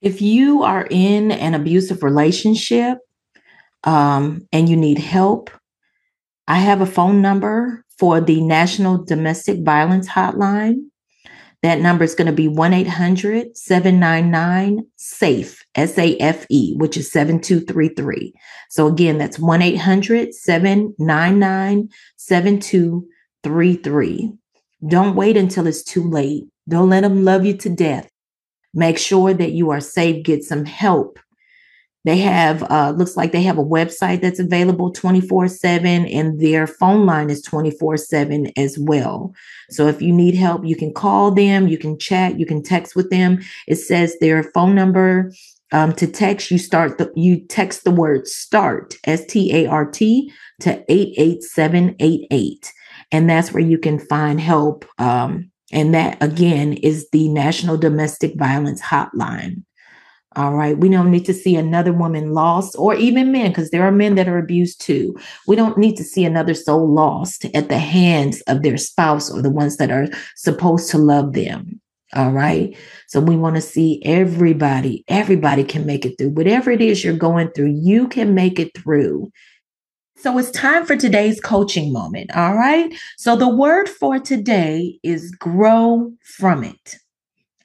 If 0.00 0.20
you 0.20 0.62
are 0.62 0.86
in 0.90 1.30
an 1.30 1.54
abusive 1.54 2.02
relationship 2.02 2.98
um, 3.84 4.46
and 4.52 4.68
you 4.68 4.76
need 4.76 4.98
help, 4.98 5.50
I 6.48 6.56
have 6.56 6.80
a 6.80 6.86
phone 6.86 7.22
number 7.22 7.84
for 7.98 8.20
the 8.20 8.40
National 8.40 9.04
Domestic 9.04 9.64
Violence 9.64 10.08
Hotline. 10.08 10.86
That 11.62 11.80
number 11.80 12.04
is 12.04 12.14
going 12.16 12.26
to 12.26 12.32
be 12.32 12.48
1 12.48 12.72
800 12.72 13.56
799 13.56 14.84
SAFE, 14.96 15.64
S 15.76 15.96
A 15.96 16.16
F 16.18 16.44
E, 16.48 16.74
which 16.76 16.96
is 16.96 17.12
7233. 17.12 18.34
So 18.68 18.88
again, 18.88 19.18
that's 19.18 19.38
1 19.38 19.62
800 19.62 20.34
799 20.34 21.88
7233. 22.16 24.32
Don't 24.88 25.14
wait 25.14 25.36
until 25.36 25.68
it's 25.68 25.84
too 25.84 26.10
late. 26.10 26.42
Don't 26.68 26.90
let 26.90 27.02
them 27.02 27.24
love 27.24 27.46
you 27.46 27.56
to 27.58 27.68
death. 27.68 28.10
Make 28.74 28.98
sure 28.98 29.32
that 29.32 29.52
you 29.52 29.70
are 29.70 29.80
safe, 29.80 30.24
get 30.24 30.42
some 30.42 30.64
help. 30.64 31.20
They 32.04 32.18
have, 32.18 32.64
uh, 32.64 32.94
looks 32.96 33.16
like 33.16 33.30
they 33.30 33.42
have 33.42 33.58
a 33.58 33.64
website 33.64 34.20
that's 34.20 34.40
available 34.40 34.90
24 34.90 35.48
7, 35.48 36.06
and 36.06 36.40
their 36.40 36.66
phone 36.66 37.06
line 37.06 37.30
is 37.30 37.42
24 37.42 37.96
7 37.96 38.50
as 38.56 38.76
well. 38.78 39.32
So 39.70 39.86
if 39.86 40.02
you 40.02 40.12
need 40.12 40.34
help, 40.34 40.64
you 40.64 40.74
can 40.74 40.92
call 40.92 41.30
them, 41.30 41.68
you 41.68 41.78
can 41.78 41.98
chat, 41.98 42.38
you 42.38 42.46
can 42.46 42.62
text 42.62 42.96
with 42.96 43.10
them. 43.10 43.40
It 43.68 43.76
says 43.76 44.16
their 44.20 44.42
phone 44.42 44.74
number 44.74 45.32
um, 45.72 45.92
to 45.94 46.06
text, 46.06 46.50
you 46.50 46.58
start 46.58 46.98
the, 46.98 47.10
you 47.14 47.40
text 47.46 47.84
the 47.84 47.90
word 47.90 48.26
start, 48.26 48.94
S 49.04 49.24
T 49.26 49.54
A 49.54 49.66
R 49.66 49.90
T, 49.90 50.32
to 50.60 50.84
88788. 50.88 52.72
And 53.10 53.28
that's 53.28 53.52
where 53.52 53.62
you 53.62 53.78
can 53.78 53.98
find 53.98 54.40
help. 54.40 54.84
Um, 54.98 55.50
and 55.72 55.94
that 55.94 56.22
again 56.22 56.74
is 56.74 57.08
the 57.10 57.28
National 57.28 57.78
Domestic 57.78 58.34
Violence 58.36 58.82
Hotline. 58.82 59.62
All 60.34 60.54
right. 60.54 60.78
We 60.78 60.88
don't 60.88 61.10
need 61.10 61.26
to 61.26 61.34
see 61.34 61.56
another 61.56 61.92
woman 61.92 62.32
lost 62.32 62.74
or 62.78 62.94
even 62.94 63.32
men, 63.32 63.50
because 63.50 63.70
there 63.70 63.82
are 63.82 63.92
men 63.92 64.14
that 64.14 64.28
are 64.28 64.38
abused 64.38 64.80
too. 64.80 65.14
We 65.46 65.56
don't 65.56 65.76
need 65.76 65.96
to 65.96 66.04
see 66.04 66.24
another 66.24 66.54
soul 66.54 66.92
lost 66.92 67.44
at 67.54 67.68
the 67.68 67.78
hands 67.78 68.40
of 68.42 68.62
their 68.62 68.78
spouse 68.78 69.30
or 69.30 69.42
the 69.42 69.50
ones 69.50 69.76
that 69.76 69.90
are 69.90 70.08
supposed 70.36 70.90
to 70.90 70.98
love 70.98 71.34
them. 71.34 71.80
All 72.14 72.32
right. 72.32 72.76
So 73.08 73.20
we 73.20 73.36
want 73.36 73.56
to 73.56 73.62
see 73.62 74.02
everybody, 74.04 75.04
everybody 75.08 75.64
can 75.64 75.86
make 75.86 76.04
it 76.04 76.16
through. 76.18 76.30
Whatever 76.30 76.70
it 76.70 76.82
is 76.82 77.02
you're 77.02 77.16
going 77.16 77.50
through, 77.52 77.74
you 77.80 78.08
can 78.08 78.34
make 78.34 78.58
it 78.58 78.76
through. 78.76 79.30
So 80.16 80.38
it's 80.38 80.50
time 80.50 80.86
for 80.86 80.96
today's 80.96 81.40
coaching 81.40 81.92
moment. 81.92 82.34
All 82.36 82.54
right. 82.54 82.94
So 83.16 83.34
the 83.34 83.48
word 83.48 83.88
for 83.88 84.18
today 84.18 84.98
is 85.02 85.30
grow 85.32 86.12
from 86.36 86.64
it. 86.64 86.96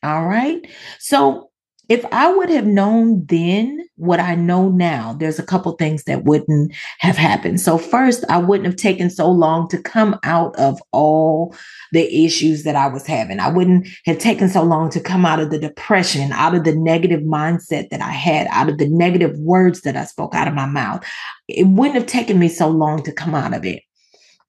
All 0.01 0.25
right. 0.25 0.65
So 0.99 1.46
if 1.89 2.05
I 2.11 2.33
would 2.33 2.49
have 2.49 2.65
known 2.65 3.25
then 3.27 3.87
what 3.95 4.19
I 4.19 4.35
know 4.35 4.69
now, 4.69 5.13
there's 5.13 5.39
a 5.39 5.45
couple 5.45 5.71
things 5.73 6.03
that 6.03 6.23
wouldn't 6.23 6.73
have 6.99 7.17
happened. 7.17 7.59
So, 7.61 7.77
first, 7.77 8.23
I 8.29 8.37
wouldn't 8.37 8.65
have 8.65 8.75
taken 8.75 9.09
so 9.09 9.29
long 9.29 9.67
to 9.69 9.81
come 9.81 10.19
out 10.23 10.55
of 10.57 10.79
all 10.91 11.55
the 11.91 12.25
issues 12.25 12.63
that 12.63 12.75
I 12.75 12.87
was 12.87 13.07
having. 13.07 13.39
I 13.39 13.49
wouldn't 13.49 13.87
have 14.05 14.19
taken 14.19 14.49
so 14.49 14.63
long 14.63 14.89
to 14.91 14.99
come 14.99 15.25
out 15.25 15.39
of 15.39 15.49
the 15.49 15.59
depression, 15.59 16.31
out 16.31 16.55
of 16.55 16.63
the 16.63 16.75
negative 16.75 17.21
mindset 17.21 17.89
that 17.89 18.01
I 18.01 18.11
had, 18.11 18.47
out 18.51 18.69
of 18.69 18.77
the 18.77 18.89
negative 18.89 19.37
words 19.39 19.81
that 19.81 19.95
I 19.95 20.05
spoke 20.05 20.35
out 20.35 20.47
of 20.47 20.53
my 20.53 20.67
mouth. 20.67 21.03
It 21.47 21.67
wouldn't 21.67 21.95
have 21.95 22.07
taken 22.07 22.37
me 22.37 22.49
so 22.49 22.67
long 22.67 23.03
to 23.03 23.11
come 23.11 23.33
out 23.33 23.53
of 23.53 23.65
it. 23.65 23.81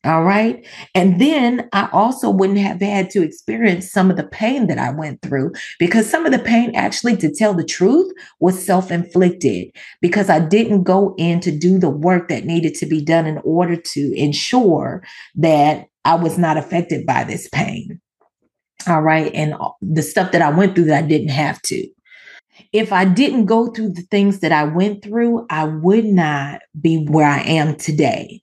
All 0.09 0.25
right. 0.25 0.67
And 0.95 1.21
then 1.21 1.69
I 1.75 1.87
also 1.93 2.31
wouldn't 2.31 2.61
have 2.61 2.81
had 2.81 3.11
to 3.11 3.23
experience 3.23 3.93
some 3.93 4.11
of 4.11 4.17
the 4.17 4.27
pain 4.27 4.67
that 4.69 4.79
I 4.79 4.91
went 4.91 5.21
through 5.21 5.53
because 5.79 6.09
some 6.09 6.25
of 6.25 6.33
the 6.33 6.39
pain, 6.39 6.75
actually, 6.75 7.15
to 7.19 7.31
tell 7.31 7.53
the 7.53 7.63
truth, 7.63 8.11
was 8.41 8.65
self 8.65 8.91
inflicted 8.91 9.71
because 10.01 10.31
I 10.31 10.39
didn't 10.39 10.85
go 10.85 11.15
in 11.19 11.41
to 11.41 11.51
do 11.51 11.79
the 11.79 11.91
work 11.91 12.29
that 12.29 12.47
needed 12.47 12.75
to 12.77 12.87
be 12.87 13.05
done 13.05 13.27
in 13.27 13.37
order 13.45 13.77
to 13.77 14.15
ensure 14.15 15.05
that 15.35 15.89
I 16.07 16.15
was 16.15 16.39
not 16.39 16.57
affected 16.57 17.05
by 17.05 17.25
this 17.25 17.47
pain. 17.51 18.01
All 18.87 19.03
right. 19.03 19.31
And 19.35 19.57
the 19.83 20.03
stuff 20.03 20.33
that 20.33 20.41
I 20.41 20.49
went 20.49 20.75
through 20.75 20.85
that 20.87 21.05
I 21.05 21.07
didn't 21.07 21.29
have 21.29 21.61
to. 21.63 21.87
If 22.73 22.95
I 22.95 23.05
didn't 23.05 23.45
go 23.45 23.67
through 23.67 23.91
the 23.91 24.07
things 24.11 24.41
that 24.41 24.53
I 24.53 24.65
went 24.65 25.05
through, 25.05 25.47
I 25.51 25.65
would 25.65 26.07
not 26.07 26.63
be 26.81 27.05
where 27.05 27.29
I 27.29 27.41
am 27.41 27.77
today. 27.77 28.43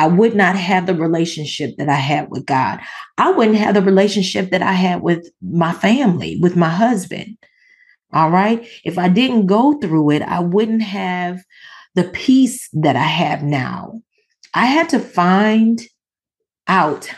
I 0.00 0.06
would 0.06 0.34
not 0.34 0.56
have 0.56 0.86
the 0.86 0.94
relationship 0.94 1.76
that 1.76 1.90
I 1.90 1.96
had 1.96 2.30
with 2.30 2.46
God. 2.46 2.80
I 3.18 3.30
wouldn't 3.32 3.58
have 3.58 3.74
the 3.74 3.82
relationship 3.82 4.50
that 4.50 4.62
I 4.62 4.72
had 4.72 5.02
with 5.02 5.28
my 5.42 5.74
family, 5.74 6.38
with 6.40 6.56
my 6.56 6.70
husband. 6.70 7.36
All 8.10 8.30
right. 8.30 8.66
If 8.82 8.96
I 8.96 9.10
didn't 9.10 9.44
go 9.44 9.78
through 9.78 10.12
it, 10.12 10.22
I 10.22 10.40
wouldn't 10.40 10.80
have 10.80 11.42
the 11.96 12.04
peace 12.04 12.66
that 12.72 12.96
I 12.96 13.04
have 13.04 13.42
now. 13.42 14.00
I 14.54 14.64
had 14.64 14.88
to 14.88 15.00
find 15.00 15.82
out 16.66 17.10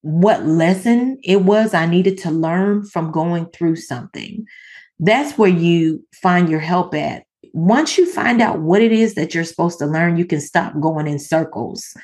what 0.00 0.44
lesson 0.44 1.16
it 1.22 1.42
was 1.42 1.74
I 1.74 1.86
needed 1.86 2.18
to 2.18 2.32
learn 2.32 2.86
from 2.86 3.12
going 3.12 3.46
through 3.52 3.76
something. 3.76 4.44
That's 4.98 5.38
where 5.38 5.48
you 5.48 6.04
find 6.20 6.48
your 6.48 6.58
help 6.58 6.92
at 6.92 7.22
once 7.52 7.98
you 7.98 8.10
find 8.10 8.40
out 8.40 8.60
what 8.60 8.82
it 8.82 8.92
is 8.92 9.14
that 9.14 9.34
you're 9.34 9.44
supposed 9.44 9.78
to 9.78 9.86
learn, 9.86 10.16
you 10.16 10.24
can 10.24 10.40
stop 10.40 10.78
going 10.80 11.06
in 11.06 11.18
circles. 11.18 11.94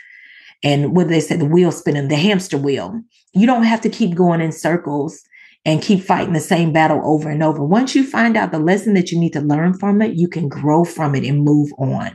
And 0.62 0.96
what 0.96 1.08
they 1.08 1.20
say, 1.20 1.36
the 1.36 1.44
wheel 1.44 1.72
spinning, 1.72 2.08
the 2.08 2.16
hamster 2.16 2.58
wheel. 2.58 3.00
You 3.34 3.46
don't 3.46 3.64
have 3.64 3.80
to 3.82 3.90
keep 3.90 4.14
going 4.14 4.40
in 4.40 4.52
circles 4.52 5.22
and 5.64 5.82
keep 5.82 6.02
fighting 6.02 6.32
the 6.32 6.40
same 6.40 6.72
battle 6.72 7.00
over 7.04 7.28
and 7.28 7.42
over. 7.42 7.62
Once 7.62 7.94
you 7.94 8.06
find 8.06 8.36
out 8.36 8.52
the 8.52 8.58
lesson 8.58 8.94
that 8.94 9.10
you 9.10 9.18
need 9.18 9.32
to 9.32 9.40
learn 9.40 9.74
from 9.74 10.00
it, 10.00 10.16
you 10.16 10.28
can 10.28 10.48
grow 10.48 10.84
from 10.84 11.14
it 11.14 11.24
and 11.24 11.44
move 11.44 11.70
on. 11.78 12.12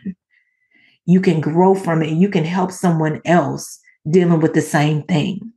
You 1.06 1.20
can 1.20 1.42
grow 1.42 1.76
from 1.76 2.02
it 2.02 2.10
and 2.10 2.22
you 2.22 2.30
can 2.30 2.46
help 2.46 2.72
someone 2.72 3.22
else 3.26 3.80
dealing 4.10 4.40
with 4.40 4.54
the 4.54 4.62
same 4.62 5.04
thing. 5.04 5.52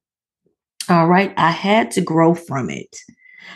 All 0.89 1.07
right. 1.07 1.33
I 1.37 1.51
had 1.51 1.91
to 1.93 2.01
grow 2.01 2.35
from 2.35 2.69
it. 2.69 2.95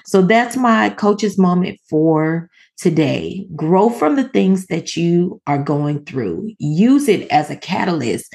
So 0.06 0.22
that's 0.22 0.56
my 0.56 0.90
coach's 0.90 1.36
moment 1.36 1.78
for 1.88 2.48
today. 2.78 3.46
Grow 3.54 3.90
from 3.90 4.16
the 4.16 4.28
things 4.28 4.66
that 4.66 4.96
you 4.96 5.40
are 5.46 5.62
going 5.62 6.04
through. 6.04 6.52
Use 6.58 7.08
it 7.08 7.28
as 7.30 7.50
a 7.50 7.56
catalyst. 7.56 8.34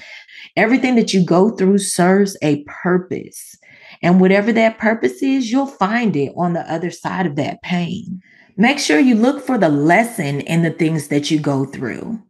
Everything 0.55 0.95
that 0.95 1.13
you 1.13 1.25
go 1.25 1.49
through 1.51 1.79
serves 1.79 2.37
a 2.41 2.63
purpose. 2.65 3.55
And 4.01 4.19
whatever 4.19 4.51
that 4.53 4.77
purpose 4.77 5.23
is, 5.23 5.51
you'll 5.51 5.67
find 5.67 6.15
it 6.15 6.33
on 6.35 6.53
the 6.53 6.71
other 6.71 6.91
side 6.91 7.25
of 7.25 7.37
that 7.37 7.61
pain. 7.63 8.21
Make 8.57 8.77
sure 8.77 8.99
you 8.99 9.15
look 9.15 9.43
for 9.43 9.57
the 9.57 9.69
lesson 9.69 10.41
in 10.41 10.61
the 10.61 10.71
things 10.71 11.07
that 11.07 11.31
you 11.31 11.39
go 11.39 11.65
through. 11.65 12.21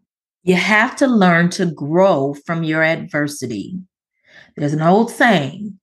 You 0.43 0.55
have 0.55 0.95
to 0.97 1.07
learn 1.07 1.49
to 1.51 1.65
grow 1.65 2.35
from 2.45 2.63
your 2.63 2.83
adversity. 2.83 3.79
There's 4.55 4.73
an 4.73 4.81
old 4.81 5.09
saying 5.09 5.79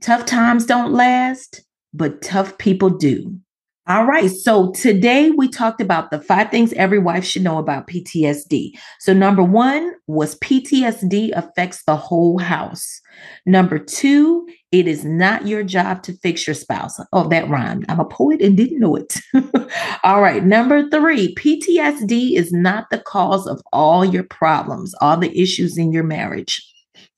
tough 0.00 0.26
times 0.26 0.66
don't 0.66 0.92
last, 0.92 1.62
but 1.94 2.20
tough 2.20 2.58
people 2.58 2.90
do. 2.90 3.38
All 3.86 4.06
right. 4.06 4.30
So 4.30 4.72
today 4.72 5.30
we 5.30 5.46
talked 5.46 5.82
about 5.82 6.10
the 6.10 6.18
five 6.18 6.50
things 6.50 6.72
every 6.72 6.98
wife 6.98 7.22
should 7.22 7.42
know 7.42 7.58
about 7.58 7.86
PTSD. 7.86 8.70
So, 8.98 9.12
number 9.12 9.42
one 9.42 9.92
was 10.06 10.38
PTSD 10.38 11.32
affects 11.36 11.84
the 11.84 11.94
whole 11.94 12.38
house. 12.38 13.02
Number 13.44 13.78
two, 13.78 14.48
it 14.72 14.88
is 14.88 15.04
not 15.04 15.46
your 15.46 15.62
job 15.62 16.02
to 16.04 16.14
fix 16.14 16.46
your 16.46 16.54
spouse. 16.54 16.98
Oh, 17.12 17.28
that 17.28 17.48
rhymed. 17.50 17.84
I'm 17.90 18.00
a 18.00 18.06
poet 18.06 18.40
and 18.40 18.56
didn't 18.56 18.80
know 18.80 18.96
it. 18.96 19.18
all 20.02 20.22
right. 20.22 20.42
Number 20.42 20.88
three, 20.88 21.34
PTSD 21.34 22.36
is 22.36 22.52
not 22.52 22.86
the 22.90 23.00
cause 23.00 23.46
of 23.46 23.60
all 23.70 24.02
your 24.02 24.24
problems, 24.24 24.94
all 25.02 25.18
the 25.18 25.38
issues 25.38 25.76
in 25.76 25.92
your 25.92 26.04
marriage. 26.04 26.73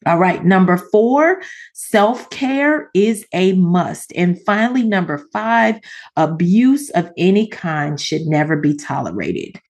All 0.06 0.18
right. 0.18 0.44
Number 0.44 0.76
four, 0.76 1.42
self 1.74 2.30
care 2.30 2.90
is 2.94 3.26
a 3.32 3.54
must. 3.54 4.12
And 4.14 4.40
finally, 4.44 4.84
number 4.84 5.18
five, 5.32 5.80
abuse 6.16 6.90
of 6.90 7.10
any 7.18 7.48
kind 7.48 8.00
should 8.00 8.22
never 8.22 8.56
be 8.56 8.76
tolerated. 8.76 9.60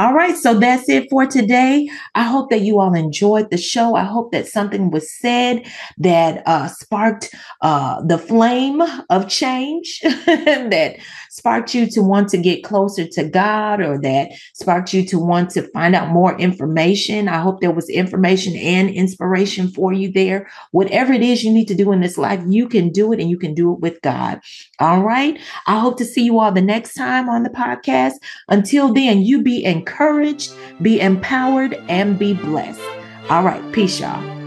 All 0.00 0.14
right, 0.14 0.34
so 0.34 0.58
that's 0.58 0.88
it 0.88 1.10
for 1.10 1.26
today. 1.26 1.90
I 2.14 2.22
hope 2.22 2.48
that 2.48 2.62
you 2.62 2.80
all 2.80 2.94
enjoyed 2.94 3.50
the 3.50 3.58
show. 3.58 3.96
I 3.96 4.04
hope 4.04 4.32
that 4.32 4.46
something 4.46 4.90
was 4.90 5.14
said 5.14 5.70
that 5.98 6.42
uh, 6.46 6.68
sparked 6.68 7.34
uh, 7.60 8.00
the 8.06 8.16
flame 8.16 8.80
of 9.10 9.28
change, 9.28 10.00
that 10.02 10.96
sparked 11.30 11.74
you 11.74 11.90
to 11.90 12.02
want 12.02 12.28
to 12.28 12.38
get 12.38 12.62
closer 12.62 13.06
to 13.06 13.24
God, 13.28 13.80
or 13.80 13.98
that 14.02 14.30
sparked 14.54 14.92
you 14.92 15.04
to 15.06 15.18
want 15.18 15.50
to 15.50 15.62
find 15.70 15.94
out 15.94 16.10
more 16.10 16.38
information. 16.38 17.26
I 17.26 17.40
hope 17.40 17.60
there 17.60 17.72
was 17.72 17.88
information 17.88 18.54
and 18.56 18.90
inspiration 18.90 19.70
for 19.70 19.92
you 19.92 20.12
there. 20.12 20.50
Whatever 20.72 21.14
it 21.14 21.22
is 21.22 21.42
you 21.42 21.52
need 21.52 21.68
to 21.68 21.74
do 21.74 21.92
in 21.92 22.00
this 22.00 22.18
life, 22.18 22.42
you 22.46 22.68
can 22.68 22.90
do 22.90 23.12
it 23.12 23.20
and 23.20 23.30
you 23.30 23.38
can 23.38 23.54
do 23.54 23.72
it 23.72 23.80
with 23.80 24.02
God. 24.02 24.40
All 24.78 25.02
right, 25.02 25.40
I 25.66 25.80
hope 25.80 25.96
to 25.98 26.04
see 26.04 26.22
you 26.22 26.38
all 26.38 26.52
the 26.52 26.60
next 26.60 26.94
time 26.94 27.28
on 27.28 27.42
the 27.42 27.50
podcast. 27.50 28.14
Until 28.48 28.92
then, 28.92 29.22
you 29.22 29.42
be 29.42 29.64
encouraged 29.64 30.52
be 30.82 31.00
empowered, 31.00 31.74
and 31.88 32.18
be 32.18 32.34
blessed. 32.34 32.80
All 33.28 33.44
right, 33.44 33.72
peace, 33.72 34.00
y'all. 34.00 34.39